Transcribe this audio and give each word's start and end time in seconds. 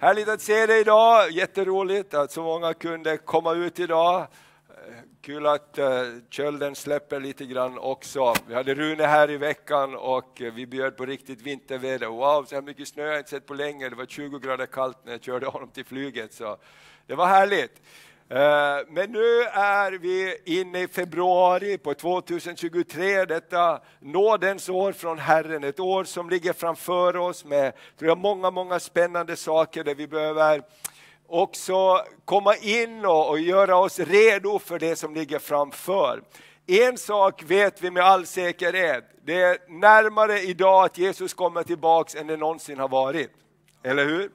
Härligt 0.00 0.28
att 0.28 0.40
se 0.40 0.66
dig 0.66 0.80
idag, 0.80 1.30
jätteroligt 1.30 2.14
att 2.14 2.32
så 2.32 2.42
många 2.42 2.74
kunde 2.74 3.16
komma 3.16 3.54
ut 3.54 3.78
idag. 3.78 4.20
Eh, 4.20 4.94
kul 5.20 5.46
att 5.46 5.78
eh, 5.78 6.02
kölden 6.30 6.74
släpper 6.74 7.20
lite 7.20 7.44
grann 7.44 7.78
också. 7.78 8.34
Vi 8.46 8.54
hade 8.54 8.74
Rune 8.74 9.04
här 9.04 9.30
i 9.30 9.36
veckan 9.36 9.94
och 9.94 10.42
eh, 10.42 10.52
vi 10.52 10.66
bjöd 10.66 10.96
på 10.96 11.06
riktigt 11.06 11.42
vinterväder. 11.42 12.06
Wow, 12.06 12.44
så 12.44 12.54
här 12.54 12.62
mycket 12.62 12.88
snö 12.88 13.02
har 13.02 13.10
jag 13.10 13.18
inte 13.18 13.30
sett 13.30 13.46
på 13.46 13.54
länge. 13.54 13.88
Det 13.88 13.96
var 13.96 14.06
20 14.06 14.38
grader 14.38 14.66
kallt 14.66 14.98
när 15.04 15.12
jag 15.12 15.22
körde 15.22 15.46
honom 15.46 15.70
till 15.70 15.84
flyget. 15.84 16.32
Så 16.32 16.56
det 17.06 17.14
var 17.14 17.26
härligt. 17.26 17.82
Eh, 18.30 18.78
men 18.88 19.12
nu 19.12 19.42
är 19.52 19.92
vi 19.92 20.36
inne 20.44 20.82
i 20.82 20.88
februari 20.88 21.78
på 21.78 21.94
2023, 21.94 23.24
detta 23.24 23.80
nådens 24.00 24.68
år 24.68 24.92
från 24.92 25.18
Herren, 25.18 25.64
ett 25.64 25.80
år 25.80 26.04
som 26.04 26.30
ligger 26.30 26.52
framför 26.52 27.16
oss 27.16 27.44
med 27.44 27.72
tror 27.98 28.08
jag, 28.08 28.18
många, 28.18 28.50
många 28.50 28.80
spännande 28.80 29.36
saker 29.36 29.84
där 29.84 29.94
vi 29.94 30.06
behöver 30.06 30.62
också 31.26 32.04
komma 32.24 32.56
in 32.56 33.04
och, 33.04 33.28
och 33.30 33.38
göra 33.38 33.76
oss 33.76 33.98
redo 33.98 34.58
för 34.58 34.78
det 34.78 34.96
som 34.96 35.14
ligger 35.14 35.38
framför. 35.38 36.22
En 36.66 36.98
sak 36.98 37.42
vet 37.46 37.82
vi 37.82 37.90
med 37.90 38.04
all 38.04 38.26
säkerhet, 38.26 39.04
det 39.24 39.42
är 39.42 39.58
närmare 39.68 40.40
idag 40.40 40.84
att 40.84 40.98
Jesus 40.98 41.34
kommer 41.34 41.62
tillbaks 41.62 42.14
än 42.14 42.26
det 42.26 42.36
någonsin 42.36 42.78
har 42.78 42.88
varit. 42.88 43.30
Eller 43.82 44.04
hur? 44.04 44.30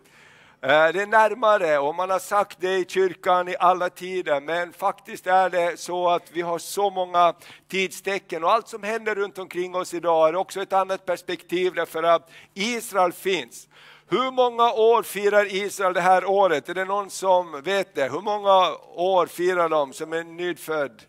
Eh, 0.64 0.70
det 0.70 1.02
är 1.02 1.08
närmare 1.08 1.78
och 1.78 1.96
man 1.96 2.10
har 2.10 2.20
sagt 2.20 2.58
det 2.62 2.78
i 2.78 2.86
kyrkan 2.88 3.48
i 3.48 3.56
alla 3.60 3.90
tider, 3.90 4.42
men 4.42 4.74
faktiskt 4.74 5.28
är 5.28 5.50
det 5.50 5.80
så 5.80 6.10
att 6.10 6.32
vi 6.32 6.42
har 6.42 6.60
så 6.60 6.90
många 6.90 7.34
tidstecken 7.68 8.44
och 8.44 8.52
allt 8.52 8.68
som 8.68 8.84
händer 8.84 9.16
runt 9.16 9.38
omkring 9.38 9.76
oss 9.76 9.94
idag 9.94 10.30
är 10.30 10.36
också 10.36 10.62
ett 10.62 10.74
annat 10.74 11.06
perspektiv 11.06 11.74
därför 11.74 12.04
att 12.04 12.30
Israel 12.54 13.12
finns. 13.12 13.68
Hur 14.08 14.32
många 14.32 14.72
år 14.72 15.04
firar 15.04 15.56
Israel 15.56 15.94
det 15.94 16.02
här 16.02 16.26
året? 16.26 16.70
Är 16.70 16.74
det 16.74 16.86
någon 16.86 17.10
som 17.10 17.62
vet 17.62 17.96
det? 17.96 18.12
Hur 18.12 18.22
många 18.22 18.76
år 18.96 19.26
firar 19.26 19.70
de 19.70 19.94
som 19.94 20.14
är 20.14 20.24
nyfödd? 20.24 21.02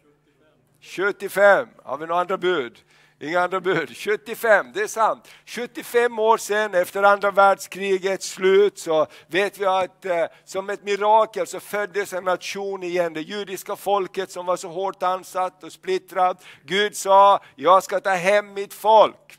75. 0.81 1.69
Har 1.85 1.99
vi 1.99 2.07
några 2.07 2.21
andra 2.21 2.39
bud? 2.39 2.79
Inga 3.25 3.41
andra 3.41 3.61
bud. 3.61 3.97
75, 3.97 4.73
det 4.75 4.83
är 4.83 4.87
sant. 4.87 5.29
75 5.47 6.19
år 6.19 6.39
sedan 6.39 6.75
efter 6.75 7.03
andra 7.03 7.31
världskrigets 7.31 8.29
slut 8.29 8.79
så 8.79 9.07
vet 9.27 9.59
vi 9.59 9.67
att 9.67 10.05
eh, 10.05 10.25
som 10.45 10.71
ett 10.71 10.85
mirakel 10.85 11.47
så 11.47 11.61
föddes 11.61 12.13
en 12.13 12.25
nation 12.25 12.83
igen, 12.83 13.15
det 13.15 13.21
judiska 13.21 13.77
folket 13.77 14.31
som 14.31 14.47
var 14.47 14.57
så 14.57 14.69
hårt 14.69 15.03
ansatt 15.03 15.65
och 15.65 15.73
splittrat. 15.73 16.45
Gud 16.65 16.97
sa, 16.97 17.41
jag 17.55 17.83
ska 17.83 18.01
ta 18.01 18.11
hem 18.11 18.55
mitt 18.55 18.75
folk. 18.75 19.39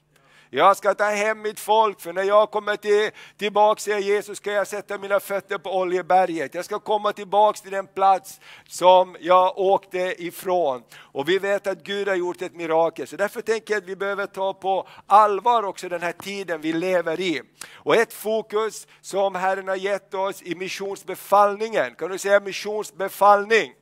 Jag 0.56 0.78
ska 0.78 0.94
ta 0.94 1.04
hem 1.04 1.42
mitt 1.42 1.60
folk, 1.60 2.02
för 2.02 2.14
när 2.14 2.24
jag 2.24 2.52
kommer 2.52 2.76
till, 2.76 3.12
tillbaka, 3.38 3.80
säger 3.80 4.00
Jesus, 4.00 4.38
ska 4.38 4.52
jag 4.52 4.68
sätta 4.68 4.98
mina 4.98 5.20
fötter 5.20 5.58
på 5.58 5.78
Oljeberget. 5.78 6.56
Jag 6.56 6.66
ska 6.66 6.80
komma 6.80 7.14
tillbaka 7.14 7.60
till 7.62 7.72
den 7.72 7.88
plats 7.88 8.40
som 8.68 9.16
jag 9.20 9.58
åkte 9.58 10.16
ifrån. 10.18 10.84
Och 10.98 11.30
vi 11.30 11.40
vet 11.40 11.68
att 11.68 11.84
Gud 11.84 12.08
har 12.08 12.16
gjort 12.16 12.42
ett 12.42 12.56
mirakel, 12.56 13.08
så 13.08 13.16
därför 13.16 13.42
tänker 13.42 13.74
jag 13.74 13.82
att 13.82 13.90
vi 13.90 13.96
behöver 13.96 14.26
ta 14.26 14.54
på 14.54 14.88
allvar 15.08 15.64
också 15.64 15.90
den 15.90 16.02
här 16.02 16.12
tiden 16.12 16.62
vi 16.62 16.74
lever 16.74 17.20
i. 17.20 17.42
Och 17.74 17.96
ett 17.96 18.14
fokus 18.14 18.88
som 19.02 19.36
Herren 19.36 19.68
har 19.68 19.76
gett 19.76 20.14
oss 20.14 20.42
i 20.42 20.56
missionsbefallningen, 20.56 21.96
kan 21.96 22.12
du 22.12 22.18
säga 22.18 22.40
missionsbefallning? 22.40 23.74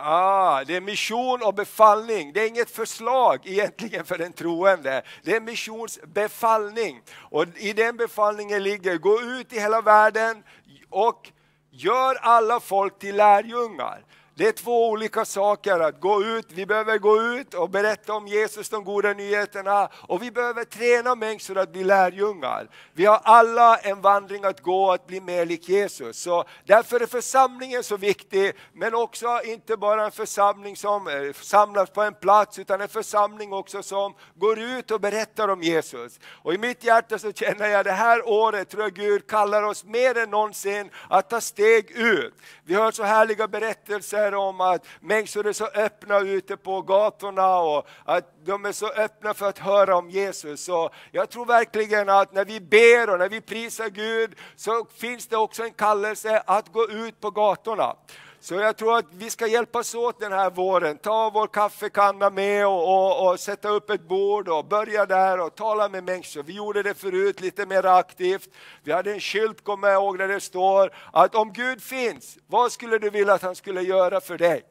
Ah, 0.00 0.64
det 0.64 0.76
är 0.76 0.80
mission 0.80 1.42
och 1.42 1.54
befallning. 1.54 2.32
Det 2.32 2.40
är 2.40 2.48
inget 2.48 2.70
förslag 2.70 3.40
egentligen 3.44 4.04
för 4.04 4.18
den 4.18 4.32
troende. 4.32 5.02
Det 5.22 5.36
är 5.36 5.40
missionsbefallning. 5.40 7.00
Och 7.16 7.44
i 7.56 7.72
den 7.72 7.96
befallningen 7.96 8.62
ligger, 8.62 8.98
gå 8.98 9.20
ut 9.20 9.52
i 9.52 9.60
hela 9.60 9.80
världen 9.80 10.42
och 10.90 11.32
gör 11.70 12.14
alla 12.14 12.60
folk 12.60 12.98
till 12.98 13.16
lärjungar. 13.16 14.04
Det 14.38 14.48
är 14.48 14.52
två 14.52 14.88
olika 14.88 15.24
saker 15.24 15.80
att 15.80 16.00
gå 16.00 16.24
ut, 16.24 16.46
vi 16.48 16.66
behöver 16.66 16.98
gå 16.98 17.22
ut 17.22 17.54
och 17.54 17.70
berätta 17.70 18.12
om 18.12 18.26
Jesus, 18.26 18.68
de 18.68 18.84
goda 18.84 19.12
nyheterna 19.12 19.88
och 19.94 20.22
vi 20.22 20.30
behöver 20.30 20.64
träna 20.64 21.14
människor 21.14 21.58
att 21.58 21.72
bli 21.72 21.84
lärjungar. 21.84 22.68
Vi 22.92 23.04
har 23.04 23.20
alla 23.24 23.76
en 23.76 24.00
vandring 24.00 24.44
att 24.44 24.60
gå 24.60 24.92
att 24.92 25.06
bli 25.06 25.20
mer 25.20 25.46
lik 25.46 25.68
Jesus. 25.68 26.20
Så 26.20 26.44
därför 26.64 27.00
är 27.00 27.06
församlingen 27.06 27.84
så 27.84 27.96
viktig, 27.96 28.52
men 28.72 28.94
också 28.94 29.40
inte 29.44 29.76
bara 29.76 30.04
en 30.04 30.10
församling 30.10 30.76
som 30.76 31.08
eh, 31.08 31.32
samlas 31.32 31.90
på 31.90 32.02
en 32.02 32.14
plats 32.14 32.58
utan 32.58 32.80
en 32.80 32.88
församling 32.88 33.52
också 33.52 33.82
som 33.82 34.14
går 34.34 34.58
ut 34.58 34.90
och 34.90 35.00
berättar 35.00 35.48
om 35.48 35.62
Jesus. 35.62 36.20
Och 36.42 36.54
i 36.54 36.58
mitt 36.58 36.84
hjärta 36.84 37.18
så 37.18 37.32
känner 37.32 37.68
jag 37.68 37.84
det 37.84 37.92
här 37.92 38.28
året 38.28 38.68
tror 38.68 38.82
jag 38.82 38.94
Gud 38.94 39.26
kallar 39.26 39.62
oss 39.62 39.84
mer 39.84 40.18
än 40.18 40.30
någonsin 40.30 40.90
att 41.08 41.30
ta 41.30 41.40
steg 41.40 41.90
ut. 41.90 42.34
Vi 42.64 42.74
hör 42.74 42.90
så 42.90 43.02
härliga 43.02 43.48
berättelser 43.48 44.27
berättar 44.30 44.48
om 44.48 44.60
att 44.60 44.86
människor 45.00 45.46
är 45.46 45.52
så 45.52 45.66
öppna 45.66 46.20
ute 46.20 46.56
på 46.56 46.82
gatorna 46.82 47.58
och 47.58 47.86
att 48.04 48.44
de 48.44 48.64
är 48.64 48.72
så 48.72 48.88
öppna 48.88 49.34
för 49.34 49.48
att 49.48 49.58
höra 49.58 49.96
om 49.96 50.10
Jesus. 50.10 50.68
Och 50.68 50.90
jag 51.12 51.30
tror 51.30 51.46
verkligen 51.46 52.08
att 52.08 52.32
när 52.32 52.44
vi 52.44 52.60
ber 52.60 53.10
och 53.10 53.18
när 53.18 53.28
vi 53.28 53.40
prisar 53.40 53.88
Gud 53.88 54.34
så 54.56 54.86
finns 54.96 55.28
det 55.28 55.36
också 55.36 55.62
en 55.62 55.72
kallelse 55.72 56.42
att 56.46 56.72
gå 56.72 56.88
ut 56.90 57.20
på 57.20 57.30
gatorna. 57.30 57.96
Så 58.40 58.54
jag 58.54 58.76
tror 58.76 58.98
att 58.98 59.06
vi 59.12 59.30
ska 59.30 59.46
hjälpas 59.46 59.94
åt 59.94 60.20
den 60.20 60.32
här 60.32 60.50
våren. 60.50 60.98
Ta 60.98 61.30
vår 61.30 61.46
kaffekanna 61.46 62.30
med 62.30 62.66
och, 62.66 62.82
och, 62.82 63.28
och, 63.28 63.40
sätta 63.40 63.68
upp 63.68 63.90
ett 63.90 64.08
bord 64.08 64.48
och 64.48 64.64
börja 64.64 65.06
där 65.06 65.40
och 65.40 65.54
tala 65.54 65.88
med 65.88 66.04
människor. 66.04 66.42
Vi 66.42 66.52
gjorde 66.52 66.82
det 66.82 66.94
förut 66.94 67.40
lite 67.40 67.66
mer 67.66 67.86
aktivt. 67.86 68.48
Vi 68.82 68.92
hade 68.92 69.12
en 69.12 69.20
skylt, 69.20 69.64
kommer 69.64 69.88
jag 69.88 70.02
ihåg, 70.02 70.18
där 70.18 70.28
det 70.28 70.40
står 70.40 70.94
att 71.12 71.34
om 71.34 71.52
Gud 71.52 71.82
finns, 71.82 72.38
vad 72.46 72.72
skulle 72.72 72.98
du 72.98 73.10
vilja 73.10 73.34
att 73.34 73.42
han 73.42 73.54
skulle 73.54 73.82
göra 73.82 74.20
för 74.20 74.38
dig? 74.38 74.62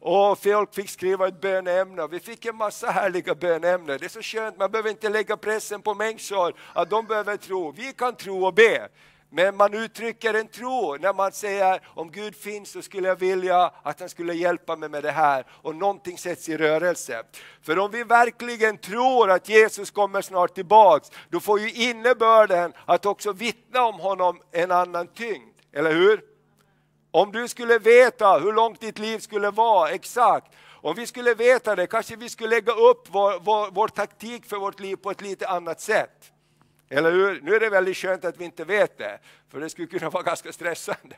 Och 0.00 0.38
folk 0.38 0.74
fick 0.74 0.90
skriva 0.90 1.28
ett 1.28 1.40
bönämne 1.40 2.02
och 2.02 2.12
vi 2.12 2.20
fick 2.20 2.46
en 2.46 2.56
massa 2.56 2.90
härliga 2.90 3.34
bönämnen. 3.34 3.98
Det 4.00 4.04
är 4.04 4.08
så 4.08 4.22
skönt, 4.22 4.58
man 4.58 4.70
behöver 4.70 4.90
inte 4.90 5.08
lägga 5.08 5.36
pressen 5.36 5.82
på 5.82 5.94
människor 5.94 6.54
att 6.72 6.90
de 6.90 7.06
behöver 7.06 7.36
tro. 7.36 7.72
Vi 7.72 7.92
kan 7.92 8.16
tro 8.16 8.46
och 8.46 8.54
be. 8.54 8.88
Men 9.36 9.56
man 9.56 9.74
uttrycker 9.74 10.34
en 10.34 10.48
tro 10.48 10.96
när 10.96 11.14
man 11.14 11.32
säger 11.32 11.80
om 11.86 12.10
Gud 12.10 12.36
finns 12.36 12.70
så 12.70 12.82
skulle 12.82 13.08
jag 13.08 13.16
vilja 13.16 13.70
att 13.82 14.00
han 14.00 14.08
skulle 14.08 14.34
hjälpa 14.34 14.76
mig 14.76 14.88
med 14.88 15.02
det 15.02 15.10
här 15.10 15.46
och 15.50 15.76
någonting 15.76 16.18
sätts 16.18 16.48
i 16.48 16.56
rörelse. 16.56 17.22
För 17.62 17.78
om 17.78 17.90
vi 17.90 18.04
verkligen 18.04 18.78
tror 18.78 19.30
att 19.30 19.48
Jesus 19.48 19.90
kommer 19.90 20.22
snart 20.22 20.54
tillbaks, 20.54 21.10
då 21.28 21.40
får 21.40 21.60
ju 21.60 21.72
innebörden 21.72 22.72
att 22.84 23.06
också 23.06 23.32
vittna 23.32 23.84
om 23.84 24.00
honom 24.00 24.40
en 24.52 24.70
annan 24.70 25.06
tyngd, 25.06 25.54
eller 25.72 25.92
hur? 25.92 26.20
Om 27.10 27.32
du 27.32 27.48
skulle 27.48 27.78
veta 27.78 28.38
hur 28.38 28.52
långt 28.52 28.80
ditt 28.80 28.98
liv 28.98 29.18
skulle 29.18 29.50
vara 29.50 29.90
exakt, 29.90 30.54
om 30.82 30.94
vi 30.94 31.06
skulle 31.06 31.34
veta 31.34 31.76
det 31.76 31.86
kanske 31.86 32.16
vi 32.16 32.28
skulle 32.28 32.50
lägga 32.50 32.72
upp 32.72 33.08
vår, 33.10 33.40
vår, 33.40 33.70
vår 33.70 33.88
taktik 33.88 34.46
för 34.46 34.56
vårt 34.56 34.80
liv 34.80 34.96
på 34.96 35.10
ett 35.10 35.20
lite 35.20 35.48
annat 35.48 35.80
sätt. 35.80 36.30
Eller 36.88 37.10
hur? 37.10 37.40
Nu 37.40 37.54
är 37.54 37.60
det 37.60 37.70
väldigt 37.70 37.96
skönt 37.96 38.24
att 38.24 38.36
vi 38.36 38.44
inte 38.44 38.64
vet 38.64 38.98
det, 38.98 39.18
för 39.50 39.60
det 39.60 39.70
skulle 39.70 39.86
kunna 39.86 40.10
vara 40.10 40.22
ganska 40.22 40.52
stressande. 40.52 41.16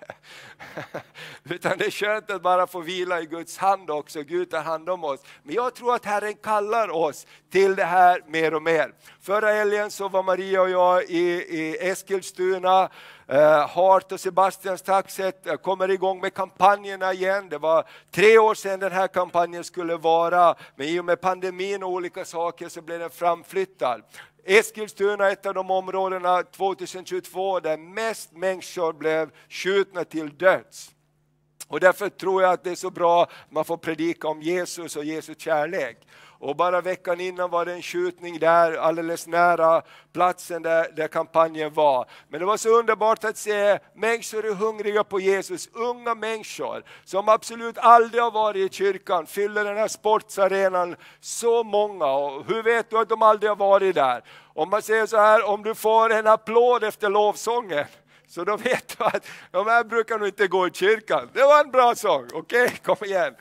Utan 1.45 1.79
det 1.79 1.87
är 1.87 1.91
skönt 1.91 2.31
att 2.31 2.43
bara 2.43 2.67
få 2.67 2.81
vila 2.81 3.21
i 3.21 3.27
Guds 3.27 3.59
hand 3.59 3.91
också, 3.91 4.23
Gud 4.23 4.51
tar 4.51 4.63
hand 4.63 4.91
om 4.91 5.05
oss. 5.05 5.21
Men 5.43 5.55
jag 5.55 5.75
tror 5.75 5.95
att 5.95 6.05
Herren 6.05 6.35
kallar 6.35 6.91
oss 6.91 7.27
till 7.51 7.77
det 7.77 7.85
här 7.85 8.23
mer 8.27 8.55
och 8.55 8.63
mer. 8.63 8.93
Förra 9.21 9.53
helgen 9.53 9.91
så 9.91 10.09
var 10.09 10.23
Maria 10.23 10.63
och 10.63 10.71
jag 10.71 11.05
i, 11.05 11.29
i 11.33 11.77
Eskilstuna, 11.81 12.91
eh, 13.29 13.69
Hart 13.69 14.13
och 14.13 14.21
Sebastians 14.21 14.83
taxet 14.83 15.47
eh, 15.47 15.55
kommer 15.55 15.91
igång 15.91 16.21
med 16.21 16.35
kampanjerna 16.35 17.13
igen. 17.13 17.49
Det 17.49 17.59
var 17.59 17.89
tre 18.11 18.39
år 18.39 18.55
sedan 18.55 18.81
den 18.81 18.93
här 18.93 19.09
kampanjen 19.09 19.65
skulle 19.65 19.97
vara, 19.97 20.55
men 20.77 20.87
i 20.87 21.01
och 21.01 21.05
med 21.05 21.21
pandemin 21.21 21.83
och 21.83 21.91
olika 21.91 22.25
saker 22.25 22.69
så 22.69 22.83
blev 22.83 22.99
den 22.99 23.11
framflyttad. 23.11 24.03
Eskilstuna 24.49 25.27
är 25.27 25.33
ett 25.33 25.47
av 25.47 25.55
de 25.55 25.71
områdena 25.71 26.43
2022 26.43 27.61
där 27.61 27.77
mest 27.77 28.33
människor 28.33 28.93
blev 28.93 29.31
skjutna 29.49 30.05
till 30.05 30.37
döds. 30.37 30.91
Och 31.69 31.81
därför 31.81 32.09
tror 32.09 32.43
jag 32.43 32.53
att 32.53 32.65
det 32.65 32.71
är 32.71 32.75
så 32.75 32.91
bra 32.91 33.23
att 33.23 33.31
man 33.51 33.65
får 33.65 33.77
predika 33.77 34.29
om 34.29 34.43
Jesus 34.43 34.97
och 34.97 35.05
Jesu 35.05 35.35
kärlek. 35.39 36.07
Och 36.39 36.57
bara 36.57 36.81
veckan 36.81 37.21
innan 37.21 37.51
var 37.51 37.65
det 37.65 37.73
en 37.73 37.83
skjutning 37.83 38.39
där 38.39 38.77
alldeles 38.77 39.27
nära 39.27 39.83
platsen 40.13 40.63
där, 40.63 40.93
där 40.97 41.09
kampanjen 41.09 41.73
var. 41.73 42.07
Men 42.29 42.41
det 42.41 42.47
var 42.47 42.57
så 42.57 42.79
underbart 42.79 43.25
att 43.25 43.37
se 43.37 43.79
människor 43.95 44.47
är 44.47 44.55
hungriga 44.55 45.05
på 45.05 45.21
Jesus, 45.21 45.69
unga 45.73 46.15
människor 46.15 46.83
som 47.05 47.29
absolut 47.29 47.79
aldrig 47.79 48.23
har 48.23 48.31
varit 48.31 48.73
i 48.73 48.75
kyrkan, 48.75 49.27
fyller 49.27 49.65
den 49.65 49.77
här 49.77 49.89
sportsarenan 49.89 50.97
så 51.21 51.65
många. 51.65 52.07
Och 52.07 52.47
hur 52.47 52.63
vet 52.63 52.91
du 52.91 52.99
att 52.99 53.09
de 53.09 53.23
aldrig 53.23 53.51
har 53.51 53.57
varit 53.57 53.95
där? 53.95 54.23
Om 54.55 54.71
man 54.71 54.83
säger 54.83 55.07
så 55.07 55.17
här, 55.17 55.49
om 55.49 55.63
du 55.63 55.75
får 55.75 56.13
en 56.13 56.27
applåd 56.27 56.85
efter 56.85 57.11
lovsången, 57.11 57.85
så 58.29 58.45
då 58.45 58.57
vet 58.57 58.99
du 58.99 59.05
att 59.05 59.27
de 59.51 59.67
här 59.67 59.85
brukar 59.85 60.19
nog 60.19 60.29
inte 60.29 60.47
gå 60.47 60.67
i 60.67 60.71
kyrkan. 60.71 61.29
Det 61.33 61.43
var 61.43 61.61
en 61.61 61.71
bra 61.71 61.95
sång, 61.95 62.29
okej, 62.33 62.65
okay, 62.65 62.77
kom 62.77 63.07
igen. 63.07 63.35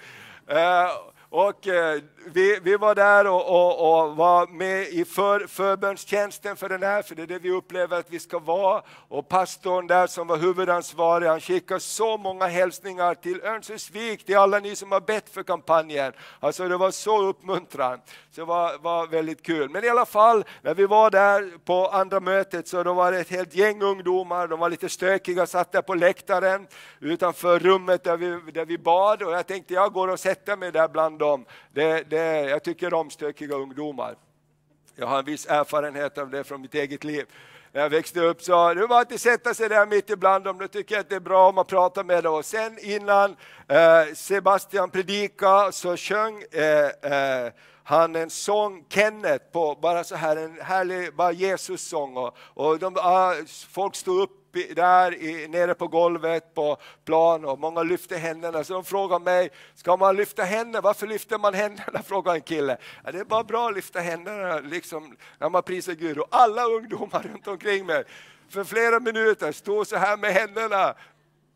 Uh, 0.51 0.91
och 1.29 1.67
uh, 1.67 2.01
vi, 2.25 2.59
vi 2.63 2.77
var 2.77 2.95
där 2.95 3.27
och, 3.27 3.49
och, 3.49 4.03
och 4.03 4.15
var 4.15 4.47
med 4.47 4.87
i 4.87 5.05
för, 5.05 5.47
förbönstjänsten 5.47 6.55
för 6.55 6.69
den 6.69 6.83
här, 6.83 7.01
för 7.01 7.15
det 7.15 7.23
är 7.23 7.27
det 7.27 7.39
vi 7.39 7.51
upplever 7.51 7.99
att 7.99 8.09
vi 8.09 8.19
ska 8.19 8.39
vara. 8.39 8.81
Och 8.89 9.29
pastorn 9.29 9.87
där 9.87 10.07
som 10.07 10.27
var 10.27 10.37
huvudansvarig, 10.37 11.27
han 11.27 11.41
skickade 11.41 11.79
så 11.79 12.17
många 12.17 12.47
hälsningar 12.47 13.13
till 13.13 13.41
Örnsköldsvik, 13.43 14.25
till 14.25 14.37
alla 14.37 14.59
ni 14.59 14.75
som 14.75 14.91
har 14.91 15.01
bett 15.01 15.29
för 15.29 15.43
kampanjen. 15.43 16.13
Alltså 16.39 16.67
det 16.67 16.77
var 16.77 16.91
så 16.91 17.21
uppmuntrande, 17.21 18.01
så 18.31 18.41
det 18.41 18.45
var, 18.45 18.77
var 18.77 19.07
väldigt 19.07 19.43
kul. 19.43 19.69
Men 19.69 19.83
i 19.83 19.89
alla 19.89 20.05
fall, 20.05 20.45
när 20.61 20.73
vi 20.73 20.85
var 20.85 21.09
där 21.09 21.57
på 21.65 21.87
andra 21.87 22.19
mötet 22.19 22.67
så 22.67 22.83
då 22.83 22.93
var 22.93 23.11
det 23.11 23.19
ett 23.19 23.29
helt 23.29 23.55
gäng 23.55 23.81
ungdomar, 23.81 24.47
de 24.47 24.59
var 24.59 24.69
lite 24.69 24.89
stökiga, 24.89 25.47
satt 25.47 25.71
där 25.71 25.81
på 25.81 25.93
läktaren 25.93 26.67
utanför 26.99 27.59
rummet 27.59 28.03
där 28.03 28.17
vi, 28.17 28.51
där 28.51 28.65
vi 28.65 28.77
bad 28.77 29.23
och 29.23 29.31
jag 29.31 29.47
tänkte 29.47 29.73
jag 29.73 29.93
går 29.93 30.07
och 30.07 30.19
sätter 30.19 30.57
mig 30.57 30.71
där 30.71 30.87
bland 30.87 31.19
dem. 31.19 31.45
Det, 31.73 32.09
det, 32.09 32.14
jag 32.23 32.63
tycker 32.63 32.93
om 32.93 33.09
stökiga 33.09 33.55
ungdomar. 33.55 34.15
Jag 34.95 35.07
har 35.07 35.19
en 35.19 35.25
viss 35.25 35.45
erfarenhet 35.45 36.17
av 36.17 36.29
det 36.29 36.43
från 36.43 36.61
mitt 36.61 36.75
eget 36.75 37.03
liv. 37.03 37.25
När 37.71 37.81
jag 37.81 37.89
växte 37.89 38.19
upp 38.19 38.41
så 38.41 38.73
det 38.73 38.87
var 38.87 39.01
att 39.01 39.19
sätta 39.19 39.53
sig 39.53 39.69
där 39.69 39.85
mitt 39.85 40.09
ibland 40.09 40.43
dem, 40.43 40.57
då 40.57 40.67
tycker 40.67 40.95
jag 40.95 41.01
att 41.01 41.09
det 41.09 41.15
är 41.15 41.19
bra 41.19 41.49
om 41.49 41.55
man 41.55 41.65
pratar 41.65 42.03
med 42.03 42.23
dem. 42.23 42.35
Och 42.35 42.45
sen 42.45 42.77
innan 42.81 43.35
eh, 43.67 44.13
Sebastian 44.13 44.89
predikade 44.89 45.71
så 45.71 45.97
sjöng 45.97 46.43
eh, 46.51 47.11
eh, 47.11 47.51
han 47.87 48.15
en 48.15 48.29
sång, 48.29 48.85
Kenneth, 48.89 49.45
på 49.51 49.75
bara 49.81 50.03
så 50.03 50.15
här 50.15 50.35
en 50.37 50.61
härlig 50.61 51.15
bara 51.15 51.31
Jesus-sång. 51.31 52.17
Och, 52.17 52.37
och 52.37 52.79
de, 52.79 52.95
folk 53.69 53.95
stod 53.95 54.21
upp 54.21 54.45
där 54.75 55.23
i, 55.23 55.47
nere 55.47 55.73
på 55.73 55.87
golvet 55.87 56.53
på 56.53 56.77
plan 57.05 57.45
och 57.45 57.59
många 57.59 57.83
lyfte 57.83 58.17
händerna. 58.17 58.63
Så 58.63 58.73
de 58.73 58.83
frågade 58.83 59.25
mig, 59.25 59.49
ska 59.75 59.97
man 59.97 60.15
lyfta 60.15 60.43
händerna? 60.43 60.81
Varför 60.81 61.07
lyfter 61.07 61.37
man 61.37 61.53
händerna? 61.53 62.01
frågade 62.03 62.37
en 62.37 62.41
kille. 62.41 62.77
Ja, 63.03 63.11
det 63.11 63.19
är 63.19 63.25
bara 63.25 63.43
bra 63.43 63.67
att 63.67 63.75
lyfta 63.75 63.99
händerna 63.99 64.59
liksom, 64.59 65.15
när 65.39 65.49
man 65.49 65.63
prisar 65.63 65.93
Gud. 65.93 66.17
Och 66.17 66.27
alla 66.31 66.63
ungdomar 66.63 67.23
runt 67.33 67.47
omkring 67.47 67.85
mig 67.85 68.03
för 68.49 68.63
flera 68.63 68.99
minuter 68.99 69.51
stod 69.51 69.87
så 69.87 69.95
här 69.95 70.17
med 70.17 70.33
händerna 70.33 70.95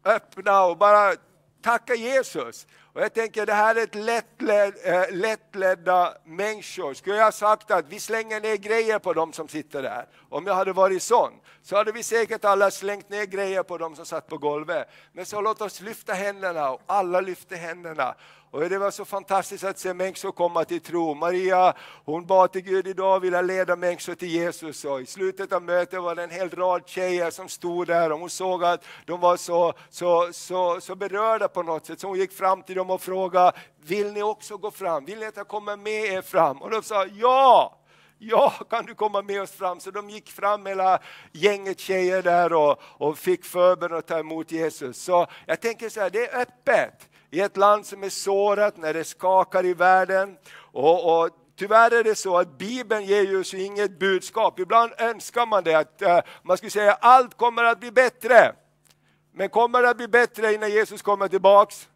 öppna 0.05 0.63
och 0.63 0.77
bara 0.77 1.13
tacka 1.61 1.95
Jesus. 1.95 2.67
Och 2.94 3.01
jag 3.01 3.13
tänker 3.13 3.45
det 3.45 3.53
här 3.53 3.75
är 3.75 3.83
ett 3.83 3.95
lättled, 3.95 4.73
äh, 4.83 5.11
lättledda 5.11 6.13
människor. 6.25 6.94
Skulle 6.94 7.15
jag 7.15 7.23
ha 7.23 7.31
sagt 7.31 7.71
att 7.71 7.85
vi 7.89 8.00
slänger 8.00 8.41
ner 8.41 8.56
grejer 8.56 9.00
på 9.00 9.13
dem 9.13 9.33
som 9.33 9.47
sitter 9.47 9.81
där, 9.81 10.07
om 10.29 10.47
jag 10.47 10.53
hade 10.53 10.73
varit 10.73 11.03
sån, 11.03 11.33
så 11.61 11.75
hade 11.75 11.91
vi 11.91 12.03
säkert 12.03 12.45
alla 12.45 12.71
slängt 12.71 13.09
ner 13.09 13.25
grejer 13.25 13.63
på 13.63 13.77
dem 13.77 13.95
som 13.95 14.06
satt 14.06 14.27
på 14.27 14.38
golvet. 14.38 14.89
Men 15.13 15.25
så 15.25 15.41
låt 15.41 15.61
oss 15.61 15.81
lyfta 15.81 16.13
händerna, 16.13 16.71
och 16.71 16.81
alla 16.85 17.21
lyfter 17.21 17.56
händerna. 17.56 18.15
Och 18.51 18.69
det 18.69 18.78
var 18.78 18.92
så 18.92 19.06
fantastiskt 19.06 19.63
att 19.63 19.80
se 19.80 19.94
människor 19.94 20.31
komma 20.31 20.66
till 20.66 20.81
tro. 20.81 21.13
Maria 21.13 21.74
hon 22.06 22.25
bad 22.25 22.51
till 22.51 22.62
Gud 22.62 22.88
idag 22.88 23.16
och 23.16 23.24
ville 23.24 23.42
leda 23.42 23.75
människor 23.75 24.16
till 24.16 24.28
Jesus. 24.28 24.86
Och 24.86 25.01
I 25.01 25.06
slutet 25.06 25.54
av 25.54 25.63
mötet 25.63 26.01
var 26.01 26.16
det 26.16 26.24
en 26.24 26.30
hel 26.30 26.50
rad 26.50 26.81
tjejer 26.86 27.31
som 27.31 27.50
stod 27.50 27.88
där 27.88 28.12
och 28.12 28.19
hon 28.19 28.30
såg 28.30 28.63
att 28.63 28.86
de 29.06 29.19
var 29.19 29.38
så, 29.38 29.74
så, 29.90 30.30
så, 30.31 30.81
så 30.81 30.96
berörda 30.96 31.48
på 31.48 31.63
något 31.63 31.86
sätt. 31.86 32.00
Så 32.00 32.07
hon 32.07 32.18
gick 32.18 32.34
fram 32.34 32.63
till 32.63 32.75
dem 32.75 32.90
och 32.90 33.01
frågade, 33.01 33.51
vill 33.84 34.13
ni 34.13 34.24
också 34.24 34.57
gå 34.57 34.72
fram? 34.72 35.06
Vill 35.06 35.19
ni 35.19 35.25
att 35.25 35.38
jag 35.38 35.48
kommer 35.48 35.78
med 35.78 36.04
er 36.06 36.22
fram? 36.22 36.62
Och 36.62 36.69
de 36.69 36.84
sa 36.84 37.06
ja! 37.06 37.75
Ja, 38.22 38.54
kan 38.69 38.86
du 38.86 38.96
komma 38.96 39.22
med 39.22 39.42
oss 39.42 39.51
fram? 39.51 39.80
Så 39.80 39.92
de 39.92 40.10
gick 40.10 40.30
fram 40.30 40.66
hela 40.66 41.00
gänget 41.31 41.80
tjejer 41.80 42.22
där 42.22 42.54
och, 42.54 42.81
och 42.81 43.18
fick 43.18 43.46
förbön 43.46 43.94
att 43.94 44.07
ta 44.07 44.19
emot 44.19 44.51
Jesus. 44.51 45.04
Så 45.04 45.28
jag 45.46 45.62
tänker 45.62 45.90
så 45.90 46.00
här, 46.00 46.10
det 46.10 46.28
är 46.28 46.42
öppet 46.42 47.10
i 47.31 47.41
ett 47.41 47.57
land 47.57 47.85
som 47.85 48.03
är 48.03 48.09
sårat, 48.09 48.77
när 48.77 48.93
det 48.93 49.03
skakar 49.03 49.65
i 49.65 49.73
världen. 49.73 50.37
Och, 50.71 51.21
och 51.21 51.29
Tyvärr 51.59 51.91
är 51.91 52.03
det 52.03 52.15
så 52.15 52.37
att 52.37 52.57
Bibeln 52.57 53.05
ger 53.05 53.21
ju 53.21 53.65
inget 53.65 53.99
budskap. 53.99 54.59
Ibland 54.59 54.91
önskar 54.97 55.45
man 55.45 55.63
det, 55.63 55.73
att 55.73 56.01
uh, 56.01 56.19
man 56.43 56.57
skulle 56.57 56.69
säga 56.69 56.93
att 56.93 57.03
allt 57.05 57.37
kommer 57.37 57.63
att 57.63 57.79
bli 57.79 57.91
bättre. 57.91 58.55
Men 59.33 59.49
kommer 59.49 59.81
det 59.81 59.89
att 59.89 59.97
bli 59.97 60.07
bättre 60.07 60.53
innan 60.53 60.71
Jesus 60.71 61.01
kommer 61.01 61.27
tillbaks? 61.27 61.87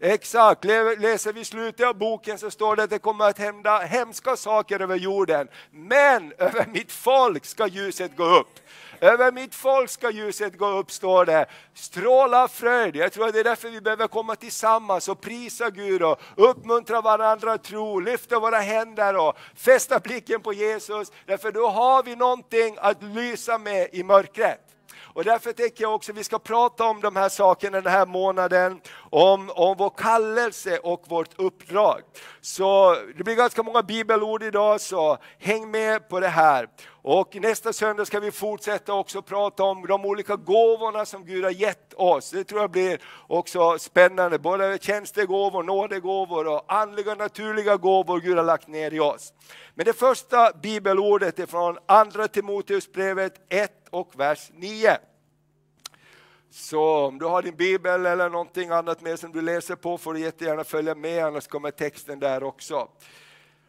Exakt, 0.00 0.64
läser 0.64 1.32
vi 1.32 1.44
slutet 1.44 1.86
av 1.86 1.98
boken 1.98 2.38
så 2.38 2.50
står 2.50 2.76
det 2.76 2.82
att 2.82 2.90
det 2.90 2.98
kommer 2.98 3.24
att 3.24 3.38
hända 3.38 3.78
hemska 3.78 4.36
saker 4.36 4.80
över 4.80 4.96
jorden. 4.96 5.48
Men 5.70 6.32
över 6.38 6.66
mitt 6.66 6.92
folk 6.92 7.44
ska 7.44 7.66
ljuset 7.66 8.16
gå 8.16 8.24
upp. 8.24 8.60
Över 9.02 9.32
mitt 9.32 9.54
folk 9.54 9.90
ska 9.90 10.10
ljuset 10.10 10.58
gå 10.58 10.66
upp, 10.66 10.90
står 10.90 11.24
det. 11.24 11.46
Stråla 11.74 12.48
fröjd. 12.48 12.96
Jag 12.96 13.12
tror 13.12 13.26
att 13.26 13.32
det 13.32 13.40
är 13.40 13.44
därför 13.44 13.70
vi 13.70 13.80
behöver 13.80 14.06
komma 14.08 14.36
tillsammans 14.36 15.08
och 15.08 15.20
prisa 15.20 15.70
Gud 15.70 16.02
och 16.02 16.20
uppmuntra 16.36 17.00
varandra 17.00 17.52
att 17.52 17.64
tro, 17.64 18.00
lyfta 18.00 18.40
våra 18.40 18.58
händer 18.58 19.16
och 19.16 19.38
fästa 19.54 19.98
blicken 19.98 20.40
på 20.40 20.52
Jesus. 20.52 21.12
Därför 21.26 21.52
då 21.52 21.68
har 21.68 22.02
vi 22.02 22.16
någonting 22.16 22.76
att 22.80 23.02
lysa 23.02 23.58
med 23.58 23.88
i 23.92 24.02
mörkret. 24.02 24.71
Och 25.14 25.24
därför 25.24 25.52
tänker 25.52 25.84
jag 25.84 25.94
också 25.94 26.12
att 26.12 26.18
vi 26.18 26.24
ska 26.24 26.38
prata 26.38 26.84
om 26.84 27.00
de 27.00 27.16
här 27.16 27.28
sakerna 27.28 27.80
den 27.80 27.92
här 27.92 28.06
månaden, 28.06 28.80
om, 29.10 29.50
om 29.54 29.76
vår 29.78 29.90
kallelse 29.90 30.78
och 30.78 31.04
vårt 31.08 31.40
uppdrag. 31.40 32.00
Så 32.40 32.96
det 33.16 33.24
blir 33.24 33.34
ganska 33.34 33.62
många 33.62 33.82
bibelord 33.82 34.42
idag, 34.42 34.80
så 34.80 35.18
häng 35.38 35.70
med 35.70 36.08
på 36.08 36.20
det 36.20 36.28
här. 36.28 36.68
Och 37.04 37.36
nästa 37.36 37.72
söndag 37.72 38.04
ska 38.04 38.20
vi 38.20 38.30
fortsätta 38.30 38.94
också 38.94 39.22
prata 39.22 39.62
om 39.62 39.86
de 39.86 40.04
olika 40.04 40.36
gåvorna 40.36 41.06
som 41.06 41.24
Gud 41.24 41.44
har 41.44 41.50
gett 41.50 41.94
oss. 41.94 42.30
Det 42.30 42.44
tror 42.44 42.60
jag 42.60 42.70
blir 42.70 43.00
också 43.26 43.78
spännande, 43.78 44.38
både 44.38 44.78
tjänstegåvor, 44.80 45.62
nådegåvor 45.62 46.46
och 46.46 46.64
andliga 46.68 47.14
naturliga 47.14 47.76
gåvor 47.76 48.20
Gud 48.20 48.36
har 48.36 48.44
lagt 48.44 48.68
ner 48.68 48.94
i 48.94 49.00
oss. 49.00 49.32
Men 49.74 49.86
det 49.86 49.92
första 49.92 50.52
bibelordet 50.62 51.38
är 51.38 51.46
från 51.46 51.78
Andra 51.86 52.28
Timoteusbrevet 52.28 53.34
1 53.48 53.81
och 53.92 54.20
vers 54.20 54.50
9. 54.54 54.98
Så 56.50 57.06
om 57.06 57.18
du 57.18 57.24
har 57.24 57.42
din 57.42 57.56
bibel 57.56 58.06
eller 58.06 58.30
någonting 58.30 58.70
annat 58.70 59.00
med 59.00 59.18
som 59.18 59.32
du 59.32 59.40
läser 59.40 59.76
på 59.76 59.98
får 59.98 60.14
du 60.14 60.20
jättegärna 60.20 60.64
följa 60.64 60.94
med, 60.94 61.24
annars 61.24 61.46
kommer 61.46 61.70
texten 61.70 62.18
där 62.20 62.42
också. 62.42 62.88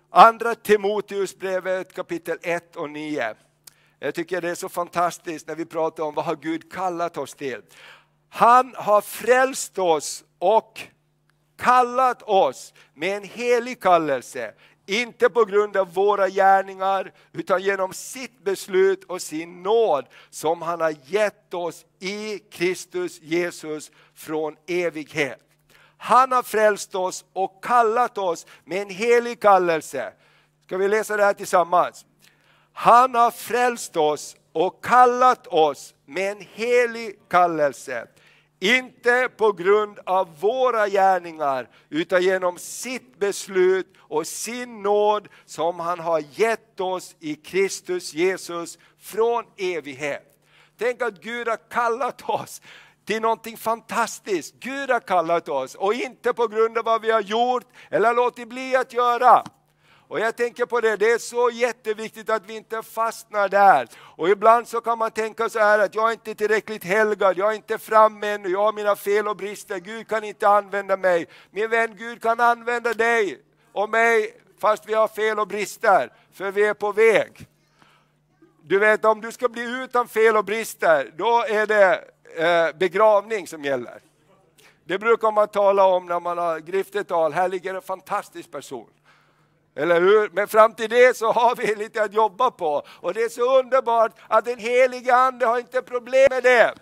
Andra 0.10 0.56
Timoteusbrevet 0.56 1.94
kapitel 1.94 2.38
1 2.42 2.76
och 2.76 2.90
9. 2.90 3.36
Jag 4.00 4.16
tycker 4.16 4.42
det 4.42 4.50
är 4.50 4.56
så 4.56 4.70
fantastiskt 4.70 5.48
när 5.48 5.56
vi 5.56 5.66
pratar 5.66 6.04
om 6.04 6.14
vad 6.14 6.26
har 6.26 6.36
Gud 6.36 6.72
kallat 6.72 7.18
oss 7.18 7.36
till. 7.36 7.62
Han 8.30 8.74
har 8.78 9.02
frälst 9.02 9.80
oss 9.80 10.24
och 10.40 10.82
kallat 11.58 12.22
oss 12.22 12.74
med 12.94 13.18
en 13.18 13.24
helig 13.24 13.82
kallelse, 13.82 14.54
inte 14.86 15.30
på 15.30 15.46
grund 15.46 15.78
av 15.78 15.94
våra 15.94 16.30
gärningar, 16.30 17.12
utan 17.34 17.62
genom 17.62 17.94
sitt 17.94 18.44
beslut 18.44 19.04
och 19.04 19.22
sin 19.22 19.64
nåd 19.64 20.06
som 20.30 20.62
han 20.62 20.82
har 20.82 20.96
gett 21.06 21.54
oss 21.54 21.86
i 22.00 22.40
Kristus 22.40 23.22
Jesus 23.22 23.92
från 24.16 24.56
evighet. 24.68 25.40
Han 25.98 26.32
har 26.32 26.44
frälst 26.44 26.96
oss 26.96 27.26
och 27.34 27.64
kallat 27.64 28.18
oss 28.18 28.46
med 28.66 28.82
en 28.82 28.90
helig 28.90 29.40
kallelse. 29.40 30.14
Ska 30.66 30.78
vi 30.78 30.88
läsa 30.88 31.18
det 31.18 31.24
här 31.24 31.34
tillsammans? 31.34 32.06
Han 32.74 33.16
har 33.16 33.32
frälst 33.32 33.98
oss 33.98 34.36
och 34.54 34.86
kallat 34.86 35.48
oss 35.48 35.94
med 36.06 36.32
en 36.32 36.48
helig 36.54 37.20
kallelse 37.30 38.08
inte 38.64 39.30
på 39.38 39.52
grund 39.52 40.00
av 40.06 40.40
våra 40.40 40.88
gärningar, 40.90 41.70
utan 41.90 42.22
genom 42.24 42.58
sitt 42.58 43.20
beslut 43.20 43.94
och 44.00 44.28
sin 44.28 44.82
nåd 44.82 45.28
som 45.46 45.80
han 45.80 46.00
har 46.00 46.24
gett 46.32 46.80
oss 46.80 47.16
i 47.20 47.36
Kristus 47.36 48.14
Jesus 48.14 48.78
från 49.00 49.44
evighet. 49.58 50.24
Tänk 50.78 51.02
att 51.02 51.22
Gud 51.22 51.48
har 51.48 51.70
kallat 51.70 52.30
oss 52.30 52.62
till 53.06 53.22
någonting 53.22 53.58
fantastiskt. 53.58 54.56
Gud 54.60 54.90
har 54.90 55.00
kallat 55.00 55.50
oss 55.50 55.76
och 55.76 55.94
inte 55.94 56.34
på 56.34 56.48
grund 56.48 56.78
av 56.78 56.86
vad 56.86 57.02
vi 57.02 57.12
har 57.12 57.22
gjort 57.22 57.66
eller 57.90 58.14
låtit 58.14 58.50
bli 58.50 58.76
att 58.76 58.94
göra. 58.94 59.44
Och 60.14 60.20
jag 60.20 60.36
tänker 60.36 60.66
på 60.66 60.82
det, 60.82 60.98
det 60.98 61.12
är 61.12 61.18
så 61.18 61.50
jätteviktigt 61.50 62.30
att 62.30 62.46
vi 62.46 62.56
inte 62.56 62.84
fastnar 62.84 63.50
där. 63.50 63.88
Och 64.00 64.30
ibland 64.30 64.68
så 64.68 64.82
kan 64.82 64.98
man 64.98 65.12
tänka 65.12 65.50
så 65.50 65.60
här 65.60 65.80
att 65.80 65.96
jag 65.96 66.10
är 66.10 66.12
inte 66.12 66.36
tillräckligt 66.36 66.84
helgad, 66.84 67.38
jag 67.38 67.52
är 67.52 67.56
inte 67.56 67.78
framme 67.78 68.28
ännu, 68.28 68.50
jag 68.50 68.64
har 68.64 68.74
mina 68.74 68.96
fel 68.96 69.28
och 69.28 69.36
brister, 69.36 69.80
Gud 69.80 70.08
kan 70.08 70.24
inte 70.24 70.48
använda 70.48 70.98
mig. 70.98 71.28
Min 71.52 71.70
vän, 71.70 71.96
Gud 71.98 72.22
kan 72.22 72.40
använda 72.40 72.94
dig 72.94 73.42
och 73.72 73.90
mig 73.90 74.42
fast 74.60 74.86
vi 74.86 74.94
har 74.94 75.08
fel 75.08 75.40
och 75.40 75.48
brister, 75.48 76.12
för 76.34 76.52
vi 76.52 76.66
är 76.66 76.74
på 76.74 76.92
väg. 76.92 77.48
Du 78.64 78.80
vet 78.80 79.06
om 79.06 79.22
du 79.22 79.32
ska 79.32 79.50
bli 79.50 79.84
utan 79.84 80.08
fel 80.08 80.38
och 80.38 80.46
brister, 80.46 81.12
då 81.18 81.44
är 81.48 81.68
det 81.68 82.04
eh, 82.36 82.78
begravning 82.78 83.48
som 83.48 83.64
gäller. 83.64 84.00
Det 84.86 85.00
brukar 85.00 85.32
man 85.32 85.48
tala 85.48 85.86
om 85.86 86.06
när 86.06 86.20
man 86.20 86.38
har 86.38 86.60
griftetal, 86.60 87.34
här 87.34 87.50
ligger 87.50 87.76
en 87.76 87.82
fantastisk 87.82 88.52
person. 88.52 88.90
Eller 89.76 90.02
hur? 90.02 90.30
Men 90.34 90.48
fram 90.48 90.74
till 90.74 90.90
det 90.90 91.18
så 91.18 91.32
har 91.32 91.56
vi 91.56 91.76
lite 91.76 92.04
att 92.04 92.14
jobba 92.14 92.52
på. 92.52 92.84
Och 93.00 93.14
det 93.14 93.22
är 93.22 93.30
så 93.30 93.60
underbart 93.60 94.12
att 94.28 94.46
den 94.46 94.60
heliga 94.60 95.16
Ande 95.16 95.46
har 95.46 95.60
inte 95.60 95.82
problem 95.82 96.28
med 96.30 96.44
det. 96.44 96.74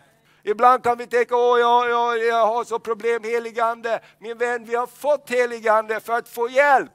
Ibland 0.43 0.83
kan 0.83 0.97
vi 0.97 1.07
tänka, 1.07 1.35
åh 1.35 1.59
jag, 1.59 1.89
jag, 1.89 2.25
jag 2.25 2.45
har 2.45 2.63
så 2.63 2.79
problem 2.79 3.23
heligande. 3.23 3.99
Min 4.19 4.37
vän, 4.37 4.65
vi 4.65 4.75
har 4.75 4.87
fått 4.87 5.29
heligande 5.29 5.99
för 5.99 6.13
att 6.13 6.29
få 6.29 6.49
hjälp. 6.49 6.91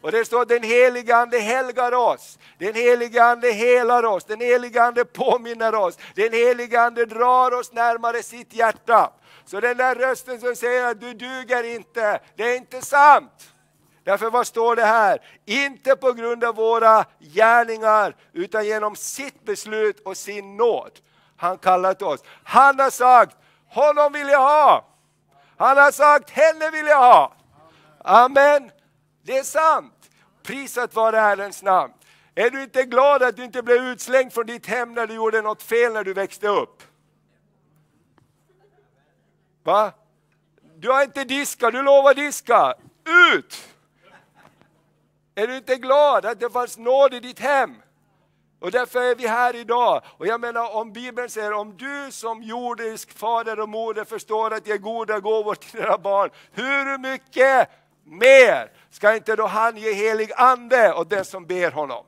Och 0.00 0.12
det 0.12 0.24
står 0.24 0.42
att 0.42 0.48
den 0.48 0.62
helige 0.62 1.16
Ande 1.16 1.38
helgar 1.38 1.92
oss. 1.92 2.38
Den 2.58 2.74
helige 2.74 3.24
Ande 3.24 3.50
helar 3.50 4.04
oss, 4.04 4.24
den 4.24 4.40
helige 4.40 4.82
Ande 4.82 5.04
påminner 5.04 5.74
oss. 5.74 5.98
Den 6.14 6.32
helige 6.32 6.80
Ande 6.80 7.06
drar 7.06 7.54
oss 7.54 7.72
närmare 7.72 8.22
sitt 8.22 8.54
hjärta. 8.54 9.12
Så 9.44 9.60
den 9.60 9.76
där 9.76 9.94
rösten 9.94 10.40
som 10.40 10.56
säger 10.56 10.90
att 10.90 11.00
du 11.00 11.14
duger 11.14 11.62
inte, 11.62 12.20
det 12.36 12.42
är 12.42 12.56
inte 12.56 12.82
sant. 12.82 13.55
Därför 14.06 14.30
vad 14.30 14.46
står 14.46 14.76
det 14.76 14.84
här? 14.84 15.18
Inte 15.44 15.96
på 15.96 16.12
grund 16.12 16.44
av 16.44 16.54
våra 16.54 17.04
gärningar 17.18 18.16
utan 18.32 18.66
genom 18.66 18.96
sitt 18.96 19.44
beslut 19.44 20.00
och 20.00 20.16
sin 20.16 20.56
nåd. 20.56 20.90
Han 21.36 21.58
kallat 21.58 22.02
oss. 22.02 22.20
Han 22.44 22.80
har 22.80 22.90
sagt, 22.90 23.36
honom 23.68 24.12
vill 24.12 24.28
jag 24.28 24.38
ha. 24.38 24.84
Han 25.56 25.76
har 25.76 25.90
sagt, 25.90 26.30
henne 26.30 26.70
vill 26.70 26.86
jag 26.86 26.98
ha. 26.98 27.34
Amen. 28.04 28.70
Det 29.22 29.38
är 29.38 29.42
sant. 29.42 30.10
Prisat 30.42 30.94
vare 30.94 31.16
Herrens 31.16 31.62
namn. 31.62 31.92
Är 32.34 32.50
du 32.50 32.62
inte 32.62 32.84
glad 32.84 33.22
att 33.22 33.36
du 33.36 33.44
inte 33.44 33.62
blev 33.62 33.84
utslängd 33.84 34.32
från 34.32 34.46
ditt 34.46 34.66
hem 34.66 34.94
när 34.94 35.06
du 35.06 35.14
gjorde 35.14 35.42
något 35.42 35.62
fel 35.62 35.92
när 35.92 36.04
du 36.04 36.12
växte 36.12 36.48
upp? 36.48 36.82
Va? 39.64 39.92
Du 40.76 40.90
har 40.90 41.02
inte 41.02 41.24
diskat, 41.24 41.72
du 41.72 41.82
lovar 41.82 42.14
diska. 42.14 42.74
Ut! 43.34 43.75
Är 45.38 45.46
du 45.46 45.56
inte 45.56 45.76
glad 45.76 46.26
att 46.26 46.40
det 46.40 46.50
fanns 46.50 46.78
nåd 46.78 47.14
i 47.14 47.20
ditt 47.20 47.40
hem? 47.40 47.74
Och 48.60 48.70
därför 48.70 49.02
är 49.02 49.14
vi 49.14 49.26
här 49.26 49.56
idag. 49.56 50.02
Och 50.06 50.26
jag 50.26 50.40
menar 50.40 50.74
om 50.74 50.92
Bibeln 50.92 51.30
säger 51.30 51.52
om 51.52 51.76
du 51.76 52.12
som 52.12 52.42
jordisk 52.42 53.12
fader 53.18 53.60
och 53.60 53.68
moder 53.68 54.04
förstår 54.04 54.54
att 54.54 54.66
ge 54.66 54.78
goda 54.78 55.20
gåvor 55.20 55.54
till 55.54 55.80
dina 55.80 55.98
barn, 55.98 56.30
hur 56.52 56.98
mycket 56.98 57.70
mer 58.04 58.72
ska 58.90 59.14
inte 59.14 59.36
då 59.36 59.46
han 59.46 59.76
ge 59.76 59.92
helig 59.92 60.32
ande 60.36 60.94
åt 60.94 61.10
den 61.10 61.24
som 61.24 61.46
ber 61.46 61.70
honom? 61.70 62.04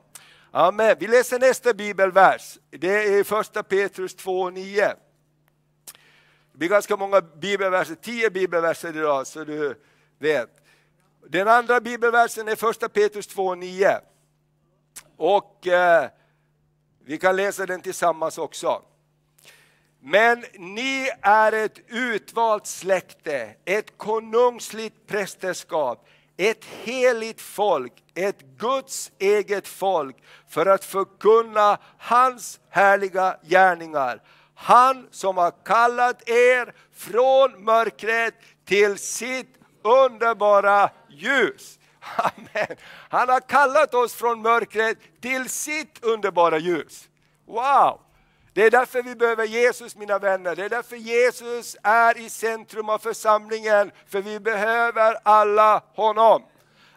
Amen. 0.51 0.95
Vi 0.99 1.07
läser 1.07 1.39
nästa 1.39 1.73
bibelvers. 1.73 2.57
Det 2.69 3.19
är 3.19 3.23
första 3.23 3.63
Petrus 3.63 4.15
2.9. 4.15 4.93
Det 6.51 6.57
blir 6.57 6.69
ganska 6.69 6.97
många 6.97 7.21
bibelverser, 7.21 7.95
tio 7.95 8.29
bibelverser 8.29 8.97
idag 8.97 9.27
så 9.27 9.43
du 9.43 9.75
vet. 10.19 10.58
Den 11.31 11.47
andra 11.47 11.79
bibelversen 11.79 12.47
är 12.47 12.69
1 12.85 12.93
Petrus 12.93 13.29
2.9. 13.35 13.99
Och 15.17 15.67
eh, 15.67 16.09
vi 17.05 17.17
kan 17.17 17.35
läsa 17.35 17.65
den 17.65 17.81
tillsammans 17.81 18.37
också. 18.37 18.81
Men 19.99 20.45
ni 20.53 21.09
är 21.21 21.51
ett 21.51 21.79
utvalt 21.87 22.67
släkte, 22.67 23.55
ett 23.65 23.97
konungsligt 23.97 25.07
prästerskap, 25.07 26.07
ett 26.37 26.65
heligt 26.65 27.41
folk, 27.41 27.93
ett 28.15 28.41
Guds 28.57 29.11
eget 29.19 29.67
folk 29.67 30.15
för 30.47 30.65
att 30.65 30.85
förkunna 30.85 31.77
hans 31.97 32.59
härliga 32.69 33.37
gärningar. 33.43 34.21
Han 34.55 35.07
som 35.11 35.37
har 35.37 35.51
kallat 35.65 36.29
er 36.29 36.73
från 36.93 37.63
mörkret 37.63 38.33
till 38.65 38.97
sitt 38.97 39.58
underbara 39.81 40.89
ljus. 41.09 41.79
Amen. 42.15 42.77
Han 43.09 43.29
har 43.29 43.39
kallat 43.39 43.93
oss 43.93 44.13
från 44.13 44.41
mörkret 44.41 44.97
till 45.21 45.49
sitt 45.49 46.03
underbara 46.03 46.57
ljus. 46.57 47.09
Wow! 47.45 47.99
Det 48.53 48.63
är 48.63 48.71
därför 48.71 49.03
vi 49.03 49.15
behöver 49.15 49.45
Jesus 49.45 49.95
mina 49.95 50.19
vänner. 50.19 50.55
Det 50.55 50.65
är 50.65 50.69
därför 50.69 50.95
Jesus 50.95 51.75
är 51.83 52.17
i 52.17 52.29
centrum 52.29 52.89
av 52.89 52.97
församlingen. 52.97 53.91
För 54.07 54.21
vi 54.21 54.39
behöver 54.39 55.17
alla 55.23 55.83
honom. 55.95 56.43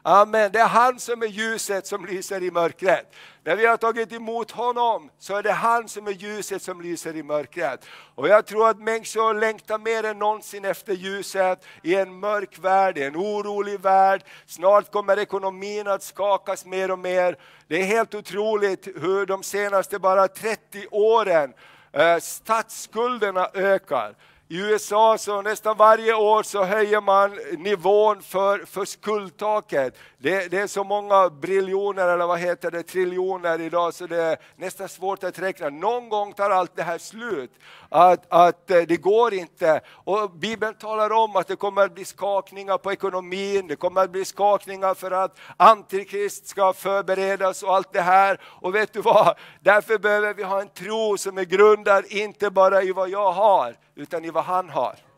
Amen. 0.04 0.52
Det 0.52 0.58
är 0.58 0.68
han 0.68 1.00
som 1.00 1.22
är 1.22 1.26
ljuset 1.26 1.86
som 1.86 2.06
lyser 2.06 2.42
i 2.42 2.50
mörkret. 2.50 3.14
När 3.44 3.56
vi 3.56 3.66
har 3.66 3.76
tagit 3.76 4.12
emot 4.12 4.50
honom 4.50 5.10
så 5.18 5.36
är 5.36 5.42
det 5.42 5.52
han 5.52 5.88
som 5.88 6.06
är 6.06 6.12
ljuset 6.12 6.62
som 6.62 6.80
lyser 6.80 7.16
i 7.16 7.22
mörkret. 7.22 7.86
Och 8.14 8.28
jag 8.28 8.46
tror 8.46 8.68
att 8.68 8.78
människor 8.78 9.34
längtar 9.34 9.78
mer 9.78 10.04
än 10.04 10.18
någonsin 10.18 10.64
efter 10.64 10.92
ljuset 10.92 11.64
i 11.82 11.94
en 11.94 12.20
mörk 12.20 12.58
värld, 12.58 12.98
i 12.98 13.02
en 13.02 13.16
orolig 13.16 13.80
värld. 13.80 14.22
Snart 14.46 14.92
kommer 14.92 15.18
ekonomin 15.18 15.88
att 15.88 16.02
skakas 16.02 16.66
mer 16.66 16.90
och 16.90 16.98
mer. 16.98 17.36
Det 17.68 17.80
är 17.80 17.84
helt 17.84 18.14
otroligt 18.14 18.86
hur 18.86 19.26
de 19.26 19.42
senaste 19.42 19.98
bara 19.98 20.28
30 20.28 20.86
åren 20.90 21.52
eh, 21.92 22.18
statsskulderna 22.18 23.48
ökar. 23.54 24.14
I 24.52 24.56
USA 24.56 25.18
så 25.18 25.42
nästan 25.42 25.76
varje 25.76 26.14
år 26.14 26.42
så 26.42 26.64
höjer 26.64 27.00
man 27.00 27.38
nivån 27.58 28.22
för, 28.22 28.64
för 28.66 28.84
skuldtaket. 28.84 29.98
Det, 30.22 30.50
det, 30.50 30.58
är 30.58 30.66
så 30.66 30.84
många 30.84 31.30
briljoner, 31.30 32.08
eller 32.08 32.26
vad 32.26 32.38
heter 32.38 32.70
det, 32.70 32.82
triljoner 32.82 33.60
idag 33.60 33.94
så 33.94 34.06
det 34.06 34.22
är 34.22 34.36
nästan 34.56 34.88
svårt 34.88 35.24
att 35.24 35.38
räkna. 35.38 35.68
Någon 35.68 36.08
gång 36.08 36.32
tar 36.32 36.50
allt 36.50 36.76
det 36.76 36.82
här 36.82 36.98
slut. 36.98 37.50
Att, 37.88 38.26
att 38.28 38.70
eh, 38.70 38.82
det 38.82 38.96
går 38.96 39.34
inte. 39.34 39.80
Och 39.88 40.30
Bibeln 40.30 40.74
talar 40.74 41.12
om 41.12 41.36
att 41.36 41.46
det 41.46 41.56
kommer 41.56 41.82
att 41.82 41.94
bli 41.94 42.04
skakningar 42.04 42.78
på 42.78 42.92
ekonomin, 42.92 43.66
det 43.66 43.76
kommer 43.76 44.00
att 44.00 44.10
bli 44.10 44.24
skakningar 44.24 44.94
för 44.94 45.10
att 45.10 45.38
Antikrist 45.56 46.46
ska 46.46 46.72
förberedas 46.72 47.62
och 47.62 47.74
allt 47.74 47.92
det 47.92 48.00
här. 48.00 48.40
Och 48.44 48.74
vet 48.74 48.92
du 48.92 49.00
vad? 49.00 49.38
Därför 49.60 49.98
behöver 49.98 50.34
vi 50.34 50.42
ha 50.42 50.60
en 50.60 50.68
tro 50.68 51.18
som 51.18 51.38
är 51.38 51.44
grundad 51.44 52.04
inte 52.08 52.50
bara 52.50 52.82
i 52.82 52.92
vad 52.92 53.08
jag 53.08 53.32
har, 53.32 53.76
utan 53.94 54.24
i 54.24 54.30
vad 54.30 54.44
han 54.44 54.68
har. 54.68 55.11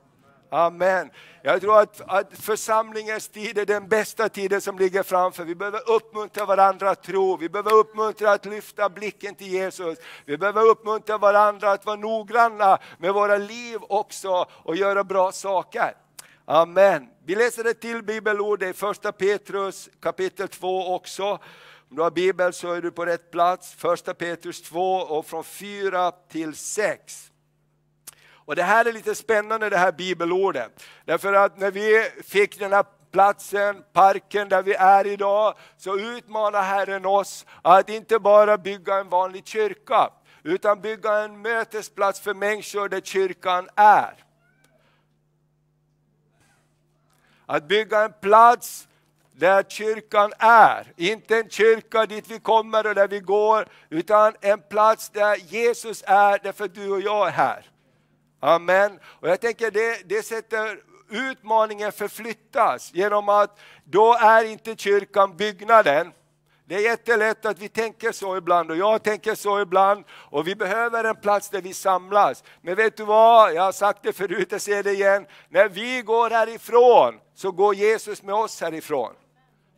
Amen. 0.54 1.10
Jag 1.42 1.60
tror 1.60 1.80
att, 1.80 2.00
att 2.06 2.38
församlingens 2.38 3.28
tid 3.28 3.58
är 3.58 3.66
den 3.66 3.88
bästa 3.88 4.28
tiden 4.28 4.60
som 4.60 4.78
ligger 4.78 5.02
framför. 5.02 5.44
Vi 5.44 5.54
behöver 5.54 5.90
uppmuntra 5.90 6.44
varandra 6.44 6.90
att 6.90 7.02
tro, 7.02 7.36
vi 7.36 7.48
behöver 7.48 7.74
uppmuntra 7.74 8.32
att 8.32 8.44
lyfta 8.44 8.88
blicken 8.88 9.34
till 9.34 9.46
Jesus. 9.46 9.98
Vi 10.24 10.38
behöver 10.38 10.62
uppmuntra 10.62 11.18
varandra 11.18 11.70
att 11.70 11.86
vara 11.86 11.96
noggranna 11.96 12.78
med 12.98 13.14
våra 13.14 13.36
liv 13.36 13.78
också 13.82 14.46
och 14.50 14.76
göra 14.76 15.04
bra 15.04 15.32
saker. 15.32 15.94
Amen. 16.44 17.08
Vi 17.24 17.34
läser 17.34 17.64
ett 17.64 17.80
till 17.80 18.02
bibelord 18.02 18.62
i 18.62 18.72
första 18.72 19.12
Petrus 19.12 19.88
kapitel 20.00 20.48
2 20.48 20.94
också. 20.94 21.24
Om 21.90 21.96
du 21.96 22.02
har 22.02 22.10
bibel 22.10 22.52
så 22.52 22.72
är 22.72 22.82
du 22.82 22.90
på 22.90 23.06
rätt 23.06 23.30
plats. 23.30 23.74
Första 23.74 24.14
Petrus 24.14 24.62
2 24.62 24.94
och 24.94 25.26
från 25.26 25.44
4 25.44 26.10
till 26.10 26.54
6. 26.54 27.30
Och 28.44 28.56
det 28.56 28.62
här 28.62 28.84
är 28.84 28.92
lite 28.92 29.14
spännande 29.14 29.70
det 29.70 29.78
här 29.78 29.92
bibelordet. 29.92 30.84
Därför 31.04 31.32
att 31.32 31.58
när 31.58 31.70
vi 31.70 32.10
fick 32.24 32.58
den 32.58 32.72
här 32.72 32.84
platsen, 33.12 33.84
parken 33.92 34.48
där 34.48 34.62
vi 34.62 34.74
är 34.74 35.06
idag, 35.06 35.54
så 35.76 35.98
utmanar 35.98 36.62
Herren 36.62 37.06
oss 37.06 37.46
att 37.62 37.88
inte 37.88 38.18
bara 38.18 38.58
bygga 38.58 38.94
en 38.94 39.08
vanlig 39.08 39.46
kyrka, 39.46 40.10
utan 40.42 40.80
bygga 40.80 41.18
en 41.18 41.42
mötesplats 41.42 42.20
för 42.20 42.34
människor 42.34 42.88
där 42.88 43.00
kyrkan 43.00 43.68
är. 43.74 44.24
Att 47.46 47.68
bygga 47.68 48.04
en 48.04 48.12
plats 48.20 48.88
där 49.32 49.62
kyrkan 49.62 50.32
är. 50.38 50.92
Inte 50.96 51.36
en 51.36 51.50
kyrka 51.50 52.06
dit 52.06 52.28
vi 52.28 52.38
kommer 52.38 52.86
och 52.86 52.94
där 52.94 53.08
vi 53.08 53.20
går, 53.20 53.68
utan 53.88 54.34
en 54.40 54.60
plats 54.60 55.10
där 55.10 55.36
Jesus 55.36 56.04
är, 56.06 56.38
därför 56.42 56.68
du 56.68 56.90
och 56.90 57.00
jag 57.00 57.26
är 57.26 57.32
här. 57.32 57.70
Amen. 58.44 58.98
Och 59.04 59.28
jag 59.28 59.40
tänker 59.40 59.70
det, 59.70 60.08
det 60.08 60.22
sätter 60.22 60.78
utmaningen 61.10 61.92
förflyttas 61.92 62.94
genom 62.94 63.28
att 63.28 63.58
då 63.84 64.14
är 64.20 64.44
inte 64.44 64.76
kyrkan 64.76 65.36
byggnaden. 65.36 66.12
Det 66.64 66.74
är 66.74 66.80
jättelätt 66.80 67.46
att 67.46 67.58
vi 67.58 67.68
tänker 67.68 68.12
så 68.12 68.36
ibland 68.36 68.70
och 68.70 68.76
jag 68.76 69.02
tänker 69.02 69.34
så 69.34 69.60
ibland 69.60 70.04
och 70.10 70.46
vi 70.48 70.56
behöver 70.56 71.04
en 71.04 71.16
plats 71.16 71.50
där 71.50 71.62
vi 71.62 71.74
samlas. 71.74 72.44
Men 72.62 72.74
vet 72.74 72.96
du 72.96 73.04
vad, 73.04 73.54
jag 73.54 73.62
har 73.62 73.72
sagt 73.72 74.02
det 74.02 74.12
förut, 74.12 74.48
jag 74.50 74.60
säger 74.60 74.82
det 74.82 74.92
igen. 74.92 75.26
När 75.48 75.68
vi 75.68 76.02
går 76.02 76.30
härifrån 76.30 77.20
så 77.34 77.52
går 77.52 77.74
Jesus 77.74 78.22
med 78.22 78.34
oss 78.34 78.60
härifrån. 78.60 79.12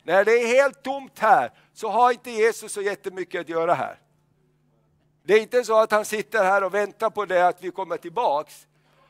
När 0.03 0.25
det 0.25 0.31
är 0.31 0.47
helt 0.47 0.83
tomt 0.83 1.19
här 1.19 1.51
så 1.73 1.89
har 1.89 2.11
inte 2.11 2.31
Jesus 2.31 2.73
så 2.73 2.81
jättemycket 2.81 3.41
att 3.41 3.49
göra 3.49 3.73
här. 3.73 3.99
Det 5.27 5.33
är 5.33 5.41
inte 5.41 5.63
så 5.63 5.77
att 5.77 5.91
han 5.91 6.05
sitter 6.05 6.43
här 6.43 6.63
och 6.63 6.73
väntar 6.73 7.09
på 7.09 7.25
det 7.25 7.47
att 7.47 7.63
vi 7.63 7.71
kommer 7.71 7.97
tillbaks. 7.97 8.67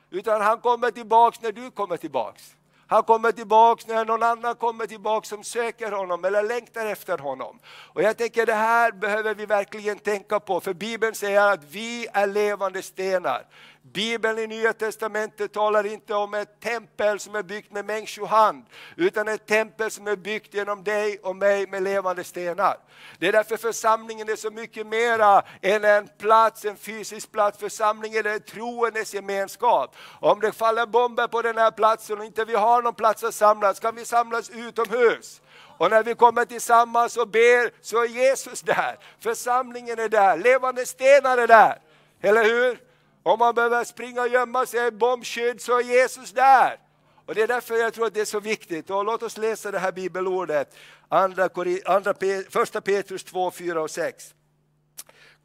Utan 0.09 0.41
han 0.41 0.61
kommer 0.61 0.91
tillbaks 0.91 1.41
när 1.41 1.51
du 1.51 1.71
kommer 1.71 1.97
tillbaks. 1.97 2.55
Han 2.87 3.03
kommer 3.03 3.31
tillbaks 3.31 3.87
när 3.87 4.05
någon 4.05 4.23
annan 4.23 4.55
kommer 4.55 4.87
tillbaks 4.87 5.29
som 5.29 5.43
söker 5.43 5.91
honom 5.91 6.25
eller 6.25 6.43
längtar 6.43 6.85
efter 6.85 7.17
honom. 7.17 7.59
Och 7.93 8.03
jag 8.03 8.17
tänker 8.17 8.45
det 8.45 8.53
här 8.53 8.91
behöver 8.91 9.35
vi 9.35 9.45
verkligen 9.45 9.99
tänka 9.99 10.39
på, 10.39 10.59
för 10.59 10.73
Bibeln 10.73 11.15
säger 11.15 11.53
att 11.53 11.63
vi 11.63 12.07
är 12.13 12.27
levande 12.27 12.81
stenar. 12.81 13.45
Bibeln 13.93 14.39
i 14.39 14.47
Nya 14.47 14.73
Testamentet 14.73 15.53
talar 15.53 15.85
inte 15.85 16.15
om 16.15 16.33
ett 16.33 16.59
tempel 16.59 17.19
som 17.19 17.35
är 17.35 17.43
byggt 17.43 17.71
med 17.71 17.85
människohand, 17.85 18.65
utan 18.95 19.27
ett 19.27 19.45
tempel 19.45 19.91
som 19.91 20.07
är 20.07 20.15
byggt 20.15 20.53
genom 20.53 20.83
dig 20.83 21.19
och 21.23 21.35
mig 21.35 21.67
med 21.67 21.83
levande 21.83 22.23
stenar. 22.23 22.77
Det 23.19 23.27
är 23.27 23.31
därför 23.31 23.57
församlingen 23.57 24.29
är 24.29 24.35
så 24.35 24.51
mycket 24.51 24.87
mera 24.87 25.43
än 25.61 25.83
en 25.83 26.07
plats, 26.17 26.65
en 26.65 26.77
fysisk 26.77 27.31
plats. 27.31 27.57
Församlingen 27.57 28.25
är 28.25 28.39
troendes 28.39 29.13
gemenskap. 29.13 29.95
Om 30.19 30.39
det 30.39 30.51
faller 30.51 30.85
bomber 30.85 31.27
på 31.27 31.41
den 31.41 31.57
här 31.57 31.71
platsen 31.71 32.19
och 32.19 32.25
inte 32.25 32.45
vi 32.45 32.55
har 32.55 32.81
någon 32.81 32.95
plats 32.95 33.23
att 33.23 33.35
samlas, 33.35 33.79
kan 33.79 33.95
vi 33.95 34.05
samlas 34.05 34.49
utomhus 34.49 35.41
Och 35.77 35.89
när 35.89 36.03
vi 36.03 36.15
kommer 36.15 36.45
tillsammans 36.45 37.17
och 37.17 37.27
ber 37.27 37.71
så 37.81 38.03
är 38.03 38.07
Jesus 38.07 38.61
där. 38.61 38.97
Församlingen 39.19 39.99
är 39.99 40.09
där, 40.09 40.37
levande 40.37 40.85
stenar 40.85 41.37
är 41.37 41.47
där. 41.47 41.79
Eller 42.21 42.43
hur? 42.43 42.86
Om 43.27 43.39
man 43.39 43.55
behöver 43.55 43.83
springa 43.83 44.21
och 44.21 44.27
gömma 44.27 44.65
sig 44.65 44.87
i 44.87 44.91
bombskydd 44.91 45.61
så 45.61 45.79
är 45.79 45.83
Jesus 45.83 46.31
där. 46.31 46.79
Och 47.25 47.35
Det 47.35 47.41
är 47.41 47.47
därför 47.47 47.75
jag 47.75 47.93
tror 47.93 48.07
att 48.07 48.13
det 48.13 48.21
är 48.21 48.25
så 48.25 48.39
viktigt. 48.39 48.89
Och 48.89 49.05
låt 49.05 49.23
oss 49.23 49.37
läsa 49.37 49.71
det 49.71 49.79
här 49.79 49.91
bibelordet, 49.91 50.75
andra, 51.07 51.49
andra, 51.85 52.13
första 52.49 52.81
Petrus 52.81 53.23
2, 53.23 53.51
4 53.51 53.81
och 53.81 53.91
6. 53.91 54.33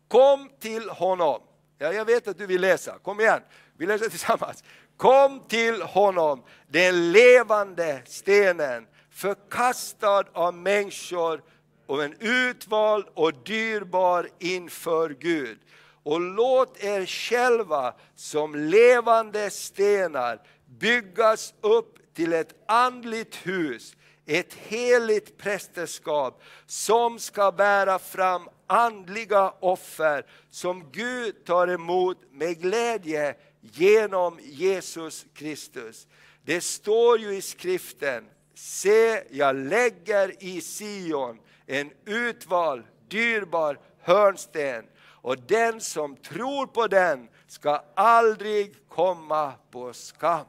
Kom 0.08 0.50
till 0.60 0.88
honom. 0.88 1.42
Ja, 1.78 1.92
jag 1.92 2.04
vet 2.04 2.28
att 2.28 2.38
du 2.38 2.46
vill 2.46 2.60
läsa, 2.60 2.98
kom 2.98 3.20
igen, 3.20 3.40
vi 3.76 3.86
läser 3.86 4.08
tillsammans. 4.08 4.64
Kom 4.96 5.40
till 5.48 5.82
honom, 5.82 6.44
den 6.68 7.12
levande 7.12 8.02
stenen, 8.04 8.86
förkastad 9.10 10.24
av 10.32 10.54
människor 10.54 11.42
och 11.86 12.04
en 12.04 12.14
utvald 12.20 13.06
och 13.14 13.34
dyrbar 13.34 14.28
inför 14.38 15.16
Gud. 15.20 15.58
Och 16.02 16.21
låt 16.21 16.85
er 16.85 17.06
själva 17.06 17.94
som 18.14 18.54
levande 18.54 19.50
stenar 19.50 20.40
byggas 20.66 21.54
upp 21.61 22.14
till 22.14 22.32
ett 22.32 22.54
andligt 22.68 23.37
hus, 23.47 23.97
ett 24.26 24.54
heligt 24.54 25.38
prästerskap 25.38 26.42
som 26.66 27.18
ska 27.18 27.52
bära 27.52 27.99
fram 27.99 28.49
andliga 28.66 29.50
offer 29.61 30.26
som 30.50 30.90
Gud 30.92 31.44
tar 31.44 31.68
emot 31.68 32.18
med 32.30 32.61
glädje 32.61 33.35
genom 33.61 34.38
Jesus 34.42 35.26
Kristus. 35.35 36.06
Det 36.44 36.61
står 36.61 37.18
ju 37.18 37.35
i 37.35 37.40
skriften, 37.40 38.25
se 38.54 39.23
jag 39.30 39.56
lägger 39.56 40.44
i 40.44 40.61
Sion 40.61 41.38
en 41.66 41.90
utvald, 42.04 42.85
dyrbar 43.09 43.78
hörnsten 44.00 44.85
och 45.23 45.38
den 45.38 45.81
som 45.81 46.17
tror 46.17 46.67
på 46.67 46.87
den 46.87 47.29
ska 47.47 47.83
aldrig 47.95 48.88
komma 48.88 49.52
på 49.71 49.93
skam. 49.93 50.47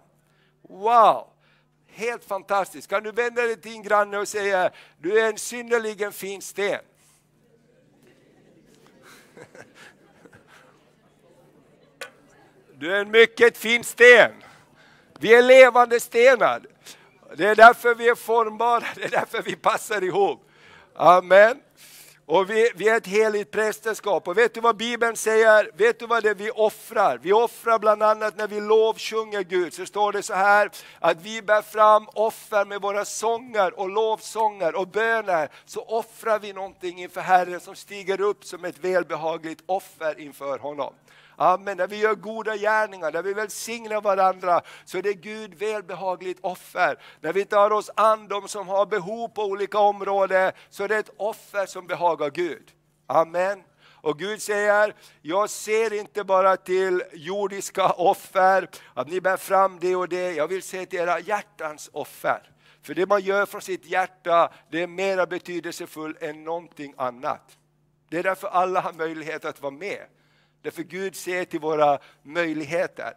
Wow! 0.61 1.27
Helt 1.87 2.25
fantastiskt. 2.25 2.87
Kan 2.87 3.03
du 3.03 3.11
vända 3.11 3.41
dig 3.41 3.61
till 3.61 3.71
din 3.71 3.83
granne 3.83 4.17
och 4.17 4.27
säga, 4.27 4.71
du 4.97 5.19
är 5.19 5.29
en 5.29 5.37
synnerligen 5.37 6.11
fin 6.11 6.41
sten. 6.41 6.81
Du 12.75 12.95
är 12.95 13.01
en 13.01 13.11
mycket 13.11 13.57
fin 13.57 13.83
sten. 13.83 14.31
Vi 15.19 15.33
är 15.33 15.43
levande 15.43 15.99
stenar. 15.99 16.61
Det 17.35 17.45
är 17.45 17.55
därför 17.55 17.95
vi 17.95 18.09
är 18.09 18.15
formbara, 18.15 18.85
det 18.95 19.03
är 19.03 19.09
därför 19.09 19.41
vi 19.41 19.55
passar 19.55 20.03
ihop. 20.03 20.49
Amen. 20.95 21.61
Och 22.25 22.49
vi, 22.49 22.71
vi, 22.75 22.89
är 22.89 22.97
ett 22.97 23.07
heligt 23.07 23.51
prästerskap. 23.51 24.27
Och 24.27 24.37
vet 24.37 24.53
du 24.53 24.61
vad 24.61 24.77
Bibeln 24.77 25.17
säger? 25.17 25.71
Vet 25.73 25.99
du 25.99 26.07
vad 26.07 26.23
det 26.23 26.29
är 26.29 26.35
vi 26.35 26.51
offrar? 26.51 27.19
Vi 27.21 27.33
offrar 27.33 27.79
bland 27.79 28.03
annat 28.03 28.37
när 28.37 28.47
vi 28.47 28.61
lovsjunger 28.61 29.41
Gud. 29.41 29.73
Så 29.73 29.85
står 29.85 30.11
det 30.11 30.23
så 30.23 30.33
här 30.33 30.69
att 30.99 31.21
vi 31.21 31.41
bär 31.41 31.61
fram 31.61 32.07
offer 32.13 32.65
med 32.65 32.81
våra 32.81 33.05
sånger 33.05 33.79
och 33.79 33.89
lovsånger 33.89 34.75
och 34.75 34.87
böner. 34.87 35.49
Så 35.65 35.81
offrar 35.81 36.39
vi 36.39 36.53
någonting 36.53 37.01
inför 37.01 37.21
Herren 37.21 37.59
som 37.59 37.75
stiger 37.75 38.21
upp 38.21 38.45
som 38.45 38.65
ett 38.65 38.79
välbehagligt 38.79 39.63
offer 39.65 40.19
inför 40.19 40.59
honom. 40.59 40.93
Amen. 41.35 41.77
När 41.77 41.87
vi 41.87 41.97
gör 41.97 42.15
goda 42.15 42.57
gärningar, 42.57 43.11
när 43.11 43.23
vi 43.23 43.33
välsignar 43.33 44.01
varandra, 44.01 44.61
så 44.85 44.97
är 44.97 45.01
det 45.01 45.13
Gud 45.13 45.53
välbehagligt 45.53 46.39
offer. 46.43 46.99
När 47.21 47.33
vi 47.33 47.45
tar 47.45 47.71
oss 47.71 47.89
an 47.95 48.27
de 48.27 48.47
som 48.47 48.67
har 48.67 48.85
behov 48.85 49.27
på 49.27 49.43
olika 49.43 49.79
områden, 49.79 50.51
så 50.69 50.83
är 50.83 50.87
det 50.87 50.97
ett 50.97 51.13
offer 51.17 51.65
som 51.65 51.87
behagar 51.87 52.29
Gud. 52.29 52.71
Amen. 53.07 53.63
Och 54.03 54.19
Gud 54.19 54.41
säger, 54.41 54.95
jag 55.21 55.49
ser 55.49 55.93
inte 55.93 56.23
bara 56.23 56.57
till 56.57 57.03
jordiska 57.13 57.89
offer, 57.89 58.69
att 58.93 59.07
ni 59.07 59.21
bär 59.21 59.37
fram 59.37 59.79
det 59.79 59.95
och 59.95 60.09
det, 60.09 60.31
jag 60.31 60.47
vill 60.47 60.63
se 60.63 60.85
till 60.85 60.99
era 60.99 61.19
hjärtans 61.19 61.89
offer. 61.93 62.49
För 62.81 62.93
det 62.93 63.05
man 63.05 63.21
gör 63.21 63.45
från 63.45 63.61
sitt 63.61 63.85
hjärta, 63.85 64.53
det 64.71 64.81
är 64.81 64.87
mer 64.87 65.25
betydelsefullt 65.25 66.23
än 66.23 66.43
någonting 66.43 66.93
annat. 66.97 67.57
Det 68.09 68.19
är 68.19 68.23
därför 68.23 68.47
alla 68.47 68.81
har 68.81 68.93
möjlighet 68.93 69.45
att 69.45 69.61
vara 69.61 69.71
med. 69.71 70.05
Därför 70.63 70.83
Gud 70.83 71.15
ser 71.15 71.45
till 71.45 71.59
våra 71.59 71.99
möjligheter. 72.21 73.13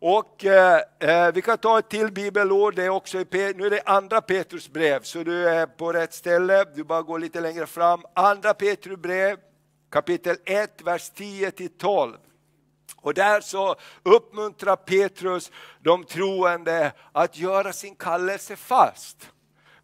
Och 0.00 0.44
eh, 0.44 0.80
eh, 0.98 1.32
Vi 1.32 1.42
kan 1.42 1.58
ta 1.58 1.78
ett 1.78 1.88
till 1.88 2.12
bibelord, 2.12 2.74
det 2.74 2.84
är 2.84 2.88
också 2.88 3.20
i, 3.20 3.26
nu 3.56 3.66
är 3.66 3.70
det 3.70 3.82
andra 3.86 4.20
Petrus 4.20 4.68
brev, 4.68 5.02
så 5.02 5.22
du 5.22 5.48
är 5.48 5.66
på 5.66 5.92
rätt 5.92 6.14
ställe, 6.14 6.64
du 6.74 6.84
bara 6.84 7.02
går 7.02 7.18
lite 7.18 7.40
längre 7.40 7.66
fram. 7.66 8.02
Andra 8.14 8.54
Petrus 8.54 8.98
brev, 8.98 9.36
kapitel 9.90 10.36
1, 10.44 10.82
vers 10.82 11.10
10 11.10 11.50
12. 11.78 12.16
Och 12.96 13.14
där 13.14 13.40
så 13.40 13.76
uppmuntrar 14.02 14.76
Petrus 14.76 15.50
de 15.80 16.04
troende 16.04 16.92
att 17.12 17.38
göra 17.38 17.72
sin 17.72 17.94
kallelse 17.94 18.56
fast. 18.56 19.30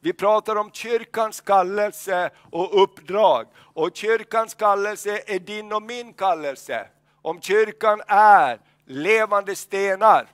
Vi 0.04 0.12
pratar 0.12 0.56
om 0.56 0.70
kyrkans 0.72 1.40
kallelse 1.40 2.30
och 2.50 2.82
uppdrag. 2.82 3.46
Och 3.56 3.90
kyrkans 3.96 4.54
kallelse 4.54 5.22
är 5.26 5.38
din 5.38 5.72
och 5.72 5.82
min 5.82 6.12
kallelse. 6.12 6.86
Om 7.22 7.40
kyrkan 7.40 8.02
är 8.06 8.60
levande 8.86 9.56
stenar, 9.56 10.26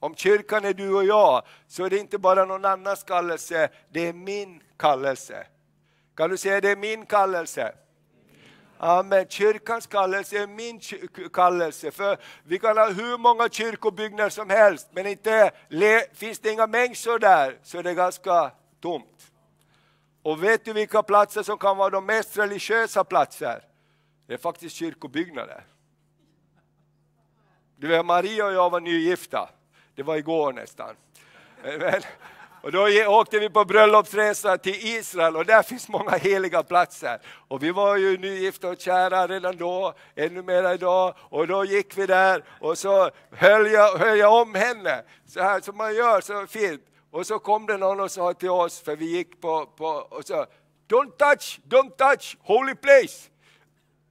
om 0.00 0.14
kyrkan 0.14 0.64
är 0.64 0.72
du 0.72 0.94
och 0.94 1.04
jag, 1.04 1.42
så 1.66 1.84
är 1.84 1.90
det 1.90 1.98
inte 1.98 2.18
bara 2.18 2.44
någon 2.44 2.64
annans 2.64 3.04
kallelse, 3.04 3.68
det 3.92 4.08
är 4.08 4.12
min 4.12 4.62
kallelse. 4.78 5.46
Kan 6.16 6.30
du 6.30 6.36
säga 6.36 6.60
det 6.60 6.70
är 6.70 6.76
min 6.76 7.06
kallelse? 7.06 7.72
Amen. 8.78 9.26
Kyrkans 9.28 9.86
kallelse 9.86 10.38
är 10.38 10.46
min 10.46 10.80
kallelse. 11.32 11.90
För 11.90 12.16
vi 12.44 12.58
kan 12.58 12.78
ha 12.78 12.90
hur 12.90 13.18
många 13.18 13.48
kyrkobyggnader 13.48 14.30
som 14.30 14.50
helst, 14.50 14.88
men 14.92 15.06
inte, 15.06 15.50
finns 16.14 16.38
det 16.38 16.52
inga 16.52 16.66
människor 16.66 17.18
där 17.18 17.58
så 17.62 17.78
är 17.78 17.82
det 17.82 17.94
ganska 17.94 18.52
tomt. 18.80 19.32
Och 20.22 20.42
vet 20.42 20.64
du 20.64 20.72
vilka 20.72 21.02
platser 21.02 21.42
som 21.42 21.58
kan 21.58 21.76
vara 21.76 21.90
de 21.90 22.06
mest 22.06 22.38
religiösa 22.38 23.04
platser? 23.04 23.64
Det 24.26 24.34
är 24.34 24.38
faktiskt 24.38 24.76
kyrkobyggnader. 24.76 25.64
Du 27.76 27.88
vet, 27.88 28.06
Maria 28.06 28.46
och 28.46 28.52
jag 28.52 28.70
var 28.70 28.80
nygifta. 28.80 29.48
Det 29.94 30.02
var 30.02 30.16
igår 30.16 30.52
nästan. 30.52 30.94
Men, 31.62 32.02
och 32.62 32.72
då 32.72 32.88
åkte 33.06 33.38
vi 33.38 33.50
på 33.50 33.64
bröllopsresa 33.64 34.58
till 34.58 34.74
Israel 34.74 35.36
och 35.36 35.44
där 35.44 35.62
finns 35.62 35.88
många 35.88 36.10
heliga 36.10 36.62
platser. 36.62 37.20
Och 37.48 37.62
vi 37.62 37.70
var 37.70 37.96
ju 37.96 38.18
nygifta 38.18 38.68
och 38.68 38.80
kära 38.80 39.26
redan 39.26 39.56
då, 39.56 39.94
ännu 40.14 40.42
mer 40.42 40.74
idag. 40.74 41.14
Och 41.18 41.46
då 41.46 41.64
gick 41.64 41.98
vi 41.98 42.06
där 42.06 42.44
och 42.60 42.78
så 42.78 43.10
höll 43.30 43.66
jag, 43.66 43.98
höll 43.98 44.18
jag 44.18 44.42
om 44.42 44.54
henne, 44.54 45.02
så 45.26 45.42
här 45.42 45.60
som 45.60 45.76
man 45.76 45.94
gör 45.94 46.20
så 46.20 46.46
fint. 46.46 46.87
Och 47.10 47.26
så 47.26 47.38
kom 47.38 47.66
det 47.66 47.76
någon 47.76 48.00
och 48.00 48.10
sa 48.10 48.34
till 48.34 48.50
oss, 48.50 48.80
för 48.80 48.96
vi 48.96 49.06
gick 49.06 49.40
på, 49.40 49.66
på 49.66 49.86
och 49.86 50.24
sa 50.24 50.46
Don't 50.88 51.10
touch, 51.16 51.60
don't 51.64 51.90
touch, 51.90 52.36
holy 52.40 52.74
place. 52.74 53.30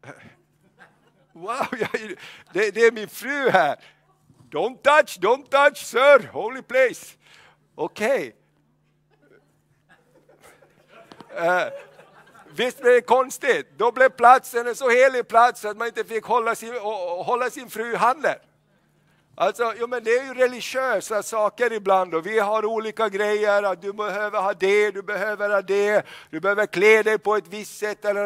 Wow, 1.34 1.68
det, 2.54 2.72
det 2.72 2.82
är 2.82 2.92
min 2.92 3.10
fru 3.10 3.50
här. 3.50 3.76
Don't 4.50 4.82
touch, 4.82 5.20
don't 5.20 5.50
touch 5.50 5.78
sir, 5.78 6.28
holy 6.28 6.62
place. 6.62 7.18
Okej. 7.76 8.16
Okay. 8.18 8.32
Uh, 11.38 11.46
eh, 11.46 11.68
visst 12.56 12.82
blev 12.82 12.94
det 12.94 13.02
konstigt? 13.02 13.68
Då 13.78 13.92
blev 13.92 14.10
platsen 14.10 14.68
en 14.68 14.76
så 14.76 14.90
helig 14.90 15.28
plats 15.28 15.66
att 15.66 15.78
man 15.78 15.88
inte 15.88 16.04
fick 16.04 16.24
hålla 16.24 16.56
sin, 16.56 16.74
hålla 17.26 17.50
sin 17.50 17.70
fru 17.70 17.94
i 17.94 17.96
handen. 17.96 18.36
Alltså, 19.40 19.74
jo, 19.80 19.88
men 19.88 20.04
det 20.04 20.18
är 20.18 20.26
ju 20.26 20.34
religiösa 20.34 21.24
saker 21.24 21.74
ibland 21.74 22.16
och 22.16 22.26
vi 22.26 22.40
har 22.40 22.66
olika 22.66 23.10
grejer, 23.10 23.64
att 23.64 23.82
du 23.82 23.94
behöver 23.94 24.42
ha 24.42 24.54
det, 24.54 24.92
du 24.92 25.02
behöver 25.02 25.50
ha 25.50 25.62
det, 25.62 26.06
du 26.30 26.40
behöver 26.40 26.66
klä 26.66 27.04
dig 27.04 27.18
på 27.18 27.36
ett 27.36 27.48
visst 27.48 27.78
sätt 27.78 28.06
eller 28.06 28.26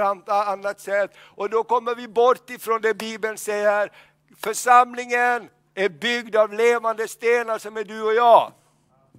annat 0.51 0.79
sätt. 0.79 1.11
Och 1.17 1.49
då 1.49 1.63
kommer 1.63 1.95
vi 1.95 2.07
bort 2.07 2.49
ifrån 2.49 2.81
det 2.81 2.93
Bibeln 2.93 3.37
säger, 3.37 3.91
församlingen 4.37 5.49
är 5.75 5.89
byggd 5.89 6.35
av 6.35 6.53
levande 6.53 7.07
stenar 7.07 7.57
som 7.57 7.77
är 7.77 7.83
du 7.83 8.01
och 8.01 8.13
jag. 8.13 8.51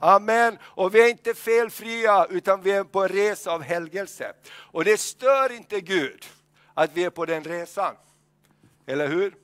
Amen. 0.01 0.59
Och 0.63 0.95
vi 0.95 1.05
är 1.05 1.09
inte 1.11 1.35
felfria 1.35 2.27
utan 2.31 2.63
vi 2.63 2.71
är 2.71 2.85
på 2.85 3.03
en 3.03 3.09
resa 3.09 3.53
av 3.53 3.63
helgelse. 3.63 4.33
Och 4.55 4.85
det 4.85 5.01
stör 5.01 5.53
inte 5.53 5.81
Gud 5.81 6.25
att 6.75 6.91
vi 6.95 7.05
är 7.05 7.11
på 7.11 7.25
den 7.25 7.45
resan. 7.45 7.95
Eller 8.87 9.09
hur? 9.09 9.42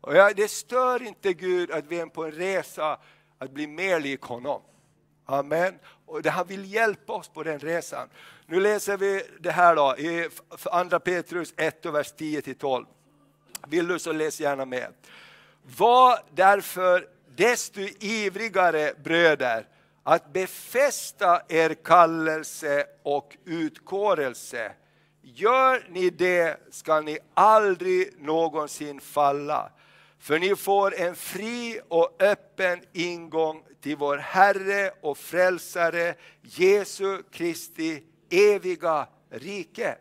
Och 0.00 0.16
jag, 0.16 0.36
det 0.36 0.48
stör 0.48 1.02
inte 1.02 1.32
Gud 1.32 1.70
att 1.70 1.86
vi 1.86 2.00
är 2.00 2.06
på 2.06 2.24
en 2.24 2.32
resa 2.32 2.98
att 3.38 3.50
bli 3.50 3.66
mer 3.66 4.00
lik 4.00 4.20
honom. 4.20 4.62
Amen. 5.26 5.78
Och 6.06 6.26
han 6.26 6.46
vill 6.46 6.72
hjälpa 6.72 7.12
oss 7.12 7.28
på 7.28 7.42
den 7.42 7.58
resan. 7.58 8.08
Nu 8.46 8.60
läser 8.60 8.96
vi 8.96 9.22
det 9.40 9.50
här 9.50 9.76
då, 9.76 9.96
i 9.98 10.28
andra 10.64 11.00
Petrus 11.00 11.54
1, 11.56 11.86
vers 11.86 12.14
10-12. 12.14 12.86
Vill 13.68 13.88
du 13.88 13.98
så 13.98 14.12
läs 14.12 14.40
gärna 14.40 14.64
med. 14.64 14.92
Var 15.62 16.18
därför 16.34 17.08
desto 17.36 17.80
ivrigare 18.00 18.92
bröder 19.04 19.66
att 20.02 20.32
befästa 20.32 21.42
er 21.48 21.74
kallelse 21.74 22.86
och 23.02 23.36
utkårelse. 23.44 24.72
Gör 25.22 25.86
ni 25.90 26.10
det 26.10 26.60
ska 26.70 27.00
ni 27.00 27.18
aldrig 27.34 28.22
någonsin 28.22 29.00
falla. 29.00 29.70
För 30.18 30.38
ni 30.38 30.56
får 30.56 30.94
en 30.94 31.16
fri 31.16 31.80
och 31.88 32.22
öppen 32.22 32.82
ingång 32.92 33.62
till 33.80 33.96
vår 33.96 34.16
Herre 34.16 34.90
och 35.02 35.18
Frälsare 35.18 36.14
Jesu 36.42 37.22
Kristi 37.30 38.02
eviga 38.30 39.08
rike. 39.30 39.96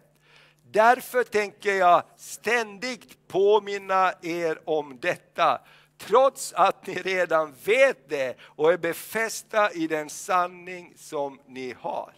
Därför 0.72 1.24
tänker 1.24 1.74
jag 1.74 2.04
ständigt 2.18 3.28
påminna 3.28 4.14
er 4.22 4.70
om 4.70 5.00
detta, 5.02 5.62
trots 5.98 6.54
att 6.54 6.88
ni 6.88 6.94
redan 6.94 7.54
vet 7.64 8.10
det 8.10 8.38
och 8.42 8.74
är 8.74 8.78
befästa 8.78 9.72
i 9.72 9.88
den 9.88 10.10
sanning 10.10 10.94
som 10.96 11.40
ni 11.48 11.76
har. 11.80 12.14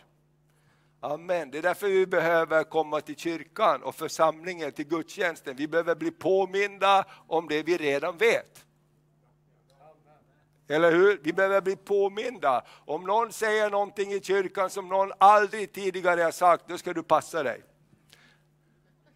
Amen. 1.02 1.52
Det 1.52 1.58
är 1.58 1.62
därför 1.62 1.88
vi 1.88 2.08
behöver 2.08 2.64
komma 2.64 3.02
till 3.02 3.16
kyrkan 3.16 3.84
och 3.84 3.96
församlingen, 3.96 4.72
till 4.72 4.88
gudstjänsten. 4.88 5.56
Vi 5.56 5.68
behöver 5.68 5.96
bli 5.96 6.12
påminda 6.12 7.06
om 7.28 7.48
det 7.48 7.64
vi 7.64 7.78
redan 7.78 8.18
vet. 8.18 8.66
Eller 10.68 10.92
hur? 10.92 11.20
Vi 11.24 11.34
behöver 11.34 11.62
bli 11.62 11.76
påminda. 11.76 12.66
Om 12.86 13.04
någon 13.04 13.32
säger 13.32 13.70
någonting 13.70 14.14
i 14.14 14.22
kyrkan 14.22 14.70
som 14.70 14.88
någon 14.88 15.12
aldrig 15.18 15.74
tidigare 15.74 16.22
har 16.22 16.32
sagt, 16.32 16.68
då 16.68 16.78
ska 16.78 16.94
du 16.94 17.04
passa 17.04 17.44
dig. 17.44 17.64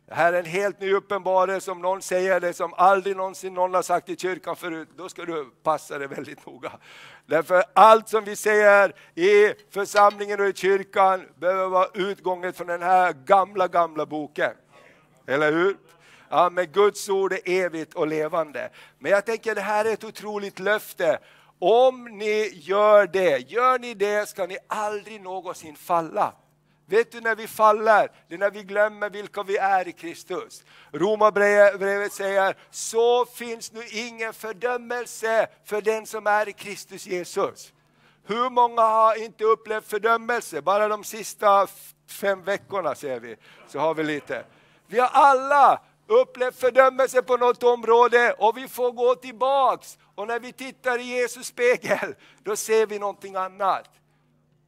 Det 0.05 0.13
här 0.13 0.33
är 0.33 0.39
en 0.39 0.45
helt 0.45 0.79
ny 0.79 0.93
uppenbarelse, 0.93 1.71
om 1.71 1.81
någon 1.81 2.01
säger 2.01 2.39
det 2.39 2.53
som 2.53 2.73
aldrig 2.73 3.15
någonsin 3.15 3.53
någon 3.53 3.73
har 3.73 3.81
sagt 3.81 4.09
i 4.09 4.17
kyrkan 4.17 4.55
förut, 4.55 4.89
då 4.95 5.09
ska 5.09 5.25
du 5.25 5.51
passa 5.63 5.97
dig 5.97 6.07
väldigt 6.07 6.45
noga. 6.45 6.71
Därför 7.25 7.63
allt 7.73 8.09
som 8.09 8.23
vi 8.23 8.35
säger 8.35 8.95
i 9.15 9.53
församlingen 9.69 10.39
och 10.39 10.47
i 10.47 10.53
kyrkan 10.53 11.25
behöver 11.35 11.67
vara 11.67 11.87
utgånget 11.93 12.57
från 12.57 12.67
den 12.67 12.81
här 12.81 13.13
gamla, 13.13 13.67
gamla 13.67 14.05
boken. 14.05 14.51
Eller 15.27 15.51
hur? 15.51 15.77
Ja, 16.29 16.49
men 16.49 16.65
Guds 16.65 17.09
ord 17.09 17.33
är 17.33 17.39
evigt 17.45 17.93
och 17.93 18.07
levande. 18.07 18.69
Men 18.99 19.11
jag 19.11 19.25
tänker 19.25 19.55
det 19.55 19.61
här 19.61 19.85
är 19.85 19.93
ett 19.93 20.03
otroligt 20.03 20.59
löfte. 20.59 21.19
Om 21.59 22.05
ni 22.05 22.51
gör 22.53 23.07
det, 23.07 23.51
gör 23.51 23.79
ni 23.79 23.93
det 23.93 24.29
ska 24.29 24.45
ni 24.45 24.57
aldrig 24.67 25.21
någonsin 25.21 25.75
falla. 25.75 26.33
Vet 26.85 27.11
du 27.11 27.21
när 27.21 27.35
vi 27.35 27.47
faller? 27.47 28.11
Det 28.27 28.35
är 28.35 28.39
när 28.39 28.51
vi 28.51 28.63
glömmer 28.63 29.09
vilka 29.09 29.43
vi 29.43 29.57
är 29.57 29.87
i 29.87 29.91
Kristus. 29.91 30.63
Romarbrevet 30.91 32.13
säger, 32.13 32.57
så 32.71 33.25
finns 33.25 33.71
nu 33.71 33.83
ingen 33.91 34.33
fördömelse 34.33 35.47
för 35.65 35.81
den 35.81 36.05
som 36.05 36.27
är 36.27 36.49
i 36.49 36.53
Kristus 36.53 37.05
Jesus. 37.05 37.73
Hur 38.25 38.49
många 38.49 38.81
har 38.81 39.23
inte 39.23 39.43
upplevt 39.43 39.87
fördömelse? 39.87 40.61
Bara 40.61 40.87
de 40.87 41.03
sista 41.03 41.67
fem 42.09 42.43
veckorna 42.43 42.95
ser 42.95 43.19
vi, 43.19 43.35
så 43.67 43.79
har 43.79 43.93
vi 43.93 44.03
lite. 44.03 44.45
Vi 44.87 44.99
har 44.99 45.09
alla 45.13 45.81
upplevt 46.07 46.59
fördömelse 46.59 47.21
på 47.21 47.37
något 47.37 47.63
område 47.63 48.33
och 48.33 48.57
vi 48.57 48.67
får 48.67 48.91
gå 48.91 49.15
tillbaks. 49.15 49.97
Och 50.15 50.27
när 50.27 50.39
vi 50.39 50.53
tittar 50.53 50.99
i 50.99 51.03
Jesus 51.03 51.47
spegel, 51.47 52.15
då 52.43 52.55
ser 52.55 52.85
vi 52.85 52.99
någonting 52.99 53.35
annat. 53.35 53.89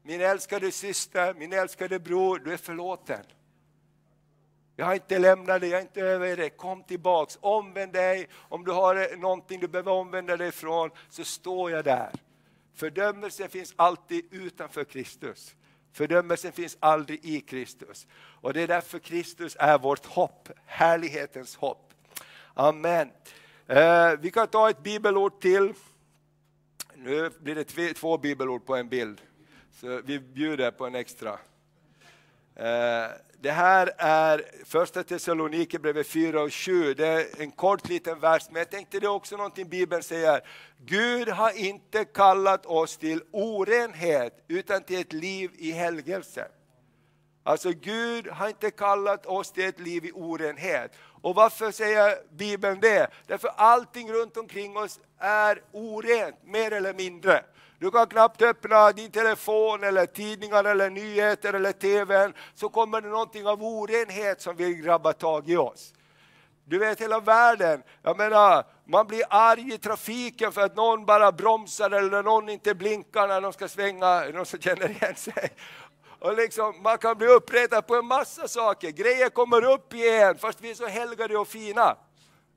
Min 0.08 0.22
älskade 0.22 0.72
syster, 0.72 1.34
min 1.34 1.54
älskade 1.54 2.00
bror, 2.00 2.42
du 2.46 2.54
är 2.54 2.58
förlåten. 2.58 3.26
Jag 4.76 4.86
har 4.86 4.94
inte 4.94 5.20
lämnat 5.20 5.62
dig, 5.62 5.70
jag 5.70 5.78
är 5.78 5.82
inte 5.82 6.02
över 6.02 6.38
dig. 6.38 6.50
Kom 6.50 6.84
tillbaks, 6.84 7.38
omvänd 7.42 7.94
dig. 7.94 8.28
Om 8.34 8.64
du 8.64 8.72
har 8.72 9.18
någonting 9.18 9.60
du 9.60 9.68
behöver 9.68 9.92
omvända 9.92 10.38
dig 10.38 10.48
ifrån, 10.48 10.90
så 11.10 11.24
står 11.24 11.72
jag 11.72 11.86
där. 11.86 12.12
Fördömelse 12.74 13.48
finns 13.48 13.74
alltid 13.76 14.26
utanför 14.32 14.84
Kristus. 14.84 15.56
Fördömelsen 15.94 16.52
finns 16.52 16.78
aldrig 16.80 17.26
i 17.26 17.42
Kristus. 17.42 18.08
Och 18.42 18.54
det 18.54 18.62
är 18.62 18.68
därför 18.68 19.00
Kristus 19.00 19.56
är 19.60 19.78
vårt 19.78 20.06
hopp, 20.06 20.50
härlighetens 20.66 21.56
hopp. 21.56 21.94
Amen. 22.54 23.12
Eh, 23.68 24.12
vi 24.20 24.32
kan 24.32 24.48
ta 24.48 24.70
ett 24.70 24.84
bibelord 24.84 25.42
till. 25.42 25.74
Nu 26.96 27.30
blir 27.40 27.56
det 27.56 27.94
två 27.94 28.18
bibelord 28.18 28.66
på 28.66 28.76
en 28.76 28.90
bild. 28.90 29.22
Så 29.82 30.02
vi 30.06 30.20
bjuder 30.20 30.72
på 30.72 30.86
en 30.86 30.96
extra. 30.96 31.32
Eh, 32.56 33.10
det 33.42 33.52
här 33.52 33.92
är 33.98 34.46
första 34.66 35.04
Thessalonikerbrevet 35.04 36.08
4 36.08 36.42
och 36.42 36.54
7. 36.54 36.94
Det 36.94 37.08
är 37.08 37.42
en 37.42 37.52
kort 37.52 37.90
liten 37.90 38.20
vers, 38.20 38.44
men 38.50 38.60
jag 38.60 38.70
tänkte 38.70 39.00
det 39.00 39.06
är 39.06 39.12
också 39.12 39.38
någonting 39.38 39.70
Bibeln 39.70 40.04
säger. 40.04 40.42
Gud 40.86 41.30
har 41.30 41.52
inte 41.58 42.06
kallat 42.06 42.66
oss 42.66 42.98
till 42.98 43.22
orenhet, 43.32 44.44
utan 44.48 44.84
till 44.84 45.00
ett 45.00 45.14
liv 45.14 45.52
i 45.58 45.72
helgelse. 45.72 46.48
Alltså 47.44 47.72
Gud 47.72 48.28
har 48.28 48.48
inte 48.48 48.72
kallat 48.72 49.26
oss 49.26 49.52
till 49.52 49.66
ett 49.66 49.80
liv 49.80 50.06
i 50.06 50.12
orenhet. 50.12 50.92
Och 51.22 51.36
varför 51.36 51.72
säger 51.72 52.18
Bibeln 52.32 52.80
det? 52.80 53.08
Därför 53.28 53.48
allting 53.56 54.14
runt 54.14 54.38
omkring 54.38 54.78
oss 54.78 55.00
är 55.18 55.62
orent, 55.72 56.36
mer 56.44 56.72
eller 56.72 56.94
mindre. 56.94 57.44
Du 57.80 57.92
kan 57.92 58.08
knappt 58.08 58.42
öppna 58.42 58.92
din 58.92 59.12
telefon 59.12 59.84
eller 59.84 60.06
tidningar 60.06 60.64
eller 60.64 60.90
nyheter 60.90 61.54
eller 61.54 61.72
TVn 61.72 62.34
så 62.54 62.70
kommer 62.70 63.02
det 63.02 63.10
någonting 63.10 63.48
av 63.48 63.64
orenhet 63.64 64.42
som 64.42 64.56
vill 64.56 64.74
grabba 64.74 65.14
tag 65.14 65.50
i 65.50 65.58
oss. 65.58 65.94
Du 66.68 66.80
vet 66.80 67.02
hela 67.02 67.20
världen, 67.20 67.84
jag 68.02 68.18
menar, 68.18 68.64
man 68.86 69.08
blir 69.08 69.24
arg 69.30 69.74
i 69.74 69.78
trafiken 69.78 70.52
för 70.52 70.62
att 70.62 70.76
någon 70.76 71.06
bara 71.06 71.32
bromsar 71.32 71.92
eller 71.92 72.24
någon 72.24 72.50
inte 72.50 72.76
blinkar 72.76 73.28
när 73.28 73.42
de 73.42 73.54
ska 73.54 73.68
svänga, 73.68 74.24
någon 74.34 74.46
som 74.46 74.60
känner 74.60 74.90
igen 74.90 75.16
sig. 75.16 75.50
Och 76.20 76.36
liksom, 76.36 76.82
man 76.82 76.98
kan 76.98 77.18
bli 77.18 77.28
uppretad 77.28 77.88
på 77.88 77.96
en 77.96 78.06
massa 78.06 78.48
saker, 78.48 78.90
grejer 78.90 79.30
kommer 79.30 79.66
upp 79.66 79.94
igen 79.94 80.38
fast 80.38 80.62
vi 80.62 80.72
är 80.72 80.76
så 80.76 80.88
helgade 80.88 81.38
och 81.38 81.48
fina. 81.48 81.98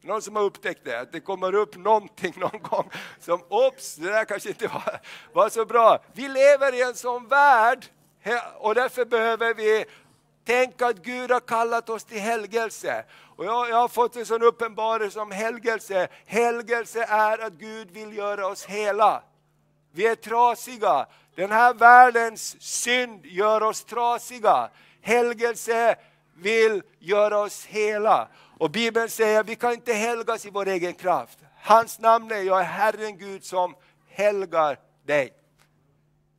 Någon 0.00 0.22
som 0.22 0.36
har 0.36 0.42
upptäckt 0.42 0.84
det, 0.84 1.00
att 1.00 1.12
det 1.12 1.20
kommer 1.20 1.54
upp 1.54 1.76
någonting 1.76 2.34
någon 2.40 2.62
gång 2.62 2.90
som, 3.20 3.42
ops, 3.48 3.96
det 3.96 4.10
där 4.10 4.24
kanske 4.24 4.48
inte 4.48 4.68
var, 4.68 5.00
var 5.32 5.48
så 5.48 5.64
bra. 5.64 5.98
Vi 6.12 6.28
lever 6.28 6.74
i 6.74 6.82
en 6.82 6.94
sån 6.94 7.28
värld 7.28 7.86
och 8.58 8.74
därför 8.74 9.04
behöver 9.04 9.54
vi 9.54 9.84
tänka 10.44 10.86
att 10.86 10.96
Gud 10.96 11.30
har 11.30 11.40
kallat 11.40 11.88
oss 11.88 12.04
till 12.04 12.20
helgelse. 12.20 13.04
Och 13.36 13.44
jag, 13.44 13.70
jag 13.70 13.76
har 13.76 13.88
fått 13.88 14.16
en 14.16 14.26
sån 14.26 14.42
uppenbarelse 14.42 15.20
om 15.20 15.30
helgelse. 15.30 16.08
Helgelse 16.26 17.06
är 17.08 17.38
att 17.38 17.52
Gud 17.52 17.90
vill 17.90 18.16
göra 18.16 18.46
oss 18.46 18.64
hela. 18.64 19.22
Vi 19.92 20.06
är 20.06 20.14
trasiga. 20.14 21.06
Den 21.34 21.52
här 21.52 21.74
världens 21.74 22.62
synd 22.62 23.26
gör 23.26 23.62
oss 23.62 23.84
trasiga. 23.84 24.70
Helgelse 25.00 25.96
vill 26.34 26.82
göra 26.98 27.38
oss 27.38 27.64
hela. 27.64 28.28
Och 28.58 28.70
Bibeln 28.70 29.08
säger 29.08 29.40
att 29.40 29.48
vi 29.48 29.56
kan 29.56 29.72
inte 29.72 29.92
helgas 29.92 30.46
i 30.46 30.50
vår 30.50 30.68
egen 30.68 30.94
kraft. 30.94 31.38
Hans 31.62 31.98
namn 31.98 32.30
är 32.30 32.42
jag 32.42 32.60
är 32.60 32.64
Herren 32.64 33.18
Gud 33.18 33.44
som 33.44 33.74
helgar 34.08 34.78
dig. 35.06 35.32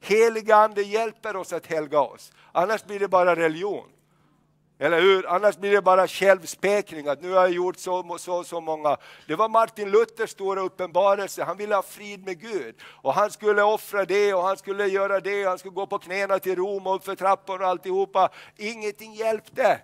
Heliga 0.02 0.56
Ande 0.56 0.82
hjälper 0.82 1.36
oss 1.36 1.54
att 1.54 1.66
helga 1.66 2.00
oss, 2.00 2.32
annars 2.52 2.84
blir 2.84 3.00
det 3.00 3.08
bara 3.08 3.36
religion. 3.36 3.90
Eller 4.82 5.02
hur? 5.02 5.28
Annars 5.30 5.58
blir 5.58 5.72
det 5.72 5.82
bara 5.82 6.08
självspekning, 6.08 7.08
att 7.08 7.22
nu 7.22 7.32
har 7.32 7.42
jag 7.42 7.52
gjort 7.52 7.78
så 7.78 8.18
så, 8.20 8.44
så 8.44 8.62
många. 8.62 8.98
Det 9.28 9.36
var 9.36 9.50
Martin 9.50 9.92
Luthers 9.92 10.30
stora 10.30 10.62
uppenbarelse, 10.62 11.44
han 11.44 11.58
ville 11.58 11.76
ha 11.76 11.82
frid 11.82 12.26
med 12.26 12.42
Gud. 12.42 12.76
Och 12.84 13.14
han 13.14 13.32
skulle 13.32 13.64
offra 13.64 14.06
det 14.06 14.34
och 14.34 14.44
han 14.44 14.58
skulle 14.58 14.88
göra 14.88 15.20
det, 15.20 15.44
han 15.44 15.60
skulle 15.60 15.74
gå 15.74 15.86
på 15.86 16.00
knäna 16.00 16.40
till 16.40 16.56
Rom 16.56 16.88
och 16.88 16.96
uppför 16.96 17.16
trappor 17.16 17.62
och 17.62 17.68
alltihopa. 17.68 18.30
Ingenting 18.58 19.14
hjälpte. 19.14 19.80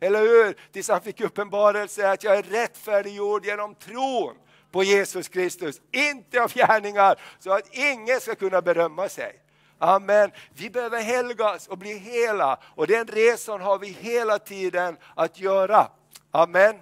Eller 0.00 0.20
hur? 0.20 0.56
Tills 0.72 0.88
han 0.88 1.00
fick 1.00 1.20
uppenbarelse 1.20 2.10
att 2.10 2.24
jag 2.24 2.36
är 2.36 2.42
rättfärdiggjord 2.42 3.44
genom 3.44 3.74
tron 3.74 4.36
på 4.70 4.82
Jesus 4.82 5.28
Kristus, 5.28 5.80
inte 5.90 6.42
av 6.42 6.52
gärningar, 6.52 7.20
så 7.38 7.52
att 7.52 7.74
ingen 7.74 8.20
ska 8.20 8.34
kunna 8.34 8.62
berömma 8.62 9.08
sig. 9.08 9.40
Amen. 9.78 10.30
Vi 10.54 10.70
behöver 10.70 11.00
helgas 11.00 11.68
och 11.68 11.78
bli 11.78 11.98
hela 11.98 12.58
och 12.74 12.86
den 12.86 13.06
resan 13.06 13.60
har 13.60 13.78
vi 13.78 13.88
hela 13.88 14.38
tiden 14.38 14.96
att 15.14 15.40
göra. 15.40 15.90
Amen. 16.30 16.80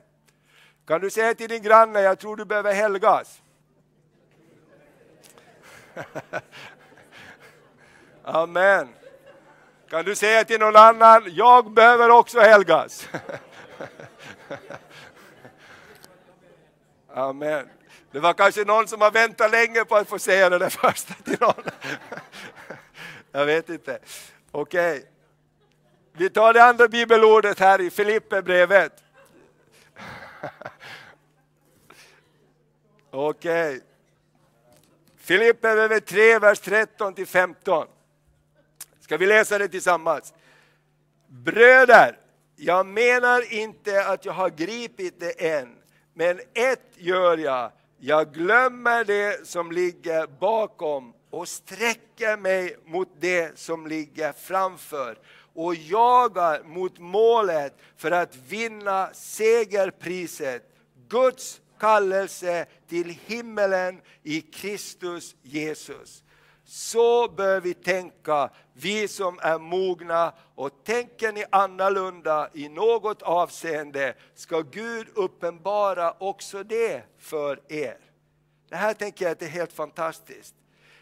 Kan 0.86 1.00
du 1.00 1.10
säga 1.10 1.34
till 1.34 1.48
din 1.48 1.62
granne, 1.62 2.00
jag 2.00 2.18
tror 2.18 2.36
du 2.36 2.44
behöver 2.44 2.74
helgas? 2.74 3.42
Amen. 8.24 8.88
Kan 9.90 10.04
du 10.04 10.14
säga 10.14 10.44
till 10.44 10.60
någon 10.60 10.76
annan, 10.76 11.22
jag 11.34 11.72
behöver 11.72 12.10
också 12.10 12.40
helgas. 12.40 13.08
Amen. 17.14 17.68
Det 18.10 18.20
var 18.20 18.32
kanske 18.32 18.64
någon 18.64 18.88
som 18.88 19.00
har 19.00 19.10
väntat 19.10 19.50
länge 19.50 19.84
på 19.84 19.96
att 19.96 20.08
få 20.08 20.18
säga 20.18 20.50
det 20.50 20.58
där 20.58 20.70
första 20.70 21.14
till 21.14 21.36
någon. 21.40 21.64
Jag 23.32 23.46
vet 23.46 23.68
inte. 23.68 23.98
Okej. 24.50 24.96
Okay. 24.98 25.08
Vi 26.12 26.30
tar 26.30 26.52
det 26.52 26.64
andra 26.64 26.88
bibelordet 26.88 27.58
här 27.58 27.80
i 27.80 27.90
Filipperbrevet. 27.90 29.04
Okej. 33.10 33.76
Okay. 33.76 33.80
Filipperbrevet 35.16 36.06
3, 36.06 36.38
vers 36.38 36.60
13 36.60 37.14
till 37.14 37.26
15. 37.26 37.86
Ska 39.06 39.16
vi 39.16 39.26
läsa 39.26 39.58
det 39.58 39.68
tillsammans? 39.68 40.34
Bröder, 41.28 42.18
jag 42.56 42.86
menar 42.86 43.52
inte 43.52 44.06
att 44.06 44.24
jag 44.24 44.32
har 44.32 44.50
gripit 44.50 45.20
det 45.20 45.50
än, 45.50 45.76
men 46.14 46.40
ett 46.54 46.90
gör 46.94 47.38
jag. 47.38 47.72
Jag 47.98 48.34
glömmer 48.34 49.04
det 49.04 49.46
som 49.46 49.72
ligger 49.72 50.26
bakom 50.26 51.12
och 51.30 51.48
sträcker 51.48 52.36
mig 52.36 52.76
mot 52.84 53.08
det 53.20 53.58
som 53.58 53.86
ligger 53.86 54.32
framför 54.32 55.18
och 55.54 55.74
jagar 55.74 56.62
mot 56.62 56.98
målet 56.98 57.76
för 57.96 58.10
att 58.10 58.36
vinna 58.48 59.10
segerpriset, 59.12 60.62
Guds 61.08 61.60
kallelse 61.80 62.66
till 62.88 63.16
himmelen 63.26 64.00
i 64.22 64.40
Kristus 64.40 65.36
Jesus. 65.42 66.22
Så 66.68 67.28
bör 67.28 67.60
vi 67.60 67.74
tänka, 67.74 68.50
vi 68.72 69.08
som 69.08 69.38
är 69.42 69.58
mogna, 69.58 70.32
och 70.54 70.84
tänker 70.84 71.32
ni 71.32 71.44
annorlunda 71.50 72.50
i 72.54 72.68
något 72.68 73.22
avseende 73.22 74.14
ska 74.34 74.60
Gud 74.60 75.06
uppenbara 75.14 76.14
också 76.18 76.62
det 76.62 77.02
för 77.18 77.60
er. 77.68 77.98
Det 78.68 78.76
här 78.76 78.94
tänker 78.94 79.28
jag 79.28 79.42
är 79.42 79.46
helt 79.46 79.72
fantastiskt. 79.72 80.54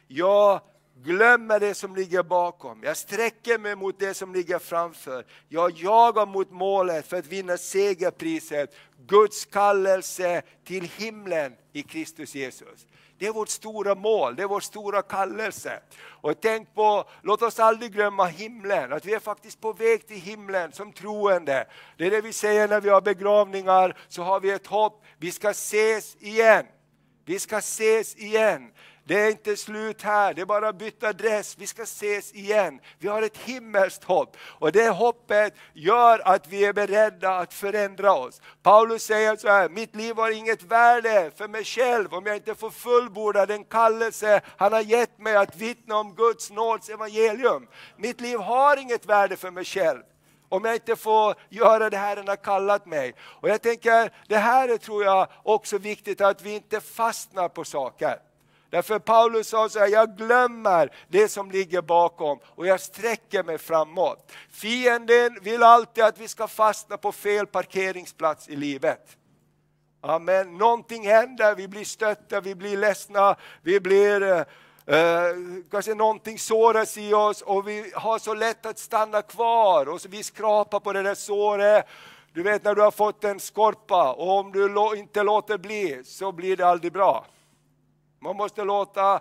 Jag 0.06 0.60
glömmer 1.02 1.60
det 1.60 1.74
som 1.74 1.96
ligger 1.96 2.22
bakom, 2.22 2.82
jag 2.82 2.96
sträcker 2.96 3.58
mig 3.58 3.76
mot 3.76 3.98
det 3.98 4.14
som 4.14 4.34
ligger 4.34 4.58
framför. 4.58 5.24
Jag 5.48 5.70
jagar 5.70 6.26
mot 6.26 6.50
målet 6.50 7.06
för 7.06 7.16
att 7.16 7.26
vinna 7.26 7.56
segerpriset, 7.56 8.74
Guds 9.06 9.44
kallelse 9.44 10.42
till 10.64 10.90
himlen 10.96 11.52
i 11.72 11.82
Kristus 11.82 12.34
Jesus. 12.34 12.86
Det 13.18 13.26
är 13.26 13.32
vårt 13.32 13.48
stora 13.48 13.94
mål, 13.94 14.36
det 14.36 14.42
är 14.42 14.46
vår 14.46 14.60
stora 14.60 15.02
kallelse. 15.02 15.80
Och 16.04 16.40
tänk 16.40 16.74
på, 16.74 17.04
låt 17.22 17.42
oss 17.42 17.60
aldrig 17.60 17.92
glömma 17.92 18.26
himlen, 18.26 18.92
att 18.92 19.04
vi 19.04 19.14
är 19.14 19.18
faktiskt 19.18 19.60
på 19.60 19.72
väg 19.72 20.06
till 20.06 20.20
himlen 20.20 20.72
som 20.72 20.92
troende. 20.92 21.66
Det 21.96 22.06
är 22.06 22.10
det 22.10 22.20
vi 22.20 22.32
säger 22.32 22.68
när 22.68 22.80
vi 22.80 22.88
har 22.88 23.00
begravningar, 23.00 23.98
så 24.08 24.22
har 24.22 24.40
vi 24.40 24.50
ett 24.50 24.66
hopp, 24.66 25.04
vi 25.18 25.32
ska 25.32 25.50
ses 25.50 26.16
igen. 26.16 26.66
Vi 27.24 27.38
ska 27.38 27.58
ses 27.58 28.16
igen. 28.16 28.72
Det 29.06 29.20
är 29.20 29.30
inte 29.30 29.56
slut 29.56 30.02
här, 30.02 30.34
det 30.34 30.40
är 30.40 30.46
bara 30.46 30.68
att 30.68 30.78
byta 30.78 31.08
adress, 31.08 31.56
vi 31.58 31.66
ska 31.66 31.82
ses 31.82 32.32
igen. 32.32 32.80
Vi 32.98 33.08
har 33.08 33.22
ett 33.22 33.36
himmelskt 33.36 34.04
hopp 34.04 34.36
och 34.40 34.72
det 34.72 34.88
hoppet 34.88 35.54
gör 35.72 36.28
att 36.28 36.48
vi 36.48 36.64
är 36.64 36.72
beredda 36.72 37.36
att 37.36 37.54
förändra 37.54 38.12
oss. 38.12 38.40
Paulus 38.62 39.02
säger 39.02 39.36
så 39.36 39.48
här, 39.48 39.68
mitt 39.68 39.96
liv 39.96 40.16
har 40.16 40.30
inget 40.30 40.62
värde 40.62 41.30
för 41.36 41.48
mig 41.48 41.64
själv 41.64 42.14
om 42.14 42.26
jag 42.26 42.36
inte 42.36 42.54
får 42.54 42.70
fullborda 42.70 43.46
den 43.46 43.64
kallelse 43.64 44.40
han 44.56 44.72
har 44.72 44.80
gett 44.80 45.18
mig 45.18 45.36
att 45.36 45.56
vittna 45.56 45.96
om 45.96 46.14
Guds 46.14 46.50
nåds 46.50 46.88
evangelium. 46.88 47.68
Mitt 47.96 48.20
liv 48.20 48.38
har 48.38 48.76
inget 48.76 49.06
värde 49.06 49.36
för 49.36 49.50
mig 49.50 49.64
själv 49.64 50.02
om 50.48 50.64
jag 50.64 50.74
inte 50.74 50.96
får 50.96 51.34
göra 51.48 51.90
det 51.90 51.96
här 51.96 52.16
han 52.16 52.28
har 52.28 52.36
kallat 52.36 52.86
mig. 52.86 53.14
Och 53.20 53.48
jag 53.48 53.62
tänker, 53.62 54.12
det 54.28 54.36
här 54.36 54.68
är 54.68 54.76
tror 54.76 55.04
jag 55.04 55.28
också 55.42 55.78
viktigt 55.78 56.20
att 56.20 56.42
vi 56.42 56.54
inte 56.54 56.80
fastnar 56.80 57.48
på 57.48 57.64
saker. 57.64 58.18
Därför 58.74 58.98
Paulus 58.98 59.48
sa 59.48 59.68
så 59.68 59.78
här, 59.78 59.88
jag 59.88 60.16
glömmer 60.16 60.90
det 61.08 61.28
som 61.28 61.50
ligger 61.50 61.82
bakom 61.82 62.38
och 62.44 62.66
jag 62.66 62.80
sträcker 62.80 63.42
mig 63.42 63.58
framåt. 63.58 64.32
Fienden 64.50 65.38
vill 65.42 65.62
alltid 65.62 66.04
att 66.04 66.18
vi 66.18 66.28
ska 66.28 66.48
fastna 66.48 66.96
på 66.96 67.12
fel 67.12 67.46
parkeringsplats 67.46 68.48
i 68.48 68.56
livet. 68.56 69.16
Amen. 70.00 70.58
Någonting 70.58 71.06
händer, 71.06 71.54
vi 71.54 71.68
blir 71.68 71.84
stötta, 71.84 72.40
vi 72.40 72.54
blir 72.54 72.76
ledsna, 72.76 73.36
vi 73.62 73.80
blir 73.80 74.44
Uh, 74.88 75.64
kanske 75.70 75.94
någonting 75.94 76.38
såras 76.38 76.98
i 76.98 77.14
oss 77.14 77.42
och 77.42 77.68
vi 77.68 77.92
har 77.94 78.18
så 78.18 78.34
lätt 78.34 78.66
att 78.66 78.78
stanna 78.78 79.22
kvar 79.22 79.88
och 79.88 80.00
så 80.00 80.08
vi 80.08 80.22
skrapar 80.22 80.80
på 80.80 80.92
det 80.92 81.02
där 81.02 81.14
såret. 81.14 81.86
Du 82.32 82.42
vet 82.42 82.64
när 82.64 82.74
du 82.74 82.82
har 82.82 82.90
fått 82.90 83.24
en 83.24 83.40
skorpa 83.40 84.12
och 84.12 84.38
om 84.38 84.52
du 84.52 84.96
inte 84.96 85.22
låter 85.22 85.58
bli 85.58 86.02
så 86.04 86.32
blir 86.32 86.56
det 86.56 86.66
aldrig 86.66 86.92
bra. 86.92 87.26
Man 88.24 88.36
måste 88.36 88.64
låta 88.64 89.20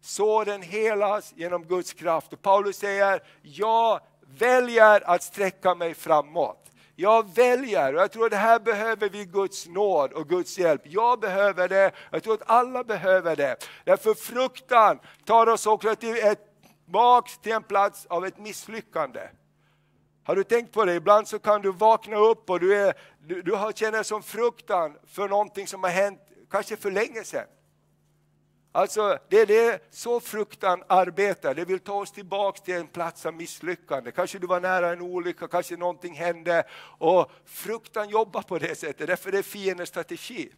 såren 0.00 0.62
helas 0.62 1.32
genom 1.36 1.64
Guds 1.64 1.92
kraft. 1.92 2.32
Och 2.32 2.42
Paulus 2.42 2.76
säger, 2.76 3.22
jag 3.42 4.00
väljer 4.38 5.10
att 5.10 5.22
sträcka 5.22 5.74
mig 5.74 5.94
framåt. 5.94 6.70
Jag 6.96 7.34
väljer, 7.34 7.94
och 7.94 8.00
jag 8.00 8.12
tror 8.12 8.24
att 8.24 8.30
det 8.30 8.36
här 8.36 8.58
behöver 8.58 9.08
vi 9.08 9.24
Guds 9.24 9.66
nåd 9.66 10.12
och 10.12 10.28
Guds 10.28 10.58
hjälp. 10.58 10.82
Jag 10.84 11.20
behöver 11.20 11.68
det, 11.68 11.92
jag 12.10 12.22
tror 12.22 12.34
att 12.34 12.50
alla 12.50 12.84
behöver 12.84 13.36
det. 13.36 13.56
Därför 13.84 14.14
fruktan 14.14 14.98
tar 15.24 15.46
oss 15.46 15.66
också 15.66 15.96
till 15.96 16.16
ett, 16.16 16.40
till 17.42 17.52
en 17.52 17.62
plats 17.62 18.06
av 18.06 18.26
ett 18.26 18.38
misslyckande. 18.38 19.20
Har 20.24 20.36
du 20.36 20.44
tänkt 20.44 20.72
på 20.72 20.84
det? 20.84 20.94
Ibland 20.94 21.28
så 21.28 21.38
kan 21.38 21.62
du 21.62 21.72
vakna 21.72 22.16
upp 22.16 22.50
och 22.50 22.60
du, 22.60 22.76
är, 22.76 22.94
du, 23.18 23.42
du 23.42 23.72
känner 23.74 24.02
som 24.02 24.22
fruktan 24.22 24.98
för 25.06 25.28
någonting 25.28 25.66
som 25.66 25.82
har 25.82 25.90
hänt 25.90 26.20
kanske 26.50 26.76
för 26.76 26.90
länge 26.90 27.24
sedan. 27.24 27.46
Alltså, 28.76 29.18
det 29.28 29.40
är 29.40 29.46
det, 29.46 29.82
så 29.90 30.20
fruktan 30.20 30.82
arbetar. 30.86 31.54
Det 31.54 31.64
vill 31.64 31.80
ta 31.80 31.92
oss 31.92 32.12
tillbaka 32.12 32.60
till 32.60 32.74
en 32.74 32.86
plats 32.86 33.26
av 33.26 33.34
misslyckande. 33.34 34.12
Kanske 34.12 34.38
du 34.38 34.46
var 34.46 34.60
nära 34.60 34.92
en 34.92 35.00
olycka, 35.00 35.48
kanske 35.48 35.76
någonting 35.76 36.14
hände. 36.14 36.64
Och 36.98 37.30
fruktan 37.44 38.08
jobbar 38.08 38.42
på 38.42 38.58
det 38.58 38.78
sättet, 38.78 39.06
därför 39.06 39.28
är 39.28 39.32
det 39.32 39.42
fiendens 39.42 39.88
strategi. 39.88 40.52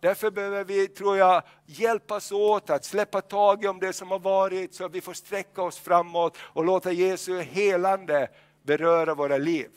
Därför 0.00 0.30
behöver 0.30 0.64
vi, 0.64 0.88
tror 0.88 1.16
jag, 1.16 1.42
hjälpas 1.66 2.32
åt 2.32 2.70
att 2.70 2.84
släppa 2.84 3.20
taget 3.20 3.70
om 3.70 3.78
det 3.78 3.92
som 3.92 4.10
har 4.10 4.18
varit, 4.18 4.74
så 4.74 4.84
att 4.84 4.92
vi 4.92 5.00
får 5.00 5.14
sträcka 5.14 5.62
oss 5.62 5.78
framåt 5.78 6.38
och 6.42 6.64
låta 6.64 6.92
Jesu 6.92 7.40
helande 7.40 8.28
beröra 8.62 9.14
våra 9.14 9.36
liv. 9.36 9.70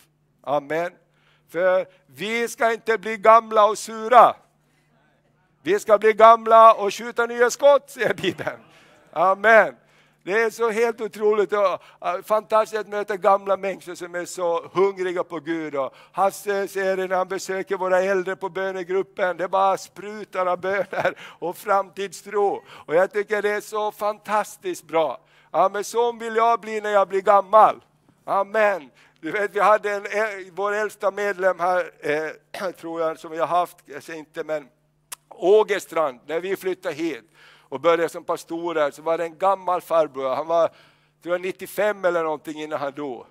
Amen. 0.44 0.92
För 1.50 1.88
vi 2.06 2.48
ska 2.48 2.74
inte 2.74 2.98
bli 2.98 3.18
gamla 3.18 3.66
och 3.66 3.78
sura. 3.78 4.36
Vi 5.66 5.80
ska 5.80 5.98
bli 5.98 6.14
gamla 6.14 6.74
och 6.74 6.94
skjuta 6.94 7.26
nya 7.26 7.50
skott, 7.50 7.90
säger 7.90 8.14
Bibeln. 8.14 8.60
Amen. 9.12 9.76
Det 10.24 10.42
är 10.42 10.50
så 10.50 10.70
helt 10.70 11.02
otroligt 11.02 11.54
och 11.54 11.82
fantastiskt 12.26 12.80
att 12.80 12.88
möta 12.88 13.18
gamla 13.18 13.58
människor 13.58 13.96
som 13.96 14.16
är 14.16 14.26
så 14.26 14.70
hungriga 14.74 15.24
på 15.24 15.40
Gud. 15.40 15.76
Och 15.76 15.96
Hasse 16.12 16.68
säger 16.68 16.98
det 16.98 17.08
när 17.08 17.16
han 17.16 17.28
besöker 17.28 17.78
våra 17.78 18.02
äldre 18.02 18.36
på 18.36 18.50
bönegruppen, 18.50 19.38
det 19.38 19.48
bara 19.48 19.78
sprutar 19.78 20.46
av 20.46 20.62
böner 20.62 21.18
och 21.40 21.58
framtidstro. 21.58 22.64
Och 22.86 22.96
jag 22.96 23.12
tycker 23.12 23.42
det 23.42 23.52
är 23.52 23.62
så 23.62 23.92
fantastiskt 23.92 24.88
bra. 24.88 25.20
Amen, 25.52 25.84
så 25.84 26.12
vill 26.12 26.36
jag 26.36 26.60
bli 26.60 26.82
när 26.82 26.92
jag 26.92 27.08
blir 27.08 27.22
gammal. 27.22 27.84
Amen. 28.26 28.90
Du 29.20 29.32
vet, 29.32 29.56
vi 29.56 29.60
hade 29.60 29.92
en, 29.92 30.06
eh, 30.06 30.52
vår 30.52 30.74
äldsta 30.74 31.12
medlem 31.12 31.60
här, 31.60 31.92
eh, 32.00 32.72
tror 32.80 33.02
jag, 33.02 33.20
som 33.20 33.32
vi 33.32 33.38
har 33.38 33.48
haft, 33.48 33.78
jag 33.86 34.04
säger 34.04 34.20
inte, 34.20 34.44
men 34.44 34.68
Ågestrand, 35.30 36.20
när 36.26 36.40
vi 36.40 36.56
flyttade 36.56 36.96
hit 36.96 37.32
och 37.70 37.80
började 37.80 38.10
som 38.10 38.24
pastorer 38.24 38.92
så 38.92 39.02
var 39.02 39.18
det 39.18 39.24
en 39.24 39.38
gammal 39.38 39.82
farbror, 39.82 40.36
han 40.36 40.48
var 40.48 40.70
tror 41.24 41.36
jag, 41.36 41.42
95 41.42 42.06
eller 42.06 42.24
någonting 42.24 42.62
innan 42.62 42.80
han 42.80 42.92
dog. 42.92 43.26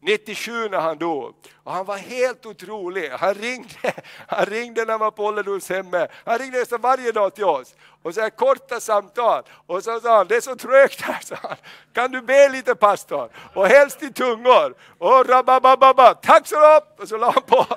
97 0.00 0.68
när 0.68 0.80
han 0.80 0.98
dog. 0.98 1.34
Och 1.54 1.72
han 1.72 1.86
var 1.86 1.96
helt 1.96 2.46
otrolig. 2.46 3.10
Han 3.10 3.34
ringde, 3.34 3.92
han 4.28 4.46
ringde 4.46 4.84
när 4.84 4.90
han 4.90 5.00
var 5.00 5.10
på 5.10 5.24
ålderdomshemmet. 5.24 6.10
Han 6.24 6.38
ringde 6.38 6.58
nästan 6.58 6.80
varje 6.80 7.12
dag 7.12 7.34
till 7.34 7.44
oss. 7.44 7.74
Och 8.06 8.14
så 8.14 8.20
här 8.20 8.30
korta 8.30 8.80
samtal. 8.80 9.42
Och 9.66 9.84
så 9.84 10.00
sa 10.00 10.16
han, 10.16 10.26
det 10.26 10.36
är 10.36 10.40
så 10.40 10.56
trögt 10.56 11.00
här, 11.00 11.20
sa 11.22 11.36
han. 11.42 11.56
Kan 11.92 12.10
du 12.10 12.20
be 12.22 12.48
lite 12.48 12.74
pastor? 12.74 13.30
Och 13.54 13.66
helst 13.66 14.02
i 14.02 14.12
tungor. 14.12 14.74
Och 14.98 15.28
rababababa, 15.28 16.14
tack 16.14 16.46
så 16.46 16.54
du 16.56 17.02
Och 17.02 17.08
så 17.08 17.16
la 17.16 17.30
han 17.30 17.42
på. 17.42 17.66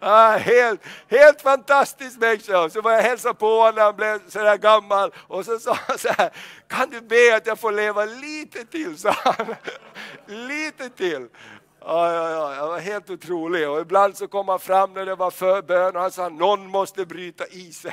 ah, 0.00 0.36
helt, 0.36 0.80
helt 1.08 1.42
fantastisk 1.42 2.18
människa. 2.18 2.70
Så 2.70 2.80
var 2.80 2.92
jag 2.92 3.02
hälsade 3.02 3.34
på 3.34 3.46
honom 3.46 3.74
när 3.74 3.82
han 3.82 3.96
blev 3.96 4.28
så 4.28 4.38
där 4.38 4.56
gammal. 4.56 5.12
Och 5.28 5.44
så 5.44 5.58
sa 5.58 5.78
han 5.88 5.98
så 5.98 6.08
här, 6.18 6.30
kan 6.68 6.90
du 6.90 7.00
be 7.00 7.36
att 7.36 7.46
jag 7.46 7.58
får 7.58 7.72
leva 7.72 8.04
lite 8.04 8.64
till, 8.64 8.98
sa 8.98 9.10
han. 9.24 9.54
lite 10.48 10.88
till. 10.88 11.28
Ja, 11.84 12.12
ja, 12.12 12.30
ja, 12.30 12.54
jag 12.54 12.68
var 12.68 12.78
helt 12.78 13.10
otrolig. 13.10 13.68
Och 13.68 13.80
ibland 13.80 14.16
så 14.16 14.28
kom 14.28 14.48
han 14.48 14.58
fram 14.58 14.92
när 14.92 15.06
det 15.06 15.14
var 15.14 15.30
förbön 15.30 15.96
och 15.96 16.02
han 16.02 16.10
sa 16.10 16.28
någon 16.28 16.66
måste 16.66 17.06
bryta 17.06 17.46
isen. 17.46 17.92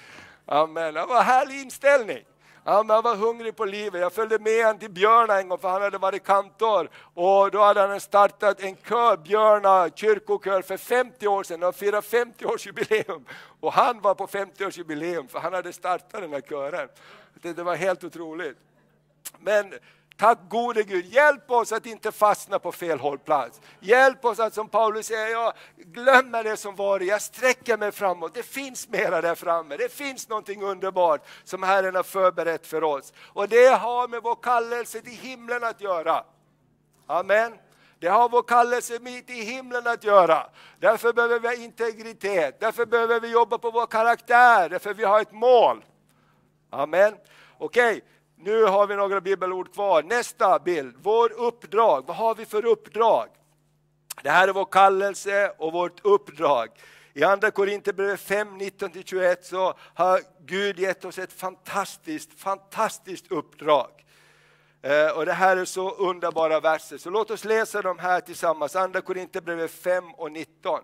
Amen. 0.46 0.94
Det 0.94 1.06
var 1.06 1.18
en 1.18 1.24
härlig 1.24 1.60
inställning. 1.60 2.24
Amen. 2.64 2.94
han 2.94 3.04
var 3.04 3.16
hungrig 3.16 3.56
på 3.56 3.64
livet. 3.64 4.00
Jag 4.00 4.12
följde 4.12 4.38
med 4.38 4.64
honom 4.64 4.78
till 4.78 4.90
Björna 4.90 5.40
en 5.40 5.48
gång 5.48 5.58
för 5.58 5.68
han 5.68 5.82
hade 5.82 5.98
varit 5.98 6.24
kantor. 6.24 6.90
Och 7.14 7.50
då 7.50 7.62
hade 7.62 7.80
han 7.80 8.00
startat 8.00 8.60
en 8.60 8.76
kör, 8.76 9.16
Björna 9.16 9.90
kyrkokör 9.94 10.62
för 10.62 10.76
50 10.76 11.28
år 11.28 11.42
sedan. 11.42 11.60
De 11.60 11.72
firade 11.72 12.06
50-årsjubileum. 12.06 13.24
Och 13.60 13.72
han 13.72 14.00
var 14.00 14.14
på 14.14 14.26
50-årsjubileum 14.26 15.28
för 15.28 15.38
han 15.38 15.52
hade 15.52 15.72
startat 15.72 16.20
den 16.20 16.32
här 16.32 16.40
kören. 16.40 16.88
Det 17.42 17.62
var 17.62 17.76
helt 17.76 18.04
otroligt. 18.04 18.56
Men 19.38 19.74
Tack 20.20 20.38
gode 20.48 20.82
Gud, 20.82 21.06
hjälp 21.06 21.50
oss 21.50 21.72
att 21.72 21.86
inte 21.86 22.12
fastna 22.12 22.58
på 22.58 22.72
fel 22.72 23.00
hållplats. 23.00 23.60
Hjälp 23.80 24.24
oss 24.24 24.38
att 24.38 24.54
som 24.54 24.68
Paulus 24.68 25.06
säger, 25.06 25.28
jag 25.28 25.52
glömmer 25.76 26.44
det 26.44 26.56
som 26.56 26.76
varit. 26.76 27.08
jag 27.08 27.22
sträcker 27.22 27.76
mig 27.76 27.92
framåt. 27.92 28.34
Det 28.34 28.42
finns 28.42 28.88
mera 28.88 29.20
där 29.20 29.34
framme, 29.34 29.76
det 29.76 29.92
finns 29.92 30.28
någonting 30.28 30.62
underbart 30.62 31.26
som 31.44 31.62
Herren 31.62 31.94
har 31.94 32.02
förberett 32.02 32.66
för 32.66 32.84
oss. 32.84 33.12
Och 33.26 33.48
det 33.48 33.66
har 33.66 34.08
med 34.08 34.22
vår 34.22 34.34
kallelse 34.42 35.00
till 35.00 35.12
himlen 35.12 35.64
att 35.64 35.80
göra. 35.80 36.24
Amen. 37.06 37.52
Det 37.98 38.08
har 38.08 38.28
vår 38.28 38.42
kallelse 38.42 38.98
mitt 39.00 39.30
i 39.30 39.42
himlen 39.42 39.86
att 39.86 40.04
göra. 40.04 40.46
Därför 40.78 41.12
behöver 41.12 41.38
vi 41.38 41.48
ha 41.48 41.54
integritet, 41.54 42.60
därför 42.60 42.86
behöver 42.86 43.20
vi 43.20 43.28
jobba 43.28 43.58
på 43.58 43.70
vår 43.70 43.86
karaktär, 43.86 44.68
därför 44.68 44.94
vi 44.94 45.04
har 45.04 45.20
ett 45.20 45.32
mål. 45.32 45.84
Amen. 46.70 47.14
Okej, 47.58 47.96
okay 47.96 48.00
nu 48.42 48.64
har 48.64 48.86
vi 48.86 48.96
några 48.96 49.20
bibelord 49.20 49.72
kvar. 49.72 50.02
Nästa 50.02 50.58
bild, 50.58 50.94
vår 51.02 51.32
uppdrag. 51.32 52.04
Vad 52.06 52.16
har 52.16 52.34
vi 52.34 52.46
för 52.46 52.64
uppdrag? 52.64 53.28
Det 54.22 54.30
här 54.30 54.48
är 54.48 54.52
vår 54.52 54.64
kallelse 54.64 55.52
och 55.58 55.72
vårt 55.72 56.00
uppdrag. 56.04 56.68
I 57.12 57.24
Andra 57.24 57.50
Korinthierbrevet 57.50 58.20
5, 58.20 58.60
19-21 58.60 59.36
så 59.42 59.74
har 59.94 60.20
Gud 60.40 60.78
gett 60.78 61.04
oss 61.04 61.18
ett 61.18 61.32
fantastiskt, 61.32 62.40
fantastiskt 62.40 63.32
uppdrag. 63.32 63.90
Eh, 64.82 65.16
och 65.16 65.26
det 65.26 65.32
här 65.32 65.56
är 65.56 65.64
så 65.64 65.90
underbara 65.90 66.60
verser, 66.60 66.98
så 66.98 67.10
låt 67.10 67.30
oss 67.30 67.44
läsa 67.44 67.82
dem 67.82 67.98
här 67.98 68.20
tillsammans. 68.20 68.76
Andra 68.76 69.00
Korinthierbrevet 69.00 69.70
5 69.70 70.14
och 70.14 70.32
19. 70.32 70.80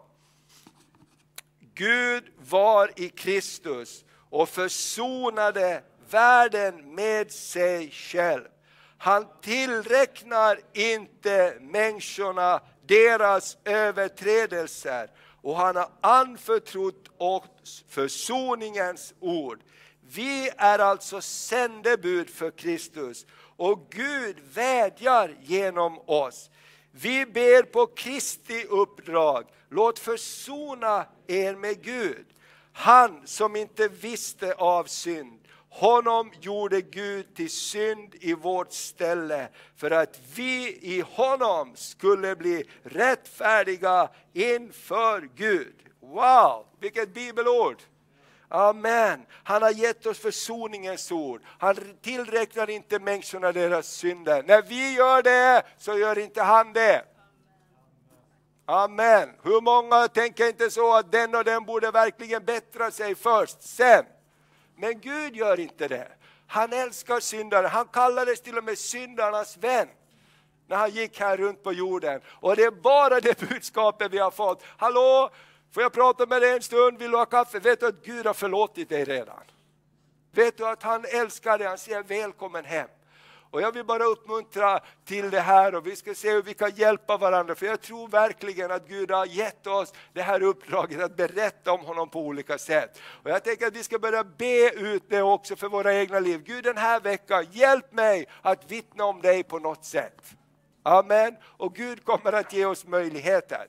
Gud 1.74 2.24
var 2.50 2.90
i 2.96 3.08
Kristus 3.08 4.04
och 4.30 4.48
försonade 4.48 5.82
världen 6.10 6.94
med 6.94 7.32
sig 7.32 7.90
själv. 7.90 8.44
Han 8.98 9.26
tillräknar 9.42 10.60
inte 10.72 11.56
människorna 11.60 12.60
deras 12.86 13.56
överträdelser 13.64 15.10
och 15.42 15.56
han 15.56 15.76
har 15.76 15.88
anförtrott 16.00 17.10
oss 17.16 17.84
försoningens 17.88 19.14
ord. 19.20 19.60
Vi 20.00 20.50
är 20.56 20.78
alltså 20.78 21.20
sändebud 21.20 22.30
för 22.30 22.50
Kristus 22.50 23.26
och 23.56 23.90
Gud 23.90 24.36
vädjar 24.54 25.36
genom 25.40 25.98
oss. 26.06 26.50
Vi 26.90 27.26
ber 27.26 27.62
på 27.62 27.86
Kristi 27.86 28.64
uppdrag, 28.64 29.44
låt 29.68 29.98
försona 29.98 31.06
er 31.26 31.54
med 31.54 31.82
Gud. 31.82 32.26
Han 32.72 33.26
som 33.26 33.56
inte 33.56 33.88
visste 33.88 34.54
av 34.54 34.84
synd, 34.84 35.40
honom 35.76 36.32
gjorde 36.40 36.80
Gud 36.80 37.34
till 37.34 37.50
synd 37.50 38.14
i 38.20 38.34
vårt 38.34 38.72
ställe 38.72 39.48
för 39.76 39.90
att 39.90 40.20
vi 40.34 40.78
i 40.82 41.00
honom 41.00 41.72
skulle 41.76 42.36
bli 42.36 42.64
rättfärdiga 42.82 44.08
inför 44.32 45.28
Gud. 45.34 45.74
Wow, 46.00 46.66
vilket 46.80 47.14
bibelord! 47.14 47.82
Amen. 48.48 49.26
Han 49.44 49.62
har 49.62 49.70
gett 49.70 50.06
oss 50.06 50.18
försoningens 50.18 51.12
ord. 51.12 51.42
Han 51.58 51.76
tillräknar 52.02 52.70
inte 52.70 52.98
människorna 52.98 53.52
deras 53.52 53.86
synder. 53.86 54.42
När 54.42 54.62
vi 54.62 54.94
gör 54.94 55.22
det 55.22 55.62
så 55.78 55.98
gör 55.98 56.18
inte 56.18 56.42
han 56.42 56.72
det. 56.72 57.04
Amen. 58.66 59.30
Hur 59.42 59.60
många 59.60 60.08
tänker 60.08 60.48
inte 60.48 60.70
så 60.70 60.94
att 60.94 61.12
den 61.12 61.34
och 61.34 61.44
den 61.44 61.64
borde 61.64 61.90
verkligen 61.90 62.44
bättra 62.44 62.90
sig 62.90 63.14
först, 63.14 63.62
sen? 63.62 64.04
Men 64.76 65.00
Gud 65.00 65.36
gör 65.36 65.60
inte 65.60 65.88
det. 65.88 66.08
Han 66.46 66.72
älskar 66.72 67.20
syndare. 67.20 67.66
Han 67.66 67.88
kallades 67.88 68.40
till 68.40 68.58
och 68.58 68.64
med 68.64 68.78
syndarnas 68.78 69.56
vän 69.56 69.88
när 70.66 70.76
han 70.76 70.90
gick 70.90 71.20
här 71.20 71.36
runt 71.36 71.62
på 71.62 71.72
jorden. 71.72 72.20
Och 72.26 72.56
det 72.56 72.64
är 72.64 72.70
bara 72.70 73.20
det 73.20 73.48
budskapet 73.48 74.12
vi 74.12 74.18
har 74.18 74.30
fått. 74.30 74.62
Hallå, 74.76 75.30
får 75.72 75.82
jag 75.82 75.92
prata 75.92 76.26
med 76.26 76.42
dig 76.42 76.54
en 76.54 76.62
stund? 76.62 76.98
Vill 76.98 77.10
du 77.10 77.16
ha 77.16 77.26
kaffe? 77.26 77.58
Vet 77.58 77.80
du 77.80 77.86
att 77.86 78.04
Gud 78.04 78.26
har 78.26 78.34
förlåtit 78.34 78.88
dig 78.88 79.04
redan? 79.04 79.42
Vet 80.32 80.56
du 80.56 80.66
att 80.66 80.82
han 80.82 81.04
älskar 81.04 81.58
dig? 81.58 81.66
Han 81.66 81.78
säger 81.78 82.02
välkommen 82.02 82.64
hem. 82.64 82.88
Och 83.50 83.62
jag 83.62 83.72
vill 83.72 83.84
bara 83.84 84.04
uppmuntra 84.04 84.80
till 85.04 85.30
det 85.30 85.40
här 85.40 85.74
och 85.74 85.86
vi 85.86 85.96
ska 85.96 86.14
se 86.14 86.32
hur 86.32 86.42
vi 86.42 86.54
kan 86.54 86.70
hjälpa 86.70 87.16
varandra. 87.16 87.54
För 87.54 87.66
jag 87.66 87.80
tror 87.80 88.08
verkligen 88.08 88.70
att 88.70 88.88
Gud 88.88 89.10
har 89.10 89.26
gett 89.26 89.66
oss 89.66 89.92
det 90.12 90.22
här 90.22 90.42
uppdraget 90.42 91.00
att 91.00 91.16
berätta 91.16 91.72
om 91.72 91.80
honom 91.80 92.08
på 92.08 92.20
olika 92.20 92.58
sätt. 92.58 93.00
Och 93.22 93.30
jag 93.30 93.44
tänker 93.44 93.66
att 93.66 93.76
vi 93.76 93.82
ska 93.82 93.98
börja 93.98 94.24
be 94.24 94.70
ut 94.70 95.04
det 95.08 95.22
också 95.22 95.56
för 95.56 95.68
våra 95.68 95.94
egna 95.94 96.20
liv. 96.20 96.42
Gud 96.44 96.64
den 96.64 96.76
här 96.76 97.00
veckan, 97.00 97.46
hjälp 97.50 97.92
mig 97.92 98.26
att 98.42 98.70
vittna 98.70 99.04
om 99.04 99.22
dig 99.22 99.42
på 99.42 99.58
något 99.58 99.84
sätt. 99.84 100.22
Amen. 100.82 101.36
Och 101.42 101.74
Gud 101.74 102.04
kommer 102.04 102.32
att 102.32 102.52
ge 102.52 102.66
oss 102.66 102.86
möjligheter. 102.86 103.66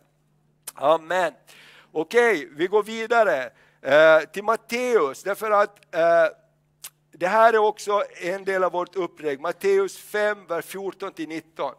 Amen. 0.74 1.34
Okej, 1.92 2.50
vi 2.52 2.68
går 2.68 2.84
vidare 2.84 3.50
eh, 3.82 4.20
till 4.20 4.44
Matteus, 4.44 5.24
därför 5.24 5.52
att 5.52 5.96
eh, 5.96 6.02
det 7.20 7.28
här 7.28 7.54
är 7.54 7.58
också 7.58 8.04
en 8.22 8.46
del 8.46 8.64
av 8.64 8.72
vårt 8.72 8.96
upplägg, 8.96 9.40
Matteus 9.40 9.98
5, 9.98 10.46
vers 10.48 10.66
14-19. 10.66 11.72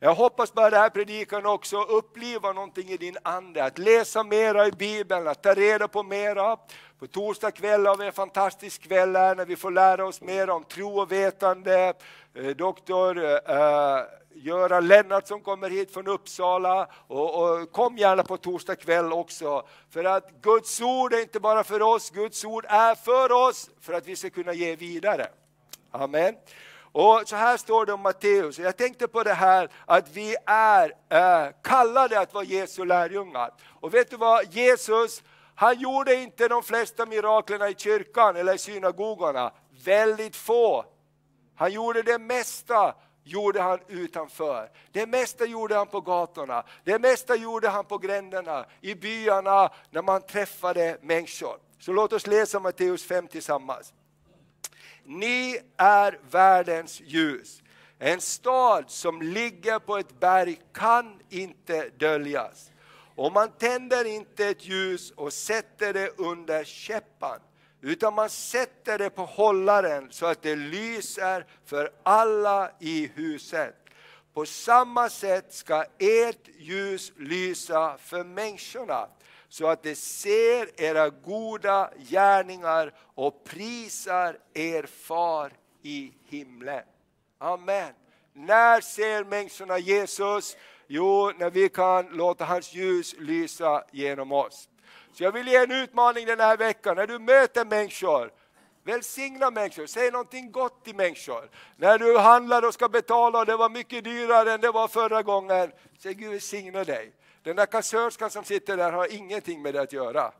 Jag 0.00 0.14
hoppas 0.14 0.52
bara 0.52 0.70
det 0.70 0.76
här 0.76 0.90
predikan 0.90 1.46
också 1.46 1.82
upplivar 1.82 2.54
någonting 2.54 2.88
i 2.88 2.96
din 2.96 3.16
ande, 3.22 3.64
att 3.64 3.78
läsa 3.78 4.22
mera 4.22 4.66
i 4.66 4.70
Bibeln, 4.70 5.28
att 5.28 5.42
ta 5.42 5.54
reda 5.54 5.88
på 5.88 6.02
mera. 6.02 6.56
På 6.98 7.06
torsdag 7.06 7.50
kväll 7.50 7.86
har 7.86 7.96
vi 7.96 8.06
en 8.06 8.12
fantastisk 8.12 8.82
kväll 8.82 9.16
här 9.16 9.34
när 9.34 9.44
vi 9.44 9.56
får 9.56 9.70
lära 9.70 10.06
oss 10.06 10.20
mer 10.20 10.50
om 10.50 10.64
tro 10.64 11.00
och 11.00 11.12
vetande. 11.12 11.94
Eh, 12.34 12.46
doktor 12.46 13.24
eh, 13.24 14.00
eh, 14.36 14.46
Göran 14.46 14.88
Lennartsson 14.88 15.40
kommer 15.40 15.70
hit 15.70 15.92
från 15.92 16.06
Uppsala 16.06 16.88
och, 17.06 17.42
och, 17.42 17.72
kom 17.72 17.98
gärna 17.98 18.22
på 18.22 18.36
torsdag 18.36 18.76
kväll 18.76 19.12
också. 19.12 19.66
För 19.90 20.04
att 20.04 20.30
Guds 20.42 20.80
ord 20.80 21.12
är 21.12 21.20
inte 21.20 21.40
bara 21.40 21.64
för 21.64 21.82
oss, 21.82 22.10
Guds 22.10 22.44
ord 22.44 22.66
är 22.68 22.94
för 22.94 23.32
oss 23.32 23.70
för 23.80 23.92
att 23.92 24.06
vi 24.06 24.16
ska 24.16 24.30
kunna 24.30 24.52
ge 24.52 24.76
vidare. 24.76 25.26
Amen. 25.90 26.34
Och 26.92 27.22
så 27.26 27.36
här 27.36 27.56
står 27.56 27.86
det 27.86 27.92
om 27.92 28.00
Matteus, 28.00 28.58
jag 28.58 28.76
tänkte 28.76 29.08
på 29.08 29.22
det 29.22 29.34
här 29.34 29.68
att 29.86 30.08
vi 30.12 30.36
är 30.46 30.92
eh, 31.08 31.52
kallade 31.62 32.20
att 32.20 32.34
vara 32.34 32.44
Jesu 32.44 32.84
lärjungar. 32.84 33.50
Och 33.80 33.94
vet 33.94 34.10
du 34.10 34.16
vad, 34.16 34.54
Jesus 34.54 35.22
han 35.58 35.78
gjorde 35.78 36.14
inte 36.14 36.48
de 36.48 36.62
flesta 36.62 37.06
miraklerna 37.06 37.68
i 37.68 37.74
kyrkan 37.74 38.36
eller 38.36 38.54
i 38.54 38.58
synagogorna, 38.58 39.52
väldigt 39.84 40.36
få. 40.36 40.84
Han 41.54 41.72
gjorde 41.72 42.02
det 42.02 42.18
mesta 42.18 42.94
gjorde 43.26 43.60
han 43.60 43.78
utanför. 43.88 44.70
Det 44.92 45.06
mesta 45.06 45.44
gjorde 45.44 45.74
han 45.74 45.86
på 45.86 46.00
gatorna, 46.00 46.64
det 46.84 46.98
mesta 46.98 47.36
gjorde 47.36 47.68
han 47.68 47.84
på 47.84 47.98
gränderna, 47.98 48.66
i 48.80 48.94
byarna, 48.94 49.70
när 49.90 50.02
man 50.02 50.22
träffade 50.22 50.98
människor. 51.02 51.58
Så 51.78 51.92
låt 51.92 52.12
oss 52.12 52.26
läsa 52.26 52.60
Matteus 52.60 53.04
5 53.04 53.28
tillsammans. 53.28 53.94
Ni 55.04 55.60
är 55.76 56.20
världens 56.30 57.00
ljus. 57.00 57.62
En 57.98 58.20
stad 58.20 58.84
som 58.90 59.22
ligger 59.22 59.78
på 59.78 59.96
ett 59.96 60.20
berg 60.20 60.60
kan 60.72 61.20
inte 61.28 61.88
döljas. 61.88 62.70
Och 63.14 63.32
man 63.32 63.50
tänder 63.58 64.04
inte 64.04 64.46
ett 64.46 64.64
ljus 64.64 65.10
och 65.10 65.32
sätter 65.32 65.92
det 65.92 66.18
under 66.18 66.64
käppan 66.64 67.40
utan 67.80 68.14
man 68.14 68.30
sätter 68.30 68.98
det 68.98 69.10
på 69.10 69.24
hållaren 69.24 70.08
så 70.10 70.26
att 70.26 70.42
det 70.42 70.56
lyser 70.56 71.46
för 71.64 71.90
alla 72.02 72.70
i 72.80 73.10
huset. 73.14 73.74
På 74.34 74.46
samma 74.46 75.08
sätt 75.08 75.54
ska 75.54 75.84
ert 75.98 76.48
ljus 76.58 77.12
lysa 77.16 77.98
för 77.98 78.24
människorna 78.24 79.08
så 79.48 79.66
att 79.66 79.82
de 79.82 79.94
ser 79.94 80.80
era 80.80 81.10
goda 81.10 81.90
gärningar 81.96 82.94
och 83.14 83.44
prisar 83.44 84.38
er 84.54 84.82
far 84.82 85.52
i 85.82 86.12
himlen. 86.28 86.82
Amen. 87.38 87.92
När 88.32 88.80
ser 88.80 89.24
människorna 89.24 89.78
Jesus? 89.78 90.56
Jo, 90.86 91.32
när 91.38 91.50
vi 91.50 91.68
kan 91.68 92.08
låta 92.08 92.44
hans 92.44 92.74
ljus 92.74 93.14
lysa 93.18 93.84
genom 93.92 94.32
oss. 94.32 94.68
Så 95.16 95.24
jag 95.24 95.32
vill 95.32 95.48
ge 95.48 95.56
en 95.56 95.70
utmaning 95.70 96.26
den 96.26 96.40
här 96.40 96.56
veckan, 96.56 96.96
när 96.96 97.06
du 97.06 97.18
möter 97.18 97.64
människor, 97.64 98.32
välsigna 98.84 99.50
människor, 99.50 99.86
säg 99.86 100.10
någonting 100.10 100.52
gott 100.52 100.84
till 100.84 100.94
människor. 100.94 101.50
När 101.76 101.98
du 101.98 102.18
handlar 102.18 102.66
och 102.66 102.74
ska 102.74 102.88
betala 102.88 103.38
och 103.38 103.46
det 103.46 103.56
var 103.56 103.68
mycket 103.68 104.04
dyrare 104.04 104.52
än 104.52 104.60
det 104.60 104.70
var 104.70 104.88
förra 104.88 105.22
gången, 105.22 105.72
säg 105.98 106.14
Gud 106.14 106.30
välsigna 106.30 106.84
dig. 106.84 107.12
Den 107.42 107.56
där 107.56 107.66
kassörskan 107.66 108.30
som 108.30 108.44
sitter 108.44 108.76
där 108.76 108.92
har 108.92 109.14
ingenting 109.14 109.62
med 109.62 109.74
det 109.74 109.80
att 109.80 109.92
göra. 109.92 110.32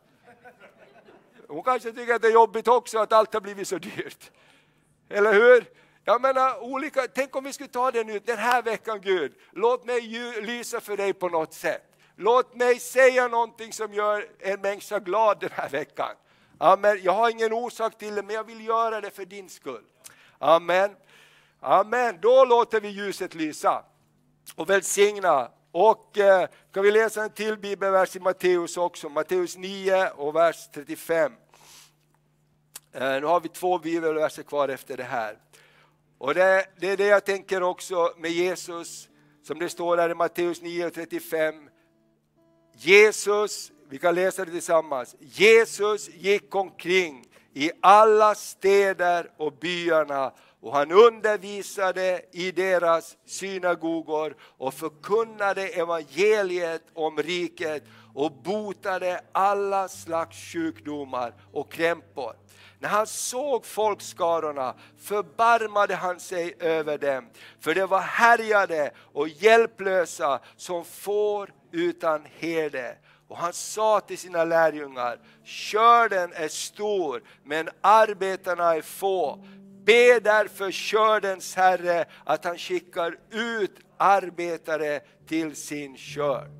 Hon 1.48 1.62
kanske 1.62 1.92
tycker 1.92 2.14
att 2.14 2.22
det 2.22 2.28
är 2.28 2.32
jobbigt 2.32 2.68
också 2.68 2.98
att 2.98 3.12
allt 3.12 3.34
har 3.34 3.40
blivit 3.40 3.68
så 3.68 3.78
dyrt. 3.78 4.30
Eller 5.08 5.32
hur? 5.32 5.64
Jag 6.04 6.22
menar, 6.22 6.62
olika, 6.62 7.06
tänk 7.14 7.36
om 7.36 7.44
vi 7.44 7.52
skulle 7.52 7.68
ta 7.68 7.90
den 7.90 8.08
ut 8.08 8.26
den 8.26 8.38
här 8.38 8.62
veckan 8.62 9.00
Gud, 9.00 9.34
låt 9.52 9.84
mig 9.84 10.00
lysa 10.40 10.80
för 10.80 10.96
dig 10.96 11.12
på 11.12 11.28
något 11.28 11.54
sätt. 11.54 11.95
Låt 12.16 12.54
mig 12.54 12.78
säga 12.78 13.28
någonting 13.28 13.72
som 13.72 13.94
gör 13.94 14.28
en 14.38 14.60
människa 14.60 14.98
glad 14.98 15.40
den 15.40 15.50
här 15.52 15.68
veckan. 15.68 16.14
Amen. 16.58 17.00
Jag 17.02 17.12
har 17.12 17.30
ingen 17.30 17.52
orsak 17.52 17.98
till 17.98 18.14
det, 18.14 18.22
men 18.22 18.34
jag 18.34 18.44
vill 18.44 18.66
göra 18.66 19.00
det 19.00 19.10
för 19.10 19.24
din 19.24 19.48
skull. 19.48 19.84
Amen. 20.38 20.90
Amen, 21.60 22.18
då 22.22 22.44
låter 22.44 22.80
vi 22.80 22.88
ljuset 22.88 23.34
lysa 23.34 23.84
och 24.54 24.70
välsigna. 24.70 25.50
Och 25.72 26.18
eh, 26.18 26.48
kan 26.72 26.82
vi 26.82 26.90
läsa 26.90 27.24
en 27.24 27.30
till 27.30 27.58
bibelvers 27.58 28.16
i 28.16 28.20
Matteus 28.20 28.76
också, 28.76 29.08
Matteus 29.08 29.56
9 29.56 30.08
och 30.08 30.36
vers 30.36 30.68
35. 30.74 31.32
Eh, 32.92 33.00
nu 33.00 33.26
har 33.26 33.40
vi 33.40 33.48
två 33.48 33.78
bibelverser 33.78 34.42
kvar 34.42 34.68
efter 34.68 34.96
det 34.96 35.04
här. 35.04 35.38
Och 36.18 36.34
det, 36.34 36.66
det, 36.76 36.90
är 36.90 36.96
det 36.96 37.06
jag 37.06 37.24
tänker 37.24 37.62
också 37.62 38.12
med 38.18 38.30
Jesus, 38.30 39.08
som 39.42 39.58
det 39.58 39.68
står 39.68 39.96
här 39.96 40.10
i 40.10 40.14
Matteus 40.14 40.62
9 40.62 40.86
och 40.86 40.94
35. 40.94 41.54
Jesus, 42.78 43.72
vi 43.88 43.98
kan 43.98 44.14
läsa 44.14 44.44
det 44.44 44.50
tillsammans. 44.50 45.16
Jesus 45.20 46.08
gick 46.08 46.54
omkring 46.54 47.24
i 47.54 47.70
alla 47.80 48.34
städer 48.34 49.30
och 49.36 49.52
byarna 49.52 50.32
och 50.60 50.72
han 50.72 50.92
undervisade 50.92 52.22
i 52.32 52.50
deras 52.50 53.16
synagogor 53.26 54.36
och 54.40 54.74
förkunnade 54.74 55.68
evangeliet 55.68 56.82
om 56.94 57.16
riket 57.16 57.84
och 58.14 58.32
botade 58.32 59.20
alla 59.32 59.88
slags 59.88 60.52
sjukdomar 60.52 61.34
och 61.52 61.72
krämpor. 61.72 62.32
När 62.78 62.88
han 62.88 63.06
såg 63.06 63.66
folkskarorna 63.66 64.74
förbarmade 64.98 65.94
han 65.94 66.20
sig 66.20 66.54
över 66.58 66.98
dem, 66.98 67.28
för 67.60 67.74
de 67.74 67.86
var 67.86 68.00
härjade 68.00 68.90
och 69.12 69.28
hjälplösa 69.28 70.40
som 70.56 70.84
får 70.84 71.50
utan 71.72 72.26
herde. 72.38 72.96
Och 73.28 73.36
han 73.36 73.52
sa 73.52 74.00
till 74.00 74.18
sina 74.18 74.44
lärjungar, 74.44 75.18
körden 75.44 76.32
är 76.32 76.48
stor 76.48 77.22
men 77.44 77.68
arbetarna 77.80 78.74
är 78.74 78.82
få. 78.82 79.44
Be 79.84 80.20
därför 80.20 80.70
kördens 80.70 81.54
Herre 81.54 82.04
att 82.24 82.44
han 82.44 82.58
skickar 82.58 83.18
ut 83.30 83.80
arbetare 83.96 85.00
till 85.26 85.56
sin 85.56 85.96
skörd. 85.96 86.50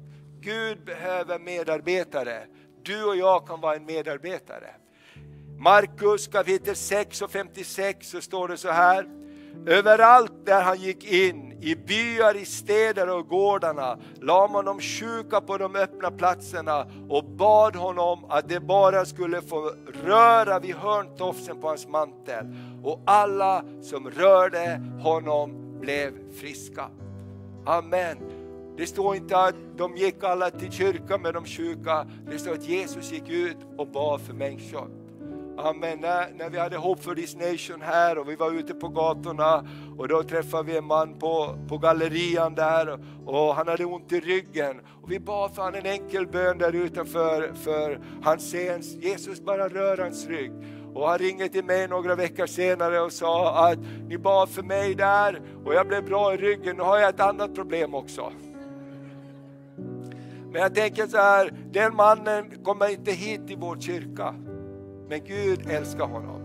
Gud 0.41 0.85
behöver 0.85 1.39
medarbetare. 1.39 2.47
Du 2.83 3.05
och 3.05 3.17
jag 3.17 3.47
kan 3.47 3.61
vara 3.61 3.77
en 3.77 3.85
medarbetare. 3.85 4.75
Markus 5.59 6.27
kapitel 6.27 6.77
6 6.77 7.23
och 7.23 7.31
56 7.31 8.09
så 8.09 8.21
står 8.21 8.49
det 8.49 8.57
så 8.57 8.71
här. 8.71 9.26
Överallt 9.67 10.33
där 10.47 10.63
han 10.63 10.77
gick 10.77 11.13
in, 11.13 11.59
i 11.61 11.77
byar, 11.77 12.37
i 12.37 12.45
städer 12.45 13.11
och 13.11 13.29
gårdarna, 13.29 13.99
la 14.21 14.49
man 14.49 14.65
de 14.65 14.81
sjuka 14.81 15.41
på 15.41 15.59
de 15.59 15.77
öppna 15.77 16.11
platserna 16.11 16.87
och 17.09 17.25
bad 17.25 17.77
honom 17.77 18.25
att 18.29 18.49
de 18.49 18.61
bara 18.61 19.05
skulle 19.05 19.43
få 19.43 19.73
röra 20.05 20.59
vid 20.59 20.75
hörntofsen 20.75 21.61
på 21.61 21.69
hans 21.69 21.89
mantel. 21.89 22.47
Och 22.83 23.01
alla 23.05 23.65
som 23.83 24.11
rörde 24.11 24.81
honom 25.03 25.81
blev 25.81 26.13
friska. 26.41 26.89
Amen. 27.67 28.19
Det 28.77 28.87
står 28.87 29.17
inte 29.17 29.37
att 29.37 29.55
de 29.77 29.97
gick 29.97 30.25
alla 30.25 30.51
till 30.51 30.73
kyrkan 30.73 31.23
med 31.23 31.35
de 31.35 31.45
sjuka, 31.45 32.07
det 32.31 32.39
står 32.39 32.53
att 32.53 32.69
Jesus 32.69 33.13
gick 33.13 33.29
ut 33.29 33.57
och 33.77 33.89
bad 33.89 34.21
för 34.21 34.33
människor. 34.33 35.06
Amen. 35.59 36.01
När, 36.01 36.33
när 36.39 36.51
vi 36.51 36.59
hade 36.59 36.77
Hope 36.77 37.03
for 37.03 37.15
this 37.15 37.37
nation 37.37 37.83
här 37.83 38.19
och 38.19 38.29
vi 38.29 38.37
var 38.37 38.53
ute 38.53 38.75
på 38.75 38.89
gatorna 38.89 39.67
och 39.99 40.09
då 40.09 40.23
träffade 40.23 40.63
vi 40.63 40.77
en 40.77 40.85
man 40.85 41.19
på, 41.19 41.59
på 41.69 41.79
gallerian 41.79 42.55
där 42.55 42.99
och 43.27 43.55
han 43.55 43.69
hade 43.69 43.85
ont 43.85 44.13
i 44.13 44.21
ryggen. 44.21 44.81
Och 45.03 45.13
vi 45.13 45.21
bad 45.21 45.55
för 45.55 45.63
honom 45.63 45.81
en 45.81 45.87
enkel 45.87 46.27
bön 46.27 46.59
där 46.59 46.73
utanför 46.73 47.53
för 47.65 48.01
hans 48.23 48.43
scen. 48.43 48.81
Jesus 48.81 49.41
bara 49.41 49.69
rör 49.69 49.99
hans 49.99 50.27
rygg. 50.27 50.53
Och 50.95 51.09
han 51.09 51.19
ringde 51.19 51.49
till 51.49 51.65
mig 51.65 51.89
några 51.89 52.15
veckor 52.15 52.47
senare 52.47 53.01
och 53.01 53.13
sa 53.13 53.69
att 53.69 53.79
ni 54.09 54.19
bad 54.19 54.49
för 54.49 54.63
mig 54.63 54.95
där 54.95 55.41
och 55.65 55.75
jag 55.75 55.89
blev 55.89 56.05
bra 56.05 56.35
i 56.35 56.37
ryggen, 56.37 56.77
nu 56.77 56.83
har 56.83 56.99
jag 56.99 57.09
ett 57.09 57.21
annat 57.21 57.55
problem 57.55 57.95
också. 57.95 58.33
Men 60.53 60.63
jag 60.63 60.75
tänker 60.75 61.07
så 61.07 61.17
här, 61.17 61.53
den 61.73 61.97
mannen 61.97 62.65
kommer 62.65 62.89
inte 62.89 63.13
hit 63.13 63.47
till 63.47 63.57
vår 63.57 63.81
kyrka. 63.81 64.35
Men 65.09 65.25
Gud 65.25 65.71
älskar 65.71 66.05
honom. 66.07 66.43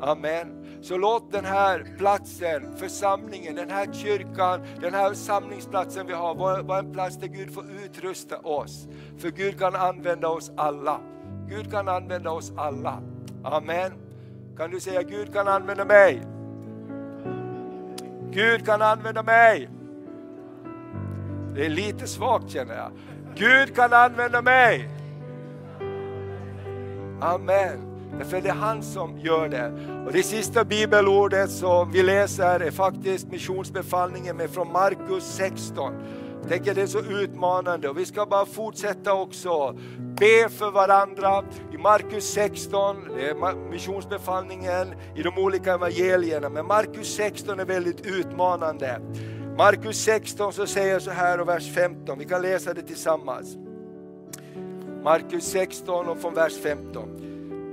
Amen. 0.00 0.66
Så 0.80 0.96
låt 0.96 1.32
den 1.32 1.44
här 1.44 1.86
platsen, 1.98 2.76
församlingen, 2.76 3.54
den 3.54 3.70
här 3.70 3.92
kyrkan, 3.92 4.60
den 4.80 4.94
här 4.94 5.14
samlingsplatsen 5.14 6.06
vi 6.06 6.12
har 6.12 6.34
vara 6.62 6.78
en 6.78 6.92
plats 6.92 7.16
där 7.16 7.26
Gud 7.26 7.54
får 7.54 7.64
utrusta 7.84 8.38
oss. 8.38 8.88
För 9.18 9.30
Gud 9.30 9.58
kan 9.58 9.74
använda 9.74 10.28
oss 10.28 10.52
alla. 10.56 11.00
Gud 11.48 11.70
kan 11.70 11.88
använda 11.88 12.30
oss 12.30 12.52
alla. 12.56 13.02
Amen. 13.44 13.92
Kan 14.56 14.70
du 14.70 14.80
säga 14.80 15.02
Gud 15.02 15.32
kan 15.32 15.48
använda 15.48 15.84
mig? 15.84 16.22
Gud 18.30 18.66
kan 18.66 18.82
använda 18.82 19.22
mig. 19.22 19.68
Det 21.54 21.66
är 21.66 21.70
lite 21.70 22.06
svagt 22.06 22.50
känner 22.50 22.76
jag. 22.76 22.90
Gud 23.34 23.76
kan 23.76 23.92
använda 23.92 24.42
mig. 24.42 24.95
Amen. 27.20 27.96
Därför 28.18 28.40
det 28.40 28.48
är 28.48 28.54
han 28.54 28.82
som 28.82 29.18
gör 29.18 29.48
det. 29.48 29.72
Och 30.06 30.12
det 30.12 30.22
sista 30.22 30.64
bibelordet 30.64 31.50
som 31.50 31.92
vi 31.92 32.02
läser 32.02 32.60
är 32.60 32.70
faktiskt 32.70 33.28
missionsbefallningen 33.30 34.36
med 34.36 34.50
från 34.50 34.72
Markus 34.72 35.24
16. 35.24 35.92
Jag 36.40 36.48
tänker 36.48 36.74
det 36.74 36.82
är 36.82 36.86
så 36.86 37.00
utmanande 37.00 37.88
och 37.88 37.98
vi 37.98 38.06
ska 38.06 38.26
bara 38.26 38.46
fortsätta 38.46 39.14
också 39.14 39.78
be 39.98 40.48
för 40.48 40.70
varandra. 40.70 41.44
I 41.72 41.78
Markus 41.78 42.24
16, 42.24 42.96
det 43.16 43.28
är 43.28 43.70
missionsbefallningen 43.70 44.94
i 45.14 45.22
de 45.22 45.38
olika 45.38 45.74
evangelierna, 45.74 46.48
men 46.48 46.66
Markus 46.66 47.14
16 47.14 47.60
är 47.60 47.64
väldigt 47.64 48.06
utmanande. 48.06 49.00
Markus 49.58 49.96
16 49.96 50.52
så 50.52 50.66
säger 50.66 50.98
så 50.98 51.10
här 51.10 51.40
och 51.40 51.48
vers 51.48 51.74
15, 51.74 52.18
vi 52.18 52.24
kan 52.24 52.42
läsa 52.42 52.74
det 52.74 52.82
tillsammans. 52.82 53.56
Markus 55.06 55.44
16 55.44 56.08
och 56.08 56.18
från 56.18 56.34
vers 56.34 56.58
15. 56.62 57.08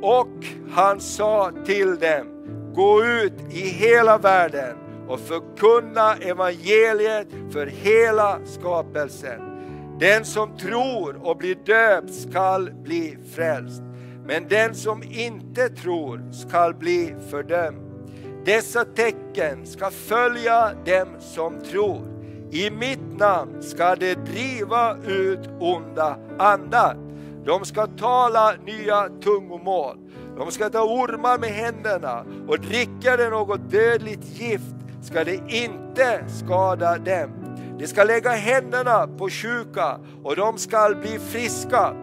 Och 0.02 0.46
han 0.72 1.00
sa 1.00 1.52
till 1.66 1.96
dem, 2.00 2.28
gå 2.76 3.04
ut 3.06 3.34
i 3.50 3.60
hela 3.60 4.18
världen 4.18 4.78
och 5.08 5.20
förkunna 5.20 6.16
evangeliet 6.16 7.28
för 7.52 7.68
hela 7.68 8.40
skapelsen. 8.46 9.42
Den 10.00 10.26
som 10.26 10.58
tror 10.58 11.28
och 11.28 11.38
blir 11.38 11.56
döpt 11.56 12.14
skall 12.14 12.72
bli 12.72 13.18
frälst, 13.36 13.82
men 14.26 14.48
den 14.48 14.76
som 14.76 15.04
inte 15.04 15.70
tror 15.70 16.32
skall 16.32 16.74
bli 16.74 17.16
fördömd. 17.30 17.78
Dessa 18.46 18.86
tecken 18.86 19.66
ska 19.66 19.92
följa 19.92 20.72
dem 20.86 21.08
som 21.20 21.62
tror. 21.72 22.02
I 22.52 22.70
mitt 22.70 23.18
namn 23.18 23.64
ska 23.64 23.96
de 23.96 24.16
driva 24.16 24.98
ut 25.08 25.50
onda 25.60 26.18
andar. 26.40 27.13
De 27.46 27.66
ska 27.66 27.88
tala 27.88 28.54
nya 28.66 29.10
tungomål. 29.24 29.98
De 30.38 30.52
ska 30.52 30.70
ta 30.70 30.84
ormar 30.84 31.38
med 31.38 31.50
händerna 31.50 32.26
och 32.48 32.60
dricka 32.60 33.18
det 33.18 33.30
något 33.30 33.72
dödligt 33.72 34.40
gift 34.40 34.76
ska 35.02 35.24
det 35.24 35.40
inte 35.48 36.24
skada 36.28 36.98
dem. 36.98 37.30
De 37.80 37.88
ska 37.88 38.04
lägga 38.04 38.32
händerna 38.32 39.08
på 39.08 39.30
sjuka 39.30 40.00
och 40.24 40.36
de 40.36 40.58
ska 40.58 40.96
bli 41.02 41.20
friska. 41.20 41.94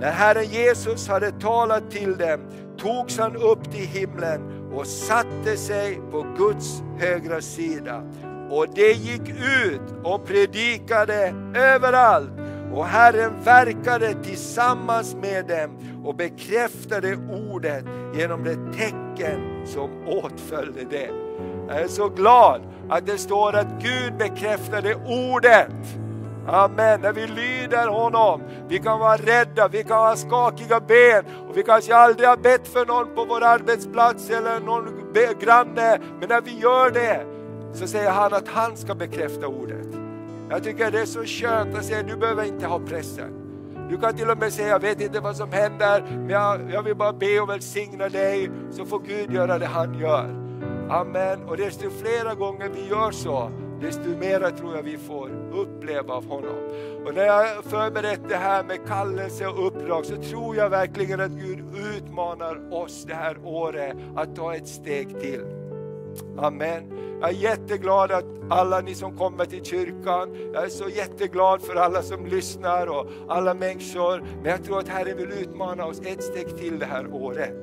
När 0.00 0.10
Herren 0.10 0.44
Jesus 0.44 1.08
hade 1.08 1.30
talat 1.30 1.90
till 1.90 2.16
dem 2.16 2.40
togs 2.78 3.18
han 3.18 3.36
upp 3.36 3.70
till 3.70 3.86
himlen 3.86 4.70
och 4.72 4.86
satte 4.86 5.56
sig 5.56 6.00
på 6.10 6.26
Guds 6.38 6.82
högra 6.98 7.40
sida. 7.40 8.02
Och 8.50 8.66
de 8.74 8.92
gick 8.92 9.28
ut 9.64 9.80
och 10.04 10.26
predikade 10.26 11.34
överallt 11.54 12.30
och 12.74 12.86
Herren 12.86 13.32
verkade 13.44 14.14
tillsammans 14.14 15.14
med 15.14 15.46
dem 15.46 15.70
och 16.04 16.14
bekräftade 16.14 17.16
ordet 17.50 17.84
genom 18.14 18.44
det 18.44 18.78
tecken 18.78 19.66
som 19.66 19.90
åtföljde 20.06 20.84
det. 20.90 21.10
Jag 21.68 21.80
är 21.80 21.88
så 21.88 22.08
glad 22.08 22.62
att 22.88 23.06
det 23.06 23.18
står 23.18 23.56
att 23.56 23.82
Gud 23.82 24.16
bekräftade 24.18 24.94
ordet. 24.94 25.72
Amen. 26.46 27.00
När 27.00 27.12
vi 27.12 27.26
lyder 27.26 27.88
honom, 27.88 28.42
vi 28.68 28.78
kan 28.78 28.98
vara 28.98 29.16
rädda, 29.16 29.68
vi 29.68 29.84
kan 29.84 29.98
ha 29.98 30.16
skakiga 30.16 30.80
ben 30.80 31.24
och 31.48 31.56
vi 31.56 31.62
kanske 31.62 31.96
aldrig 31.96 32.28
har 32.28 32.36
bett 32.36 32.68
för 32.68 32.86
någon 32.86 33.14
på 33.14 33.24
vår 33.24 33.42
arbetsplats 33.44 34.30
eller 34.30 34.60
någon 34.60 35.12
granne. 35.40 35.98
Men 36.20 36.28
när 36.28 36.40
vi 36.40 36.58
gör 36.58 36.90
det 36.90 37.26
så 37.74 37.86
säger 37.86 38.10
han 38.10 38.34
att 38.34 38.48
han 38.48 38.76
ska 38.76 38.94
bekräfta 38.94 39.46
ordet. 39.46 39.97
Jag 40.50 40.64
tycker 40.64 40.90
det 40.90 41.00
är 41.00 41.06
så 41.06 41.24
skönt 41.24 41.74
att 41.74 41.84
säga, 41.84 42.02
du 42.02 42.16
behöver 42.16 42.44
inte 42.44 42.66
ha 42.66 42.78
pressen. 42.78 43.32
Du 43.90 43.98
kan 43.98 44.16
till 44.16 44.30
och 44.30 44.38
med 44.38 44.52
säga, 44.52 44.68
jag 44.68 44.80
vet 44.80 45.00
inte 45.00 45.20
vad 45.20 45.36
som 45.36 45.52
händer, 45.52 46.04
men 46.10 46.28
jag, 46.28 46.60
jag 46.72 46.82
vill 46.82 46.96
bara 46.96 47.12
be 47.12 47.40
och 47.40 47.48
välsigna 47.48 48.08
dig, 48.08 48.50
så 48.70 48.84
får 48.84 48.98
Gud 48.98 49.32
göra 49.32 49.58
det 49.58 49.66
han 49.66 49.98
gör. 49.98 50.48
Amen. 50.90 51.42
Och 51.42 51.56
desto 51.56 51.90
flera 51.90 52.34
gånger 52.34 52.68
vi 52.68 52.88
gör 52.88 53.10
så, 53.10 53.50
desto 53.80 54.08
mera 54.08 54.50
tror 54.50 54.76
jag 54.76 54.82
vi 54.82 54.98
får 54.98 55.30
uppleva 55.52 56.14
av 56.14 56.28
honom. 56.28 56.56
Och 57.06 57.14
när 57.14 57.24
jag 57.24 57.64
förberett 57.64 58.20
det 58.28 58.36
här 58.36 58.64
med 58.64 58.86
kallelse 58.86 59.46
och 59.46 59.66
uppdrag 59.66 60.06
så 60.06 60.16
tror 60.16 60.56
jag 60.56 60.70
verkligen 60.70 61.20
att 61.20 61.30
Gud 61.30 61.64
utmanar 61.96 62.74
oss 62.74 63.04
det 63.04 63.14
här 63.14 63.36
året 63.44 63.96
att 64.16 64.36
ta 64.36 64.54
ett 64.54 64.68
steg 64.68 65.20
till. 65.20 65.57
Amen. 66.38 66.82
Jag 67.20 67.30
är 67.30 67.34
jätteglad 67.34 68.12
att 68.12 68.24
alla 68.50 68.80
ni 68.80 68.94
som 68.94 69.16
kommer 69.16 69.44
till 69.44 69.64
kyrkan, 69.64 70.36
jag 70.52 70.64
är 70.64 70.68
så 70.68 70.88
jätteglad 70.88 71.62
för 71.62 71.74
alla 71.74 72.02
som 72.02 72.26
lyssnar 72.26 72.86
och 72.86 73.06
alla 73.28 73.54
människor. 73.54 74.24
Men 74.42 74.50
jag 74.50 74.64
tror 74.64 74.78
att 74.78 74.88
Herren 74.88 75.16
vill 75.16 75.32
utmana 75.32 75.86
oss 75.86 76.00
ett 76.00 76.22
steg 76.22 76.56
till 76.56 76.78
det 76.78 76.86
här 76.86 77.06
året. 77.12 77.54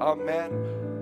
Amen. 0.00 0.52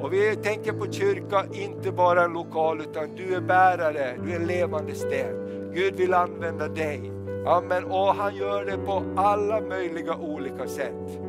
Och 0.01 0.13
vi 0.13 0.37
tänker 0.37 0.73
på 0.73 0.93
kyrka, 0.93 1.45
inte 1.53 1.93
bara 1.93 2.25
en 2.25 2.33
lokal, 2.33 2.81
utan 2.81 3.17
du 3.17 3.35
är 3.35 3.41
bärare, 3.41 4.17
du 4.25 4.33
är 4.33 4.41
levande 4.41 4.95
sten. 4.95 5.51
Gud 5.75 5.95
vill 5.95 6.15
använda 6.15 6.69
dig. 6.69 7.13
Amen. 7.47 7.85
Och 7.85 8.15
han 8.15 8.37
gör 8.37 8.65
det 8.65 8.79
på 8.87 9.03
alla 9.17 9.61
möjliga 9.61 10.17
olika 10.17 10.67
sätt. 10.67 11.21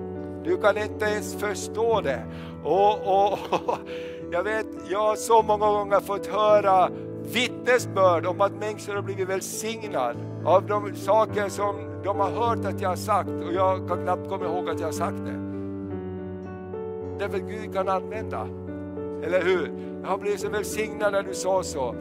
Du 0.44 0.58
kan 0.58 0.78
inte 0.78 1.06
ens 1.06 1.36
förstå 1.36 2.02
det. 2.02 2.26
Och, 2.64 2.94
och, 2.94 3.32
och 3.52 3.78
jag 4.32 4.44
vet, 4.44 4.61
jag 4.92 5.00
har 5.00 5.16
så 5.16 5.42
många 5.42 5.66
gånger 5.66 6.00
fått 6.00 6.28
höra 6.28 6.90
vittnesbörd 7.34 8.26
om 8.26 8.42
att 8.42 8.52
människor 8.52 8.96
har 8.96 9.02
blivit 9.02 9.30
välsignade 9.30 10.20
av 10.46 10.68
de 10.68 10.96
saker 10.96 11.50
som 11.50 11.76
de 12.04 12.20
har 12.20 12.30
hört 12.30 12.66
att 12.66 12.82
jag 12.82 12.90
har 12.90 12.96
sagt 12.96 13.30
och 13.30 13.54
jag 13.54 13.88
kan 13.88 14.04
knappt 14.04 14.30
komma 14.30 14.46
ihåg 14.46 14.70
att 14.70 14.80
jag 14.80 14.88
har 14.88 14.92
sagt 14.92 15.18
det. 15.26 15.40
Därför 17.20 17.38
att 17.38 17.50
Gud 17.50 17.74
kan 17.74 17.90
använda. 17.90 18.48
Eller 19.24 19.44
hur? 19.44 19.72
Jag 20.02 20.10
har 20.10 20.18
blivit 20.18 20.40
så 20.40 20.50
välsignad 20.50 21.14
när 21.14 21.24
du 21.24 21.34
sa 21.34 21.64
så. 21.64 21.96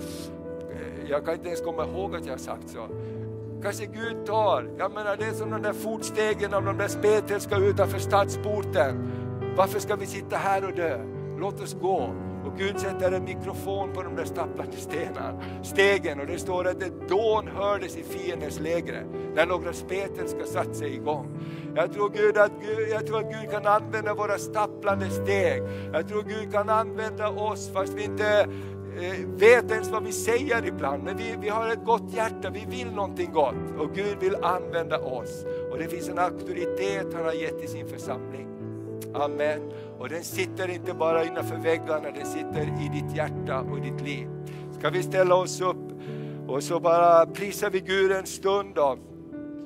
Jag 1.08 1.24
kan 1.24 1.34
inte 1.34 1.46
ens 1.46 1.60
komma 1.60 1.86
ihåg 1.86 2.16
att 2.16 2.26
jag 2.26 2.32
har 2.32 2.38
sagt 2.38 2.68
så. 2.68 2.86
Kanske 3.62 3.86
Gud 3.86 4.26
tar, 4.26 4.68
jag 4.78 4.92
menar 4.92 5.16
det 5.16 5.24
är 5.24 5.32
som 5.32 5.50
de 5.50 5.62
där 5.62 5.72
fotstegen 5.72 6.54
av 6.54 6.64
de 6.64 6.78
där 6.78 6.88
spetälska 6.88 7.56
utanför 7.56 7.98
stadsporten. 7.98 9.12
Varför 9.56 9.80
ska 9.80 9.96
vi 9.96 10.06
sitta 10.06 10.36
här 10.36 10.64
och 10.64 10.72
dö? 10.72 11.00
Låt 11.38 11.60
oss 11.60 11.76
gå. 11.80 12.10
Och 12.52 12.58
Gud 12.58 12.80
sätter 12.80 13.12
en 13.12 13.24
mikrofon 13.24 13.92
på 13.92 14.02
de 14.02 14.16
där 14.16 14.24
stapplande 14.24 14.76
stenar, 14.76 15.44
stegen 15.62 16.20
och 16.20 16.26
det 16.26 16.38
står 16.38 16.66
att 16.66 16.82
ett 16.82 17.08
dån 17.08 17.48
hördes 17.48 17.96
i 17.96 18.02
fiendens 18.02 18.60
lägre 18.60 19.04
när 19.34 19.46
några 19.46 19.72
spetälska 19.72 20.44
satt 20.44 20.76
sig 20.76 20.94
igång. 20.94 21.26
Jag 21.74 21.92
tror, 21.92 22.10
Gud 22.10 22.38
att 22.38 22.52
Gud, 22.60 22.88
jag 22.88 23.06
tror 23.06 23.18
att 23.18 23.32
Gud 23.32 23.50
kan 23.50 23.66
använda 23.66 24.14
våra 24.14 24.38
stapplande 24.38 25.10
steg. 25.10 25.62
Jag 25.92 26.08
tror 26.08 26.22
Gud 26.22 26.52
kan 26.52 26.68
använda 26.68 27.28
oss 27.28 27.70
fast 27.72 27.92
vi 27.92 28.04
inte 28.04 28.40
eh, 29.00 29.26
vet 29.26 29.70
ens 29.70 29.90
vad 29.90 30.04
vi 30.04 30.12
säger 30.12 30.66
ibland. 30.66 31.02
Men 31.02 31.16
vi, 31.16 31.36
vi 31.40 31.48
har 31.48 31.68
ett 31.68 31.84
gott 31.84 32.14
hjärta, 32.14 32.50
vi 32.50 32.66
vill 32.68 32.92
någonting 32.92 33.32
gott 33.32 33.78
och 33.78 33.94
Gud 33.94 34.16
vill 34.20 34.36
använda 34.42 34.98
oss. 34.98 35.44
Och 35.70 35.78
det 35.78 35.88
finns 35.88 36.08
en 36.08 36.18
auktoritet 36.18 37.06
han 37.14 37.24
har 37.24 37.32
gett 37.32 37.64
i 37.64 37.66
sin 37.66 37.88
församling. 37.88 38.59
Amen. 39.14 39.72
Och 39.98 40.08
den 40.08 40.24
sitter 40.24 40.68
inte 40.68 40.94
bara 40.94 41.24
innanför 41.24 41.56
väggarna, 41.56 42.10
den 42.10 42.26
sitter 42.26 42.62
i 42.62 42.88
ditt 42.88 43.16
hjärta 43.16 43.60
och 43.60 43.78
i 43.78 43.80
ditt 43.80 44.00
liv. 44.00 44.28
Ska 44.78 44.90
vi 44.90 45.02
ställa 45.02 45.34
oss 45.34 45.60
upp 45.60 45.90
och 46.48 46.62
så 46.62 46.80
bara 46.80 47.26
prisar 47.26 47.70
vi 47.70 47.80
Gud 47.80 48.12
en 48.12 48.26
stund. 48.26 48.74
Då. 48.74 48.98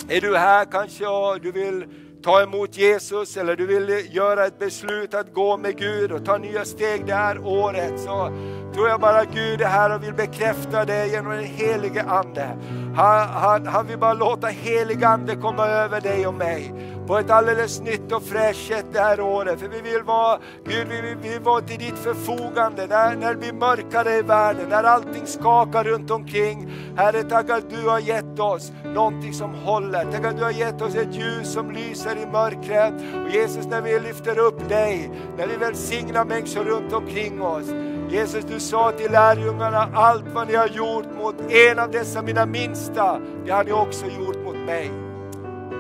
Är 0.09 0.21
du 0.21 0.37
här 0.37 0.65
kanske 0.65 1.07
och 1.07 1.41
du 1.41 1.53
vill 1.53 1.85
ta 2.23 2.43
emot 2.43 2.77
Jesus 2.77 3.37
eller 3.37 3.57
du 3.57 3.67
vill 3.67 4.17
göra 4.17 4.47
ett 4.47 4.59
beslut 4.59 5.15
att 5.15 5.35
gå 5.35 5.57
med 5.57 5.79
Gud 5.79 6.13
och 6.13 6.25
ta 6.25 6.39
nya 6.39 6.65
steg 6.65 7.07
det 7.07 7.15
här 7.15 7.47
året 7.47 8.01
så 8.01 8.31
tror 8.75 8.89
jag 8.89 9.01
bara 9.01 9.25
Gud 9.25 9.61
är 9.61 9.67
här 9.67 9.95
och 9.95 10.05
vill 10.05 10.15
bekräfta 10.15 10.85
det 10.85 11.07
genom 11.07 11.33
den 11.33 11.45
helige 11.45 12.03
Ande. 12.03 12.57
Han, 12.97 13.29
han, 13.29 13.67
han 13.67 13.87
vill 13.87 13.99
bara 13.99 14.15
låta 14.15 14.47
helig 14.47 15.05
Ande 15.05 15.37
komma 15.37 15.67
över 15.67 16.01
dig 16.01 16.27
och 16.27 16.35
mig 16.35 16.75
på 17.07 17.19
ett 17.19 17.31
alldeles 17.31 17.81
nytt 17.81 18.13
och 18.13 18.23
fräscht 18.23 18.69
sätt 18.69 18.87
det 18.93 19.01
här 19.01 19.21
året. 19.21 19.61
För 19.61 19.69
vi 19.69 19.81
vill 19.81 20.03
vara, 20.03 20.39
Gud, 20.65 20.89
vi 20.89 21.01
vill, 21.01 21.17
vi 21.23 21.29
vill 21.29 21.41
vara 21.41 21.61
till 21.61 21.79
ditt 21.79 21.99
förfogande 21.99 22.87
när, 22.87 23.17
när 23.17 23.35
det 23.35 23.41
blir 23.41 23.53
mörkare 23.53 24.17
i 24.17 24.23
världen, 24.23 24.69
när 24.69 24.85
allting 24.85 25.27
skakar 25.27 25.85
runt 25.85 26.11
omkring. 26.11 26.71
Herre, 26.97 27.23
tack 27.23 27.51
att 27.51 27.71
du 27.71 27.89
har 27.89 27.99
gett 27.99 28.41
oss 28.41 28.73
någonting 28.85 29.33
som 29.33 29.55
håller. 29.55 30.05
Tack 30.13 30.25
att 30.25 30.37
du 30.37 30.45
har 30.45 30.51
gett 30.51 30.83
oss 30.83 30.95
ett 30.95 31.15
ljus 31.15 31.53
som 31.53 31.71
lyser 31.71 32.17
i 32.17 32.27
mörkret. 32.27 32.95
Och 32.95 33.31
Jesus, 33.31 33.67
när 33.67 33.81
vi 33.81 34.01
lyfter 34.01 34.39
upp 34.39 34.69
dig, 34.69 35.11
när 35.39 35.47
vi 35.47 35.57
välsignar 35.57 36.25
människor 36.25 36.65
runt 36.65 36.93
omkring 36.93 37.43
oss. 37.43 37.94
Jesus, 38.11 38.45
du 38.45 38.61
sa 38.61 38.93
till 38.93 39.13
lärjungarna, 39.13 39.89
allt 39.95 40.25
vad 40.35 40.49
ni 40.49 40.55
har 40.55 40.69
gjort 40.69 41.07
mot 41.19 41.35
en 41.51 41.79
av 41.79 41.91
dessa 41.91 42.23
mina 42.23 42.47
minsta, 42.47 43.21
det 43.45 43.51
har 43.51 43.65
ni 43.65 43.73
också 43.73 44.07
gjort 44.07 44.45
mot 44.45 44.57
mig. 44.57 44.91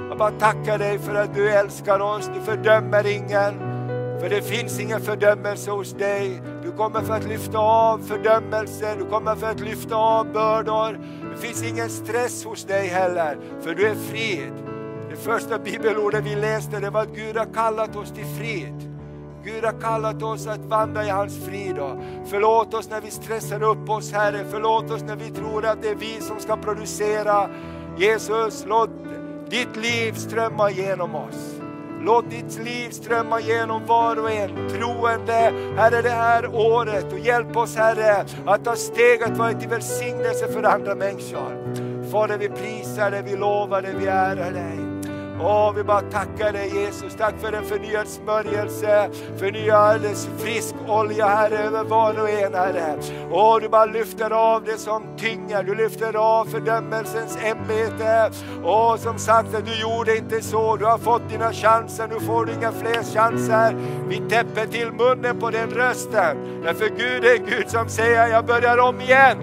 Jag 0.08 0.18
bara 0.18 0.30
tackar 0.30 0.78
dig 0.78 0.98
för 0.98 1.14
att 1.14 1.34
du 1.34 1.50
älskar 1.50 2.00
oss, 2.00 2.30
du 2.34 2.40
fördömer 2.40 3.06
ingen. 3.06 3.74
För 4.20 4.28
det 4.28 4.42
finns 4.42 4.80
ingen 4.80 5.00
fördömelse 5.00 5.70
hos 5.70 5.92
dig. 5.92 6.42
Du 6.62 6.72
kommer 6.72 7.00
för 7.00 7.14
att 7.14 7.24
lyfta 7.24 7.58
av 7.58 7.98
fördömelse, 7.98 8.94
du 8.98 9.04
kommer 9.04 9.34
för 9.36 9.46
att 9.46 9.60
lyfta 9.60 9.96
av 9.96 10.32
bördor. 10.32 10.98
Det 11.34 11.40
finns 11.46 11.62
ingen 11.62 11.88
stress 11.88 12.44
hos 12.44 12.64
dig 12.64 12.86
heller, 12.86 13.38
för 13.60 13.74
du 13.74 13.86
är 13.86 13.94
frid. 13.94 14.52
Det 15.10 15.16
första 15.16 15.58
bibelordet 15.58 16.24
vi 16.24 16.34
läste 16.34 16.80
det 16.80 16.90
var 16.90 17.02
att 17.02 17.14
Gud 17.14 17.36
har 17.36 17.54
kallat 17.54 17.96
oss 17.96 18.10
till 18.10 18.24
frid. 18.38 18.93
Gud 19.44 19.64
har 19.64 19.80
kallat 19.80 20.22
oss 20.22 20.46
att 20.46 20.60
vandra 20.60 21.04
i 21.04 21.08
hans 21.08 21.44
frid. 21.44 21.76
Förlåt 22.26 22.74
oss 22.74 22.90
när 22.90 23.00
vi 23.00 23.10
stressar 23.10 23.62
upp 23.62 23.90
oss 23.90 24.12
Herre, 24.12 24.44
förlåt 24.50 24.90
oss 24.90 25.02
när 25.02 25.16
vi 25.16 25.30
tror 25.30 25.66
att 25.66 25.82
det 25.82 25.88
är 25.88 25.94
vi 25.94 26.20
som 26.20 26.40
ska 26.40 26.56
producera. 26.56 27.48
Jesus, 27.98 28.64
låt 28.68 28.90
ditt 29.50 29.76
liv 29.76 30.12
strömma 30.12 30.70
genom 30.70 31.14
oss. 31.14 31.60
Låt 32.00 32.30
ditt 32.30 32.58
liv 32.58 32.90
strömma 32.90 33.40
genom 33.40 33.86
var 33.86 34.16
och 34.16 34.30
en 34.30 34.68
troende, 34.68 35.52
Herre, 35.76 36.02
det 36.02 36.10
här 36.10 36.54
året. 36.54 37.12
Och 37.12 37.18
hjälp 37.18 37.56
oss 37.56 37.76
Herre 37.76 38.24
att 38.46 38.64
ta 38.64 38.76
steg 38.76 39.22
att 39.22 39.38
vara 39.38 39.52
till 39.52 39.68
välsignelse 39.68 40.48
för 40.52 40.62
andra 40.62 40.94
människor. 40.94 41.74
Fader, 42.10 42.38
vi 42.38 42.48
prisar 42.48 43.10
dig, 43.10 43.22
vi 43.22 43.36
lovar 43.36 43.82
dig, 43.82 43.94
vi 43.98 44.06
ärar 44.06 44.52
dig. 44.52 44.83
Åh, 45.46 45.72
vi 45.76 45.84
bara 45.84 46.00
tackar 46.00 46.52
dig 46.52 46.70
Jesus. 46.74 47.14
Tack 47.14 47.34
för 47.40 47.52
en 47.52 47.64
förnyad 47.64 48.08
smörjelse, 48.08 49.10
förnyad 49.36 50.00
frisk 50.38 50.74
olja 50.88 51.26
Herre 51.26 51.58
över 51.58 51.84
var 51.84 52.22
och 52.22 52.30
en 52.30 52.54
Herre. 52.54 52.96
Åh, 53.30 53.60
du 53.60 53.68
bara 53.68 53.84
lyfter 53.86 54.30
av 54.30 54.64
det 54.64 54.78
som 54.78 55.02
tynger, 55.16 55.62
du 55.62 55.74
lyfter 55.74 56.16
av 56.16 56.44
fördömelsens 56.44 57.38
ämbete. 57.44 58.30
Åh, 58.64 58.96
som 58.96 59.18
sagt 59.18 59.48
du 59.66 59.80
gjorde 59.80 60.16
inte 60.16 60.42
så, 60.42 60.76
du 60.76 60.84
har 60.84 60.98
fått 60.98 61.28
dina 61.28 61.52
chanser, 61.52 62.08
nu 62.08 62.20
får 62.20 62.46
du 62.46 62.52
inga 62.52 62.72
fler 62.72 63.02
chanser. 63.14 63.76
Vi 64.08 64.16
täpper 64.16 64.66
till 64.66 64.92
munnen 64.92 65.40
på 65.40 65.50
den 65.50 65.70
rösten. 65.70 66.62
Därför 66.64 66.88
Gud 66.88 67.24
är 67.24 67.36
Gud 67.36 67.70
som 67.70 67.88
säger, 67.88 68.28
jag 68.28 68.46
börjar 68.46 68.78
om 68.78 69.00
igen. 69.00 69.38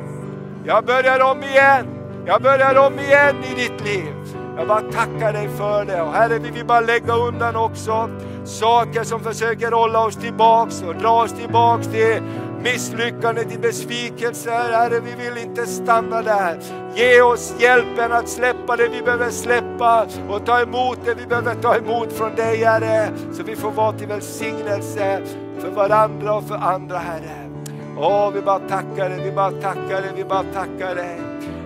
Jag 0.65 0.85
börjar 0.85 1.31
om 1.31 1.43
igen. 1.43 1.87
Jag 2.25 2.41
börjar 2.41 2.87
om 2.87 2.99
igen 2.99 3.35
i 3.51 3.55
ditt 3.55 3.85
liv. 3.85 4.20
Jag 4.57 4.67
bara 4.67 4.81
tackar 4.81 5.33
dig 5.33 5.49
för 5.49 5.85
det. 5.85 6.01
Och 6.01 6.13
Herre, 6.13 6.39
vi 6.39 6.49
vill 6.49 6.65
bara 6.65 6.81
lägga 6.81 7.13
undan 7.13 7.55
också 7.55 8.09
saker 8.43 9.03
som 9.03 9.19
försöker 9.19 9.71
hålla 9.71 10.05
oss 10.05 10.15
tillbaks 10.15 10.83
och 10.83 10.95
dra 10.95 11.23
oss 11.23 11.33
tillbaks 11.33 11.87
till 11.87 12.21
misslyckande, 12.63 13.43
till 13.43 13.59
besvikelser. 13.59 14.51
Herre, 14.51 14.99
vi 14.99 15.23
vill 15.23 15.37
inte 15.37 15.65
stanna 15.65 16.21
där. 16.21 16.59
Ge 16.95 17.21
oss 17.21 17.55
hjälpen 17.59 18.11
att 18.11 18.29
släppa 18.29 18.75
det 18.75 18.87
vi 18.87 19.01
behöver 19.01 19.29
släppa 19.29 20.05
och 20.29 20.45
ta 20.45 20.61
emot 20.61 20.99
det 21.05 21.13
vi 21.13 21.25
behöver 21.25 21.55
ta 21.55 21.75
emot 21.75 22.13
från 22.13 22.35
dig, 22.35 22.63
Herre. 22.63 23.09
Så 23.33 23.43
vi 23.43 23.55
får 23.55 23.71
vara 23.71 23.91
till 23.91 24.07
välsignelse 24.07 25.21
för 25.59 25.69
varandra 25.69 26.33
och 26.33 26.43
för 26.43 26.55
andra, 26.55 26.97
Herre. 26.97 27.49
Åh, 27.97 28.31
vi 28.33 28.41
bara 28.41 28.59
tackar 28.59 29.09
dig, 29.09 29.23
vi 29.23 29.31
bara 29.31 29.51
tackar 29.51 30.01
dig, 30.01 30.11
vi 30.15 30.23
bara 30.23 30.43
tackar 30.53 30.95
dig. 30.95 31.19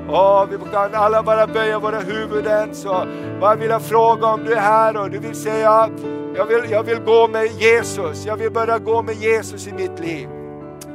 Åh, 0.09 0.45
vi 0.49 0.57
kan 0.71 0.95
alla 0.95 1.23
bara 1.23 1.47
böja 1.47 1.79
våra 1.79 1.99
huvuden. 1.99 2.75
Så 2.75 3.05
bara 3.41 3.55
vill 3.55 3.69
jag 3.69 3.81
fråga 3.81 4.27
om 4.27 4.43
du 4.43 4.53
är 4.53 4.61
här 4.61 4.97
och 4.97 5.09
du 5.09 5.19
vill 5.19 5.35
säga, 5.35 5.89
jag 6.35 6.45
vill, 6.45 6.71
jag 6.71 6.83
vill 6.83 6.99
gå 6.99 7.27
med 7.27 7.45
Jesus. 7.45 8.25
Jag 8.25 8.37
vill 8.37 8.51
börja 8.51 8.79
gå 8.79 9.01
med 9.01 9.15
Jesus 9.15 9.67
i 9.67 9.73
mitt 9.73 9.99
liv. 9.99 10.29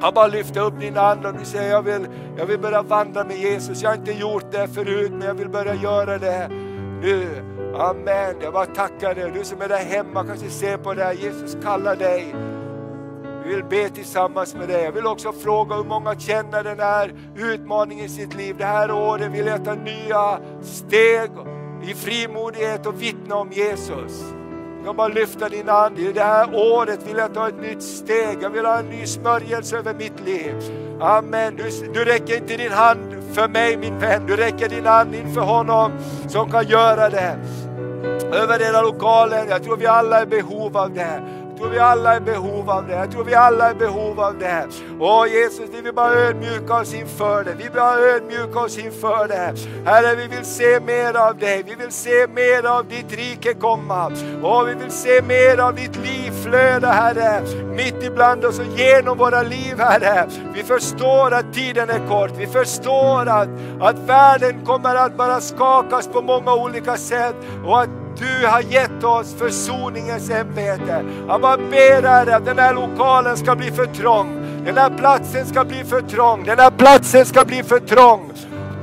Jag 0.00 0.14
bara 0.14 0.26
lyfter 0.26 0.60
upp 0.60 0.80
din 0.80 0.96
hand 0.96 1.26
och 1.26 1.34
du 1.34 1.44
säger 1.44 1.70
jag 1.70 1.82
vill, 1.82 2.06
jag 2.36 2.46
vill 2.46 2.58
börja 2.58 2.82
vandra 2.82 3.24
med 3.24 3.36
Jesus. 3.36 3.82
Jag 3.82 3.90
har 3.90 3.96
inte 3.96 4.12
gjort 4.12 4.52
det 4.52 4.68
förut 4.68 5.12
men 5.12 5.26
jag 5.26 5.34
vill 5.34 5.48
börja 5.48 5.74
göra 5.74 6.18
det 6.18 6.48
nu. 7.02 7.26
Amen. 7.78 8.34
Jag 8.42 8.52
bara 8.52 8.66
tackar 8.66 9.14
dig. 9.14 9.30
Du 9.34 9.44
som 9.44 9.62
är 9.62 9.68
där 9.68 9.84
hemma 9.84 10.24
kanske 10.24 10.50
ser 10.50 10.76
på 10.76 10.94
det 10.94 11.04
här. 11.04 11.12
Jesus 11.12 11.56
kallar 11.64 11.96
dig. 11.96 12.34
Vi 13.50 13.56
vill 13.56 13.64
be 13.64 13.88
tillsammans 13.88 14.54
med 14.54 14.68
dig. 14.68 14.84
Jag 14.84 14.92
vill 14.92 15.06
också 15.06 15.32
fråga 15.32 15.76
hur 15.76 15.84
många 15.84 16.14
känner 16.14 16.64
den 16.64 16.80
här 16.80 17.14
utmaningen 17.36 18.04
i 18.04 18.08
sitt 18.08 18.34
liv. 18.34 18.56
Det 18.58 18.64
här 18.64 18.92
året 18.92 19.32
vill 19.32 19.46
jag 19.46 19.64
ta 19.64 19.74
nya 19.74 20.38
steg 20.62 21.30
i 21.82 21.94
frimodighet 21.94 22.86
och 22.86 23.02
vittna 23.02 23.36
om 23.36 23.52
Jesus. 23.52 24.22
Du 24.78 24.84
kan 24.84 24.96
bara 24.96 25.08
lyfta 25.08 25.48
din 25.48 25.68
hand. 25.68 25.98
I 25.98 26.12
det 26.12 26.22
här 26.22 26.54
året 26.54 27.08
vill 27.08 27.16
jag 27.16 27.34
ta 27.34 27.48
ett 27.48 27.60
nytt 27.60 27.82
steg. 27.82 28.38
Jag 28.40 28.50
vill 28.50 28.64
ha 28.64 28.78
en 28.78 28.86
ny 28.86 29.06
smörjelse 29.06 29.78
över 29.78 29.94
mitt 29.94 30.20
liv. 30.26 30.54
Amen. 31.00 31.56
Du, 31.56 31.92
du 31.94 32.04
räcker 32.04 32.36
inte 32.36 32.56
din 32.56 32.72
hand 32.72 33.24
för 33.32 33.48
mig 33.48 33.76
min 33.76 33.98
vän. 33.98 34.26
Du 34.26 34.36
räcker 34.36 34.68
din 34.68 34.86
hand 34.86 35.14
inför 35.14 35.40
honom 35.40 35.92
som 36.28 36.50
kan 36.50 36.66
göra 36.66 37.08
det. 37.08 37.38
Över 38.32 38.58
hela 38.58 38.82
lokalen. 38.82 39.48
Jag 39.48 39.62
tror 39.62 39.76
vi 39.76 39.86
alla 39.86 40.18
är 40.18 40.22
i 40.22 40.26
behov 40.26 40.76
av 40.76 40.94
det 40.94 41.39
tror 41.60 41.70
vi 41.70 41.78
alla 41.78 42.14
är 42.14 42.16
i 42.16 42.20
behov 42.20 42.70
av 42.70 42.86
det. 42.86 42.92
Jag 42.92 43.10
tror 43.10 43.24
vi 43.24 43.34
alla 43.34 43.70
är 43.70 43.70
i 43.70 43.74
behov 43.74 44.20
av 44.20 44.38
det. 44.38 44.66
Åh 45.00 45.26
Jesus, 45.26 45.70
vi 45.72 45.80
vill 45.80 45.94
bara 45.94 46.14
ödmjuka 46.14 46.74
oss 46.74 46.94
inför 46.94 47.44
det. 47.44 47.54
Vi 47.54 47.62
vill 47.62 47.72
bara 47.72 47.98
ödmjuka 47.98 48.60
oss 48.60 48.78
inför 48.78 49.28
det. 49.28 49.54
Herre, 49.90 50.14
vi 50.14 50.26
vill 50.26 50.44
se 50.44 50.80
mer 50.80 51.16
av 51.16 51.38
dig. 51.38 51.62
Vi 51.66 51.74
vill 51.74 51.92
se 51.92 52.26
mer 52.26 52.66
av 52.66 52.86
ditt 52.86 53.12
rike 53.12 53.54
komma. 53.54 54.12
Åh, 54.42 54.64
vi 54.64 54.74
vill 54.74 54.90
se 54.90 55.22
mer 55.22 55.58
av 55.58 55.74
ditt 55.74 55.96
liv 55.96 56.30
flöda, 56.44 56.88
Herre. 56.88 57.42
Mitt 57.64 58.02
ibland 58.02 58.44
oss 58.44 58.58
och 58.58 58.78
genom 58.78 59.18
våra 59.18 59.42
liv, 59.42 59.78
Herre. 59.78 60.28
Vi 60.54 60.62
förstår 60.62 61.34
att 61.34 61.54
tiden 61.54 61.90
är 61.90 62.08
kort. 62.08 62.30
Vi 62.36 62.46
förstår 62.46 63.28
att, 63.28 63.48
att 63.80 63.98
världen 63.98 64.64
kommer 64.64 64.94
att 64.94 65.16
bara 65.16 65.40
skakas 65.40 66.08
på 66.08 66.22
många 66.22 66.54
olika 66.54 66.96
sätt 66.96 67.34
och 67.64 67.80
att 67.80 67.99
du 68.18 68.46
har 68.46 68.60
gett 68.60 69.04
oss 69.04 69.34
försoningens 69.38 70.30
ämbete. 70.30 71.04
Jag 71.28 71.40
bara 71.40 71.56
ber 71.56 72.02
Herre 72.02 72.36
att 72.36 72.44
den 72.44 72.58
här 72.58 72.74
lokalen 72.74 73.36
ska 73.36 73.56
bli 73.56 73.70
för 73.70 73.86
trång. 73.86 74.36
Den 74.64 74.76
här 74.76 74.90
platsen 74.90 75.46
ska 75.46 75.64
bli 75.64 75.84
för 75.84 76.00
trång. 76.00 76.44
Den 76.44 76.58
här 76.58 76.70
platsen 76.70 77.26
ska 77.26 77.44
bli 77.44 77.62
för 77.62 77.78
trång. 77.78 78.32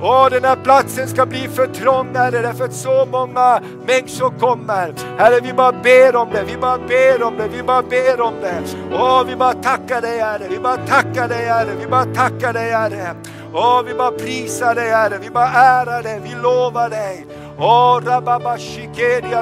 Åh, 0.02 0.30
den 0.30 0.44
här 0.44 0.56
platsen 0.56 1.08
ska 1.08 1.26
bli 1.26 1.48
för 1.48 1.68
trång 1.68 2.16
Herre, 2.16 2.42
därför 2.42 2.66
att 2.66 2.74
så 2.74 3.06
många 3.12 3.62
människor 3.88 4.40
kommer. 4.40 4.94
Herre, 5.18 5.40
vi 5.40 5.54
bara 5.54 5.72
ber 5.72 6.16
om 6.16 6.30
det, 6.34 6.44
vi 6.44 6.58
bara 6.58 6.78
ber 6.78 7.24
om 7.24 7.38
det, 7.38 7.48
vi 7.48 7.64
bara 7.64 7.82
ber 7.82 8.22
om 8.22 8.34
det. 8.42 8.64
Åh, 8.92 9.24
vi 9.28 9.36
bara 9.36 9.54
tackar 9.54 10.02
dig 10.02 10.20
Herre, 10.20 10.48
vi 10.50 10.60
bara 10.60 10.78
tackar 10.78 11.28
dig 11.28 11.46
Herre, 11.46 11.70
vi 11.80 11.88
bara 11.88 12.06
tackar 12.06 12.54
dig 12.54 12.72
Herre. 12.72 13.16
Åh, 13.54 13.82
vi 13.88 13.94
bara 13.94 14.12
prisar 14.12 14.76
dig 14.76 14.90
Herre, 14.90 15.18
vi 15.22 15.30
bara 15.30 15.48
ärar 15.48 16.04
dig, 16.04 16.22
vi 16.24 16.36
lovar 16.36 16.90
dig. 16.90 17.26
Åh, 17.60 18.02
rababa 18.06 18.58
shikeria. 18.58 19.42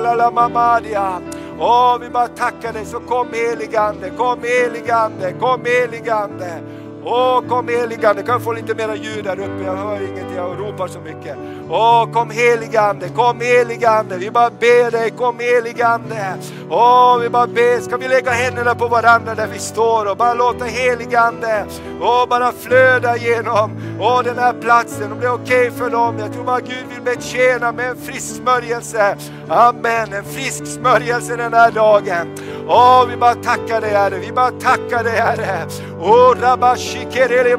Åh, 1.59 1.95
oh, 1.95 1.99
vi 1.99 2.09
bara 2.09 2.27
tackar 2.27 2.73
dig, 2.73 2.85
så 2.85 2.99
kom 2.99 3.27
heligande, 3.33 4.09
kom 4.09 4.39
heligande, 4.43 5.33
kom 5.39 5.65
heligande. 5.65 6.61
Åh, 7.07 7.41
kom 7.49 7.67
heligande, 7.67 8.23
kan 8.23 8.33
jag 8.33 8.43
få 8.43 8.53
lite 8.53 8.75
mera 8.75 8.95
ljud 8.95 9.23
där 9.23 9.39
uppe? 9.39 9.63
Jag 9.65 9.75
hör 9.75 9.95
ingenting, 9.95 10.35
jag 10.35 10.59
ropar 10.59 10.87
så 10.87 10.99
mycket. 10.99 11.37
Åh, 11.69 12.11
kom 12.11 12.29
heligande, 12.29 13.09
kom 13.09 13.41
heligande. 13.41 14.17
Vi 14.17 14.31
bara 14.31 14.49
ber 14.49 14.91
dig, 14.91 15.11
kom 15.11 15.39
heligande. 15.39 16.35
Åh, 16.69 17.17
vi 17.17 17.29
bara 17.29 17.47
ber, 17.47 17.79
ska 17.79 17.97
vi 17.97 18.07
lägga 18.07 18.31
händerna 18.31 18.75
på 18.75 18.87
varandra 18.87 19.35
där 19.35 19.47
vi 19.47 19.59
står 19.59 20.11
och 20.11 20.17
bara 20.17 20.33
låta 20.33 20.65
heligande, 20.65 21.65
åh, 22.01 22.27
bara 22.29 22.51
flöda 22.51 23.17
genom, 23.17 23.71
åh, 23.99 24.23
den 24.23 24.37
här 24.37 24.53
platsen. 24.53 25.11
Om 25.11 25.19
det 25.19 25.25
är 25.25 25.33
okej 25.33 25.67
okay 25.67 25.71
för 25.71 25.89
dem. 25.89 26.19
Jag 26.19 26.33
tror 26.33 26.43
bara 26.43 26.59
Gud 26.59 26.85
vill 26.93 27.01
betjäna 27.01 27.71
med 27.71 27.89
en 27.89 27.97
frisk 27.97 28.35
smörjelse. 28.35 29.17
Amen, 29.49 30.13
en 30.13 30.23
frisk 30.23 30.67
smörjelse 30.67 31.35
den 31.35 31.53
här 31.53 31.71
dagen. 31.71 32.35
Åh, 32.67 33.05
vi 33.09 33.17
bara 33.17 33.35
tackar 33.35 33.81
dig 33.81 33.89
Herre, 33.89 34.17
vi 34.19 34.31
bara 34.31 34.51
tackar 34.51 35.03
dig 35.03 35.15
Herre. 35.15 35.67
Åh, 36.07 36.35
rabashikerele 36.41 37.57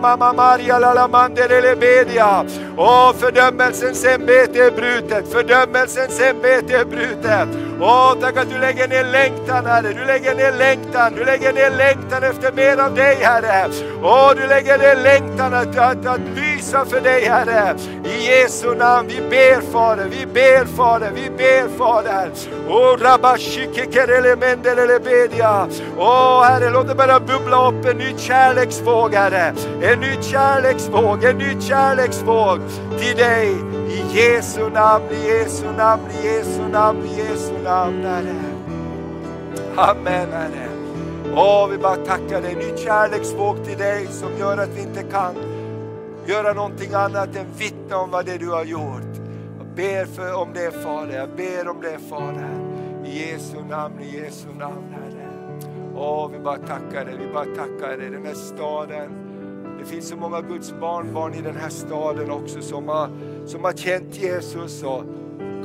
lalamanderele 0.78 1.76
bedia. 1.76 2.44
Åh, 2.76 3.12
fördömelsens 3.12 4.04
ämbete 4.04 4.58
är 4.58 4.70
brutet, 4.70 5.32
fördömelsens 5.32 6.20
ämbete 6.20 6.76
är 6.76 6.84
brutet. 6.84 7.48
Åh, 7.80 8.14
tack 8.20 8.36
att 8.36 8.50
du 8.50 8.58
lägger 8.58 8.88
ner 8.88 9.04
längtan 9.04 9.66
Herre, 9.66 9.92
du 9.92 10.04
lägger 10.04 10.34
ner 10.34 10.52
längtan, 10.52 11.12
du 11.14 11.24
lägger 11.24 11.52
ner 11.52 11.70
längtan 11.70 12.22
efter 12.22 12.52
mer 12.52 12.76
av 12.78 12.94
dig 12.94 13.16
Herre. 13.22 13.70
Åh, 14.02 14.32
du 14.36 14.46
lägger 14.46 14.78
ner 14.78 14.96
längtan 14.96 15.54
att, 15.54 15.78
att, 15.78 16.06
att 16.06 16.20
prisa 16.66 16.84
för 16.84 17.00
dig 17.00 17.24
Herre. 17.24 17.76
I 18.04 18.26
Jesu 18.26 18.74
namn, 18.74 19.08
vi 19.08 19.20
ber 19.30 19.60
Fader, 19.60 20.08
vi 20.10 20.26
ber 20.26 20.64
Fader, 20.64 21.10
vi 21.14 21.30
ber 21.30 21.68
Fader. 21.78 22.30
Åh, 22.68 22.96
rabashikerele. 22.98 24.36
Åh 25.98 26.42
Herre, 26.42 26.70
låt 26.70 26.88
det 26.88 26.94
bara 26.94 27.20
bubbla 27.20 27.68
upp 27.68 27.86
en 27.86 27.96
ny 27.96 28.14
kärleksvåg 28.18 29.14
Herre. 29.14 29.54
En 29.82 30.00
ny 30.00 30.22
kärleksvåg, 30.22 31.24
en 31.24 31.38
ny 31.38 31.60
kärleksvåg 31.60 32.60
till 32.98 33.16
dig. 33.16 33.56
I 33.88 34.18
Jesu 34.18 34.70
namn, 34.70 35.04
i 35.10 35.28
Jesu 35.28 35.66
namn, 35.76 36.02
i 36.22 36.26
Jesu 36.26 36.68
namn, 36.72 37.04
i 37.04 37.18
Jesu 37.18 37.52
namn 37.64 38.04
Herre. 38.04 38.34
Amen 39.76 40.32
Herre. 40.32 40.68
Åh, 41.36 41.68
vi 41.68 41.78
bara 41.78 41.96
tackar 41.96 42.42
dig. 42.42 42.54
Ny 42.54 42.84
kärleksvåg 42.84 43.64
till 43.64 43.78
dig 43.78 44.06
som 44.06 44.38
gör 44.38 44.58
att 44.58 44.70
vi 44.76 44.80
inte 44.80 45.02
kan 45.02 45.55
göra 46.28 46.52
någonting 46.52 46.94
annat 46.94 47.36
än 47.36 47.46
vittna 47.58 47.96
om 47.96 48.10
vad 48.10 48.26
det 48.26 48.38
du 48.38 48.50
har 48.50 48.64
gjort. 48.64 49.16
Jag 49.58 49.66
ber 49.76 50.04
för, 50.04 50.34
om 50.34 50.52
det 50.54 50.70
Fader, 50.70 51.16
jag 51.16 51.28
ber 51.36 51.68
om 51.68 51.80
det 51.80 51.98
Fader. 51.98 52.66
I 53.04 53.30
Jesu 53.30 53.56
namn, 53.70 54.00
i 54.00 54.16
Jesu 54.16 54.48
namn 54.58 54.84
Herre. 54.90 55.28
Åh, 55.96 56.30
vi 56.32 56.38
bara 56.38 56.58
tackar 56.58 57.04
dig, 57.04 57.16
vi 57.18 57.32
bara 57.32 57.44
tackar 57.44 57.96
dig. 57.96 58.10
Den 58.10 58.26
här 58.26 58.34
staden, 58.34 59.10
det 59.78 59.84
finns 59.84 60.08
så 60.08 60.16
många 60.16 60.40
Guds 60.40 60.72
barnbarn 60.80 61.34
i 61.34 61.42
den 61.42 61.56
här 61.56 61.68
staden 61.68 62.30
också 62.30 62.62
som 62.62 62.88
har, 62.88 63.10
som 63.46 63.64
har 63.64 63.72
känt 63.72 64.16
Jesus 64.16 64.82
och 64.82 65.02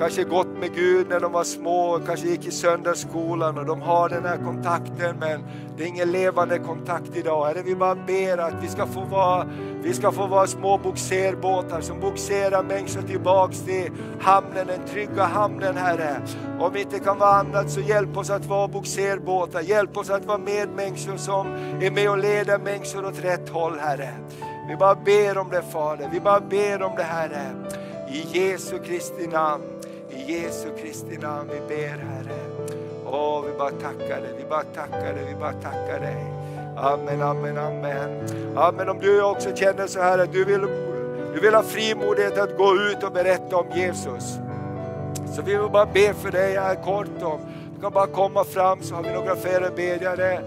kanske 0.02 0.24
gått 0.24 0.58
med 0.60 0.76
Gud 0.76 1.10
när 1.10 1.20
de 1.20 1.32
var 1.32 1.44
små, 1.44 2.00
kanske 2.06 2.28
gick 2.28 2.48
i 2.48 2.52
söndagsskolan 2.52 3.58
och 3.58 3.66
de 3.66 3.82
har 3.82 4.10
den 4.10 4.26
här 4.26 4.38
kontakten 4.38 5.16
men 5.20 5.44
det 5.78 5.84
är 5.84 5.88
ingen 5.88 6.12
levande 6.12 6.60
kontakt 6.60 7.16
idag. 7.16 7.46
Herre, 7.46 7.62
vi 7.66 7.76
bara 7.76 7.96
ber 7.96 8.38
att 8.38 8.54
vi 8.64 8.68
ska 8.68 8.88
få 8.88 9.02
vara, 9.02 9.48
vi 9.84 9.94
ska 9.94 10.12
få 10.12 10.28
vara 10.28 10.48
små 10.48 10.78
boxerbåtar 10.78 11.82
som 11.82 12.00
boxerar 12.00 12.64
människor 12.64 13.02
tillbaks 13.02 13.60
till 13.60 13.92
hamnen, 14.20 14.68
den 14.68 14.88
trygga 14.88 15.24
hamnen 15.24 15.78
Herre. 15.78 16.22
Om 16.60 16.74
vi 16.74 16.82
inte 16.82 17.00
kan 17.00 17.18
vara 17.18 17.36
annat 17.36 17.72
så 17.72 17.80
hjälp 17.80 18.18
oss 18.18 18.30
att 18.30 18.46
vara 18.46 18.68
boxerbåtar, 18.68 19.62
hjälp 19.62 19.98
oss 19.98 20.10
att 20.10 20.26
vara 20.26 20.38
medmänniskor 20.38 21.18
som 21.18 21.48
är 21.82 21.92
med 21.92 22.10
och 22.10 22.18
leder 22.18 22.60
människor 22.60 23.06
åt 23.06 23.24
rätt 23.24 23.50
håll 23.50 23.80
Herre. 23.80 24.14
Vi 24.70 24.76
bara 24.76 24.96
ber 24.96 25.38
om 25.38 25.50
det 25.50 25.62
Fader, 25.62 26.10
vi 26.14 26.20
bara 26.20 26.40
ber 26.40 26.82
om 26.82 26.96
det 26.98 27.04
Herre. 27.04 27.52
I 28.14 28.40
Jesu 28.40 28.80
Kristi 28.80 29.28
namn. 29.28 29.64
I 30.32 30.44
Jesu 30.44 30.70
Kristi 30.78 31.18
namn 31.18 31.50
vi 31.54 31.76
ber 31.76 31.98
Herre. 31.98 32.40
Åh, 33.06 33.44
vi 33.46 33.58
bara 33.58 33.72
tackar 33.72 34.22
dig, 34.22 34.34
vi 34.38 34.46
bara 34.50 34.64
tackar 34.64 35.14
dig, 35.14 35.26
vi 35.28 35.36
bara 35.36 35.54
tackar 35.54 36.00
dig. 36.00 36.26
Amen, 36.78 37.22
amen, 37.22 37.58
amen. 37.58 38.28
Amen, 38.56 38.90
om 38.90 39.00
du 39.00 39.24
också 39.24 39.56
känner 39.56 39.88
så 39.88 40.00
här 40.02 40.20
att 40.20 40.34
du 40.34 40.46
vill, 40.46 40.62
du 41.34 41.40
vill 41.42 41.54
ha 41.54 41.64
frimodighet 41.64 42.38
att 42.38 42.58
gå 42.58 42.76
ut 42.76 43.04
och 43.04 43.12
berätta 43.12 43.58
om 43.58 43.66
Jesus. 43.76 44.38
Så 45.36 45.42
vi 45.42 45.56
vill 45.56 45.70
bara 45.70 45.86
be 45.86 46.14
för 46.14 46.32
dig 46.32 46.56
här 46.56 46.76
kort. 46.76 47.22
Om. 47.22 47.40
Du 47.76 47.82
kan 47.82 47.92
bara 47.92 48.08
komma 48.08 48.44
fram 48.44 48.82
så 48.82 48.96
har 48.96 49.04
vi 49.04 49.14
några 49.14 49.36
förebedjare. 49.36 50.42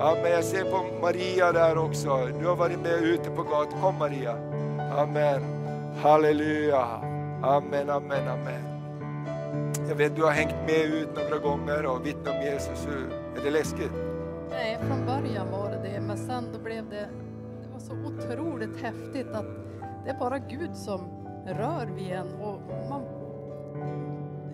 Amen, 0.00 0.32
jag 0.32 0.44
ser 0.44 0.64
på 0.64 0.84
Maria 1.02 1.52
där 1.52 1.78
också. 1.78 2.28
Du 2.40 2.46
har 2.46 2.56
varit 2.56 2.78
med 2.78 3.02
ute 3.02 3.30
på 3.30 3.42
gatan. 3.42 3.80
Kom 3.82 3.98
Maria. 3.98 4.36
Amen. 4.96 5.42
Halleluja. 6.02 6.86
Amen, 7.42 7.90
amen, 7.90 8.28
amen. 8.28 8.79
Jag 9.88 9.94
vet 9.94 10.16
du 10.16 10.22
har 10.22 10.30
hängt 10.30 10.54
med 10.66 10.84
ut 10.84 11.08
några 11.14 11.38
gånger 11.38 11.86
och 11.86 12.06
vittnat 12.06 12.34
om 12.34 12.42
Jesus. 12.42 12.86
Är 13.36 13.44
det 13.44 13.50
läskigt? 13.50 13.92
Nej, 14.50 14.78
från 14.80 15.06
början 15.06 15.50
var 15.50 15.70
det 15.70 15.90
det, 15.92 16.00
men 16.00 16.18
sen 16.18 16.44
då 16.52 16.58
blev 16.58 16.90
det, 16.90 17.08
det 17.62 17.72
var 17.72 17.78
så 17.78 17.92
otroligt 17.92 18.82
häftigt 18.82 19.28
att 19.32 19.46
det 20.04 20.10
är 20.10 20.18
bara 20.18 20.38
Gud 20.38 20.76
som 20.76 21.00
rör 21.46 21.86
vid 21.86 22.12
en 22.12 22.34
och 22.34 22.60
man, 22.90 23.02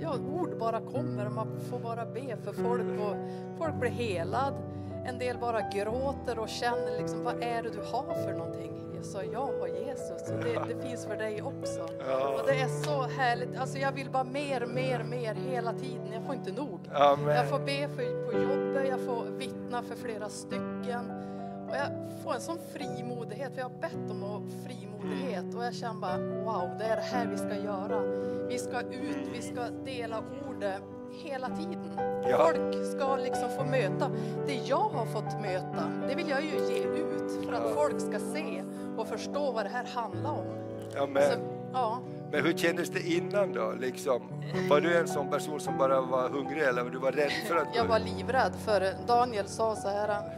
ja, 0.00 0.14
ord 0.32 0.58
bara 0.58 0.80
kommer 0.80 1.26
och 1.26 1.32
man 1.32 1.48
får 1.70 1.78
bara 1.78 2.06
be 2.06 2.36
för 2.44 2.52
folk 2.52 3.00
och 3.00 3.16
folk 3.58 3.74
blir 3.74 3.90
helad. 3.90 4.54
En 5.06 5.18
del 5.18 5.38
bara 5.38 5.60
gråter 5.60 6.38
och 6.38 6.48
känner 6.48 6.98
liksom, 6.98 7.24
vad 7.24 7.42
är 7.42 7.62
det 7.62 7.70
du 7.70 7.78
har 7.78 8.14
för 8.14 8.32
någonting? 8.32 8.85
Jag 8.96 9.04
sa, 9.04 9.22
jag 9.22 9.40
har 9.60 9.66
Jesus 9.86 10.28
och 10.28 10.44
det, 10.44 10.74
det 10.74 10.82
finns 10.88 11.06
för 11.06 11.16
dig 11.16 11.42
också. 11.42 11.88
Ja. 12.08 12.28
Och 12.40 12.46
det 12.46 12.60
är 12.60 12.68
så 12.68 13.02
härligt. 13.02 13.58
Alltså 13.58 13.78
jag 13.78 13.92
vill 13.92 14.10
bara 14.10 14.24
mer, 14.24 14.66
mer, 14.66 15.04
mer 15.04 15.34
hela 15.34 15.72
tiden. 15.72 16.12
Jag 16.12 16.22
får 16.22 16.34
inte 16.34 16.52
nog. 16.52 16.80
Amen. 16.92 17.36
Jag 17.36 17.48
får 17.48 17.58
be 17.58 17.88
för, 17.88 18.26
på 18.26 18.32
jobbet, 18.42 18.88
jag 18.90 19.00
får 19.00 19.24
vittna 19.38 19.82
för 19.82 19.94
flera 19.96 20.28
stycken. 20.28 21.10
Och 21.70 21.76
jag 21.76 21.88
får 22.24 22.34
en 22.34 22.40
sån 22.40 22.58
frimodighet, 22.72 23.52
för 23.52 23.60
jag 23.60 23.68
har 23.68 23.80
bett 23.80 24.10
om 24.10 24.50
frimodighet. 24.66 25.54
Och 25.56 25.64
jag 25.64 25.74
känner 25.74 26.00
bara, 26.00 26.18
wow, 26.18 26.70
det 26.78 26.84
är 26.84 26.96
det 26.96 27.02
här 27.02 27.26
vi 27.26 27.36
ska 27.36 27.54
göra. 27.64 28.00
Vi 28.48 28.58
ska 28.58 28.80
ut, 28.80 29.28
vi 29.32 29.42
ska 29.42 29.60
dela 29.84 30.22
ordet 30.48 30.82
hela 31.22 31.46
tiden. 31.48 31.90
Ja. 32.28 32.38
Folk 32.46 32.86
ska 32.86 33.16
liksom 33.16 33.50
få 33.50 33.64
möta 33.64 34.10
det 34.46 34.54
jag 34.54 34.76
har 34.94 35.06
fått 35.06 35.40
möta. 35.42 35.92
Det 36.08 36.14
vill 36.14 36.28
jag 36.28 36.42
ju 36.42 36.50
ge 36.50 36.82
ut 36.84 37.44
för 37.46 37.52
att 37.52 37.62
Ja. 37.64 37.74
folk 37.74 38.00
ska 38.00 38.18
se 38.18 38.62
och 38.98 39.08
förstå 39.08 39.52
vad 39.52 39.64
det 39.64 39.68
här 39.68 39.84
handlar 39.84 40.30
om. 40.30 40.46
Amen. 41.02 41.22
Så, 41.22 41.38
ja, 41.72 41.98
Men 42.32 42.44
hur 42.44 42.52
kändes 42.52 42.90
det 42.90 43.00
innan 43.00 43.52
då? 43.52 43.72
Liksom, 43.80 44.22
var 44.70 44.80
du 44.80 44.98
en 44.98 45.08
sån 45.08 45.30
person 45.30 45.60
som 45.60 45.78
bara 45.78 46.00
var 46.00 46.28
hungrig 46.28 46.62
eller 46.62 46.82
var 46.82 46.90
du 46.90 46.98
var 46.98 47.12
rädd 47.12 47.32
för 47.48 47.56
att 47.56 47.76
jag 47.76 47.84
var 47.84 47.98
livrädd 47.98 48.52
för 48.64 48.94
Daniel 49.06 49.46
sa 49.46 49.76
så 49.76 49.88
här 49.88 50.36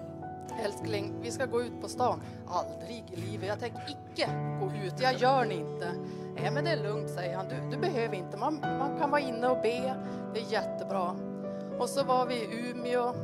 Älskling, 0.65 1.15
vi 1.23 1.31
ska 1.31 1.47
gå 1.47 1.63
ut 1.63 1.81
på 1.81 1.89
stan. 1.89 2.21
Aldrig 2.49 3.05
i 3.11 3.17
livet. 3.17 3.49
Jag 3.49 3.61
tänker 3.61 3.83
icke 3.89 4.31
gå 4.61 4.87
ut. 4.87 4.95
Jag 5.01 5.15
gör 5.15 5.45
ni 5.45 5.55
inte. 5.55 5.93
Nej, 6.35 6.51
men 6.51 6.65
det 6.65 6.71
är 6.71 6.83
lugnt, 6.83 7.11
säger 7.11 7.37
han. 7.37 7.49
Du, 7.49 7.71
du 7.71 7.77
behöver 7.77 8.17
inte. 8.17 8.37
Man, 8.37 8.61
man 8.61 8.99
kan 8.99 9.11
vara 9.11 9.21
inne 9.21 9.49
och 9.49 9.63
be. 9.63 9.95
Det 10.35 10.41
är 10.41 10.53
jättebra. 10.53 11.17
Och 11.79 11.89
så 11.89 12.05
var 12.05 12.27
vi 12.27 12.35
i 12.35 12.71
Umeå 12.71 13.15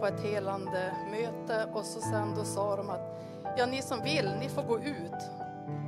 på 0.00 0.06
ett 0.06 0.20
helande 0.20 0.92
möte 1.10 1.68
och 1.72 1.84
så 1.84 2.00
sen 2.00 2.34
då 2.36 2.44
sa 2.44 2.76
de 2.76 2.90
att 2.90 3.20
ja, 3.56 3.66
ni 3.66 3.82
som 3.82 4.02
vill, 4.02 4.30
ni 4.40 4.48
får 4.48 4.62
gå 4.62 4.78
ut. 4.78 5.30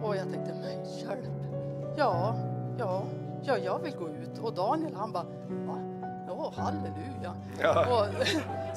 Och 0.03 0.17
jag 0.17 0.31
tänkte, 0.31 0.55
men 0.55 0.85
hjälp. 0.99 1.55
Ja, 1.97 2.37
ja, 2.79 3.03
ja, 3.43 3.59
jag 3.59 3.79
vill 3.79 3.97
gå 3.97 4.09
ut. 4.09 4.39
Och 4.39 4.55
Daniel 4.55 4.95
han 4.95 5.13
bara, 5.13 5.27
va? 5.49 5.79
Ja, 6.27 6.53
halleluja. 6.57 7.35
Ja. 7.61 7.87
Och, 7.87 8.27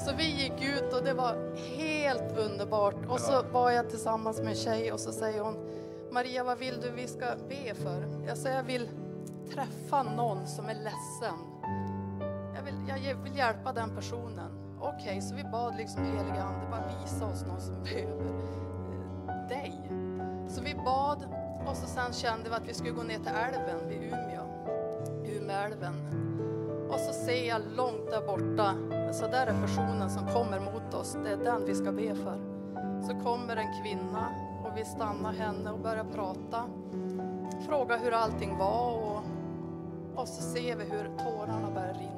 så 0.00 0.14
vi 0.16 0.30
gick 0.30 0.62
ut 0.62 0.92
och 0.92 1.04
det 1.04 1.14
var 1.14 1.56
helt 1.76 2.38
underbart. 2.38 3.06
Och 3.08 3.20
så 3.20 3.42
var 3.52 3.70
jag 3.70 3.90
tillsammans 3.90 4.38
med 4.40 4.48
en 4.48 4.54
tjej 4.54 4.92
och 4.92 5.00
så 5.00 5.12
säger 5.12 5.40
hon, 5.40 5.56
Maria 6.10 6.44
vad 6.44 6.58
vill 6.58 6.80
du 6.80 6.90
vi 6.90 7.06
ska 7.06 7.26
be 7.48 7.74
för? 7.74 8.24
Jag 8.26 8.38
säger, 8.38 8.56
jag 8.56 8.62
vill 8.62 8.88
träffa 9.54 10.02
någon 10.02 10.46
som 10.46 10.68
är 10.68 10.74
ledsen. 10.74 11.38
Jag 12.54 12.62
vill, 12.62 13.04
jag 13.06 13.14
vill 13.14 13.36
hjälpa 13.36 13.72
den 13.72 13.96
personen. 13.96 14.50
Okej, 14.80 15.22
så 15.22 15.34
vi 15.34 15.44
bad 15.44 15.76
liksom 15.76 16.04
heliga 16.04 16.42
ande, 16.42 16.66
bara 16.70 17.02
visa 17.02 17.26
oss 17.26 17.44
någon 17.46 17.60
som 17.60 17.82
behöver 17.82 18.24
eh, 18.24 18.71
dig. 19.52 19.72
Så 20.48 20.62
vi 20.62 20.74
bad 20.74 21.18
och 21.66 21.76
så 21.76 21.86
sen 21.86 22.12
kände 22.12 22.50
vi 22.50 22.54
att 22.54 22.68
vi 22.68 22.74
skulle 22.74 22.90
gå 22.90 23.02
ner 23.02 23.18
till 23.18 23.32
älven 23.48 23.88
vid 23.88 24.02
Umeå, 24.02 24.44
Umeälven. 25.36 25.94
Och 26.90 27.00
så 27.00 27.12
ser 27.12 27.48
jag 27.48 27.62
långt 27.76 28.10
där 28.10 28.26
borta, 28.26 28.74
så 29.12 29.26
där 29.26 29.46
är 29.46 29.60
personen 29.60 30.10
som 30.10 30.26
kommer 30.26 30.60
mot 30.60 30.94
oss, 30.94 31.16
det 31.24 31.30
är 31.30 31.36
den 31.36 31.64
vi 31.64 31.74
ska 31.74 31.92
be 31.92 32.14
för. 32.14 32.38
Så 33.02 33.14
kommer 33.24 33.56
en 33.56 33.82
kvinna 33.82 34.28
och 34.64 34.78
vi 34.78 34.84
stannar 34.84 35.32
henne 35.32 35.70
och 35.70 35.78
börjar 35.78 36.04
prata. 36.04 36.64
Fråga 37.66 37.96
hur 37.96 38.12
allting 38.12 38.58
var 38.58 38.96
och, 38.96 39.22
och 40.14 40.28
så 40.28 40.42
ser 40.42 40.76
vi 40.76 40.84
hur 40.84 41.04
tårarna 41.18 41.70
börjar 41.74 41.94
rinna. 41.94 42.11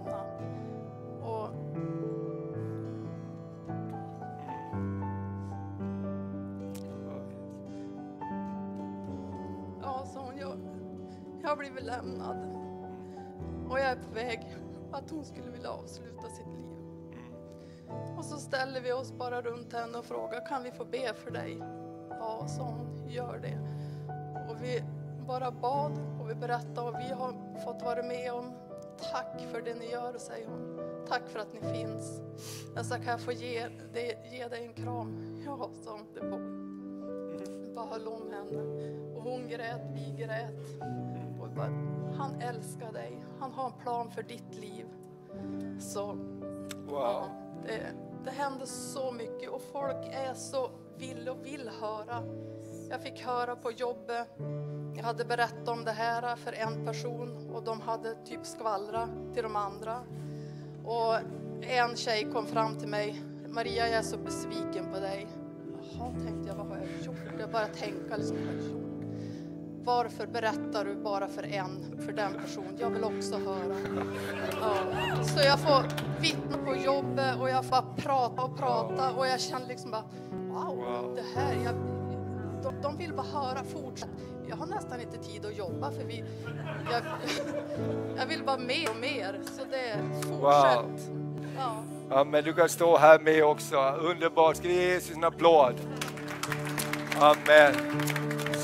Blivit 11.64 11.84
lämnad 11.84 12.36
och 13.68 13.78
jag 13.78 13.86
är 13.86 13.96
på 13.96 14.14
väg 14.14 14.56
att 14.92 15.10
hon 15.10 15.24
skulle 15.24 15.50
vilja 15.50 15.70
avsluta 15.70 16.28
sitt 16.28 16.46
liv. 16.46 16.64
Och 18.16 18.24
så 18.24 18.36
ställer 18.36 18.80
vi 18.80 18.92
oss 18.92 19.12
bara 19.12 19.42
runt 19.42 19.72
henne 19.72 19.98
och 19.98 20.04
frågar, 20.04 20.46
kan 20.46 20.62
vi 20.62 20.70
få 20.70 20.84
be 20.84 21.14
för 21.14 21.30
dig? 21.30 21.58
Ja, 22.10 22.46
sa 22.48 22.62
hon, 22.62 23.08
gör 23.08 23.38
det. 23.38 23.58
Och 24.50 24.62
vi 24.62 24.82
bara 25.28 25.50
bad 25.50 25.92
och 26.20 26.30
vi 26.30 26.34
berättade 26.34 26.88
och 26.88 26.94
vi 27.00 27.12
har 27.12 27.60
fått 27.64 27.82
vara 27.82 28.02
med 28.02 28.32
om. 28.32 28.52
Tack 29.12 29.40
för 29.52 29.62
det 29.62 29.74
ni 29.74 29.90
gör, 29.90 30.18
säger 30.18 30.48
hon. 30.48 30.80
Tack 31.08 31.22
för 31.28 31.38
att 31.38 31.52
ni 31.52 31.60
finns. 31.60 32.20
Jag 32.74 32.86
sa, 32.86 32.94
kan 32.94 33.06
jag 33.06 33.20
få 33.20 33.32
ge, 33.32 33.68
det, 33.92 34.16
ge 34.32 34.48
dig 34.48 34.66
en 34.66 34.72
kram? 34.84 35.30
Ja, 35.46 35.70
sa 35.84 35.90
hon. 35.90 36.06
Det 36.14 36.20
var. 36.20 36.64
Bara 37.74 37.86
höll 37.86 38.08
om 38.08 38.30
henne. 38.30 38.62
Och 39.16 39.22
hon 39.22 39.48
grät, 39.48 39.80
vi 39.94 40.22
grät. 40.22 40.84
Bara, 41.56 41.70
han 42.18 42.40
älskar 42.40 42.92
dig. 42.92 43.24
Han 43.40 43.52
har 43.52 43.66
en 43.66 43.72
plan 43.82 44.10
för 44.10 44.22
ditt 44.22 44.54
liv. 44.54 44.86
Så 45.80 46.18
Ja, 46.88 46.94
Wow. 46.94 47.22
det, 47.66 47.80
det 48.24 48.30
händer 48.30 48.66
så 48.66 49.12
mycket 49.12 49.50
och 49.50 49.62
folk 49.72 50.06
är 50.12 50.34
så 50.34 50.70
vill 50.98 51.28
och 51.28 51.46
vill 51.46 51.70
höra. 51.80 52.22
Jag 52.90 53.00
fick 53.02 53.20
höra 53.26 53.56
på 53.56 53.70
jobbet, 53.70 54.28
jag 54.96 55.04
hade 55.04 55.24
berättat 55.24 55.68
om 55.68 55.84
det 55.84 55.90
här 55.92 56.36
för 56.36 56.52
en 56.52 56.86
person 56.86 57.50
och 57.54 57.64
de 57.64 57.80
hade 57.80 58.14
typ 58.14 58.46
skvallra 58.46 59.08
till 59.34 59.42
de 59.42 59.56
andra. 59.56 60.00
Och 60.84 61.14
en 61.62 61.96
tjej 61.96 62.28
kom 62.32 62.46
fram 62.46 62.76
till 62.78 62.88
mig, 62.88 63.22
Maria 63.48 63.88
jag 63.88 63.98
är 63.98 64.02
så 64.02 64.16
besviken 64.16 64.92
på 64.92 65.00
dig. 65.00 65.26
Jaha, 65.98 66.10
tänkte 66.26 66.48
jag, 66.48 66.56
vad 66.56 66.66
har 66.66 66.76
jag 66.76 67.06
gjort? 67.06 67.40
Jag 67.40 67.50
bara 67.50 67.66
tänka 67.66 68.16
liksom, 68.16 68.36
vad 68.36 68.46
har 68.46 68.54
jag 68.62 68.70
gjort? 68.70 68.83
Varför 69.84 70.26
berättar 70.26 70.84
du 70.84 70.94
bara 70.94 71.28
för 71.28 71.42
en, 71.42 72.00
för 72.06 72.12
den 72.12 72.32
personen? 72.34 72.76
Jag 72.78 72.90
vill 72.90 73.04
också 73.04 73.38
höra. 73.38 73.76
Ja. 74.60 75.24
Så 75.24 75.40
jag 75.44 75.58
får 75.58 75.82
vittna 76.20 76.58
på 76.66 76.76
jobbet 76.76 77.40
och 77.40 77.50
jag 77.50 77.64
får 77.64 77.84
prata 77.96 78.42
och 78.42 78.58
prata 78.58 79.12
och 79.12 79.26
jag 79.26 79.40
känner 79.40 79.66
liksom 79.66 79.90
bara 79.90 80.04
wow, 80.30 80.76
Wow. 80.76 81.14
det 81.16 81.40
här, 81.40 81.54
jag, 81.64 81.74
de, 82.62 82.74
de 82.82 82.96
vill 82.96 83.12
bara 83.12 83.26
höra, 83.26 83.64
fortsätt. 83.64 84.08
Jag 84.48 84.56
har 84.56 84.66
nästan 84.66 85.00
inte 85.00 85.18
tid 85.18 85.46
att 85.46 85.58
jobba 85.58 85.90
för 85.90 86.04
vi, 86.04 86.24
jag, 86.90 87.02
jag 88.16 88.26
vill 88.26 88.42
bara 88.44 88.58
mer 88.58 88.90
och 88.90 88.96
mer. 89.00 89.40
Så 89.58 89.64
det, 89.64 89.98
fortsätt. 90.22 91.10
Ja. 91.56 91.82
Ja, 92.10 92.24
men 92.24 92.44
du 92.44 92.52
kan 92.52 92.68
stå 92.68 92.96
här 92.98 93.18
med 93.18 93.44
också. 93.44 93.76
Underbart. 94.00 94.56
Ska 94.56 94.68
vi 94.68 94.74
ge 94.74 94.92
Jesus 94.92 95.16
en 95.16 95.24
applåd? 95.24 95.74
Amen. 97.20 97.74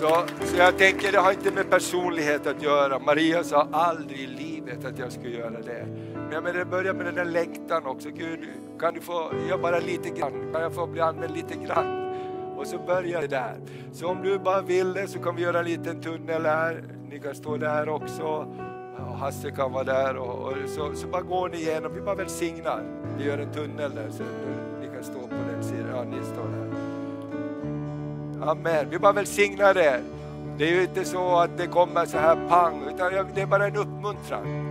Så, 0.00 0.24
så 0.44 0.56
jag 0.56 0.78
tänker, 0.78 1.12
det 1.12 1.18
har 1.18 1.32
inte 1.32 1.50
med 1.50 1.70
personlighet 1.70 2.46
att 2.46 2.62
göra. 2.62 2.98
Maria 2.98 3.44
sa 3.44 3.68
aldrig 3.72 4.18
i 4.20 4.26
livet 4.26 4.84
att 4.84 4.98
jag 4.98 5.12
skulle 5.12 5.36
göra 5.36 5.60
det. 5.60 5.86
Men 6.14 6.32
jag 6.32 6.44
menar, 6.44 6.58
det 6.58 6.64
börjar 6.64 6.94
med 6.94 7.06
den 7.06 7.14
där 7.14 7.24
längtan 7.24 7.86
också. 7.86 8.08
Gud, 8.10 8.40
kan 8.78 8.94
du 8.94 9.00
få 9.00 9.32
göra 9.48 9.58
bara 9.58 9.78
lite 9.78 10.08
grann? 10.08 10.52
Kan 10.52 10.62
jag 10.62 10.74
få 10.74 10.86
bli 10.86 11.00
använd 11.00 11.36
lite 11.36 11.54
grann? 11.66 12.12
Och 12.56 12.66
så 12.66 12.78
börjar 12.78 13.20
det 13.20 13.26
där. 13.26 13.54
Så 13.92 14.08
om 14.08 14.22
du 14.22 14.38
bara 14.38 14.62
vill 14.62 14.92
det 14.92 15.08
så 15.08 15.18
kan 15.18 15.36
vi 15.36 15.42
göra 15.42 15.58
en 15.58 15.64
liten 15.64 16.00
tunnel 16.00 16.46
här. 16.46 16.84
Ni 17.10 17.18
kan 17.18 17.34
stå 17.34 17.56
där 17.56 17.88
också. 17.88 18.24
Och 19.08 19.18
Hasse 19.18 19.50
kan 19.50 19.72
vara 19.72 19.84
där. 19.84 20.16
Och, 20.16 20.48
och 20.48 20.56
så, 20.66 20.94
så 20.94 21.06
bara 21.06 21.22
går 21.22 21.48
ni 21.48 21.56
igenom. 21.56 21.94
Vi 21.94 22.00
bara 22.00 22.14
välsignar. 22.14 22.82
Vi 23.18 23.24
gör 23.24 23.38
en 23.38 23.52
tunnel 23.52 23.94
där 23.94 24.10
så 24.10 24.22
ni 24.80 24.86
kan 24.94 25.04
stå 25.04 25.20
på 25.20 25.36
den 25.52 25.62
sidan. 25.62 25.86
Ja, 25.94 26.04
ni 26.04 26.24
står 26.24 26.48
där. 26.48 26.69
Amen. 28.42 28.86
Vi 28.90 28.98
bara 28.98 29.12
välsignar 29.12 29.78
er. 29.78 30.00
Det 30.58 30.64
är 30.64 30.74
ju 30.74 30.82
inte 30.82 31.04
så 31.04 31.36
att 31.36 31.58
det 31.58 31.66
kommer 31.66 32.06
så 32.06 32.18
här 32.18 32.48
pang, 32.48 32.82
utan 32.94 33.12
det 33.34 33.40
är 33.40 33.46
bara 33.46 33.66
en 33.66 33.76
uppmuntran. 33.76 34.66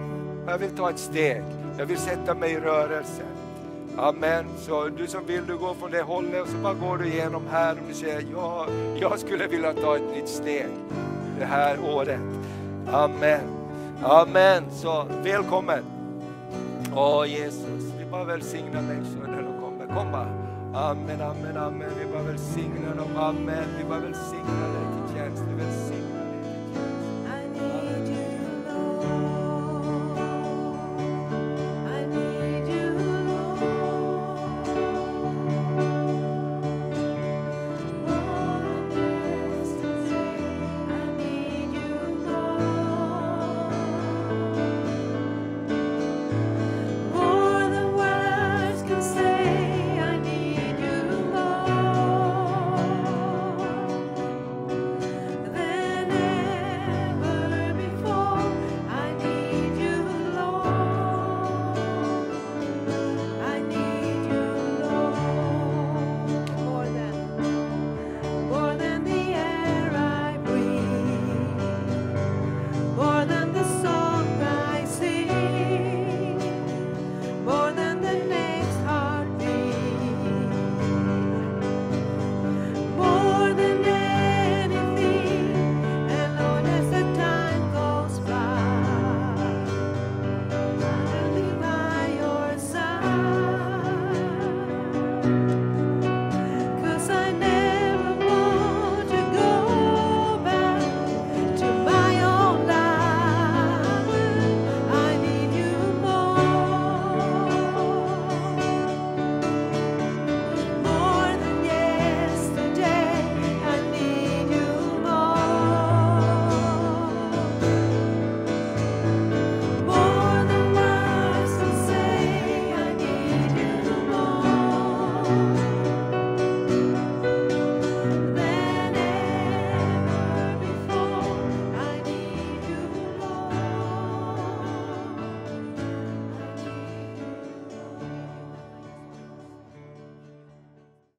Jag 0.48 0.58
vill 0.58 0.70
ta 0.70 0.90
ett 0.90 1.00
steg. 1.00 1.44
Jag 1.78 1.86
vill 1.86 1.98
sätta 1.98 2.34
mig 2.34 2.52
i 2.52 2.60
rörelse. 2.60 3.24
Amen. 3.98 4.46
Så 4.58 4.88
du 4.88 5.08
som 5.08 5.26
vill, 5.26 5.46
du 5.46 5.58
går 5.58 5.74
från 5.74 5.92
det 5.92 6.02
hållet 6.02 6.42
och 6.42 6.48
så 6.48 6.58
bara 6.58 6.74
går 6.74 6.98
du 6.98 7.08
igenom 7.08 7.44
här 7.52 7.72
och 7.72 7.88
du 7.88 7.94
säger, 7.94 8.26
ja, 8.36 8.68
jag 9.02 9.20
skulle 9.20 9.48
vilja 9.48 9.74
ta 9.74 9.96
ett 9.96 10.12
nytt 10.16 10.30
steg 10.30 10.68
det 11.40 11.46
här 11.46 11.78
året. 11.90 12.20
Amen. 12.92 13.42
Amen. 14.04 14.64
Så 14.72 15.06
välkommen. 15.24 15.84
Åh 16.96 17.26
Jesus, 17.28 17.94
vi 17.98 18.06
bara 18.06 18.24
välsignar 18.24 18.82
dig 18.82 18.98
så 19.14 19.32
när 19.32 19.38
du 19.38 19.62
kommer. 19.62 19.96
Kom 19.96 20.12
bara. 20.12 20.39
Amen, 20.74 21.22
amen, 21.22 21.58
amen. 21.58 21.90
Vi 22.00 22.06
bara 22.14 22.24
välsignar 22.24 22.96
dem. 22.96 23.18
Amen. 23.18 23.66
Vi 23.78 23.84
bara 23.84 24.00
välsignar 24.00 24.70
dig 24.74 24.86
till 25.08 25.16
tjänst. 25.16 25.44
Välsignar 25.58 25.89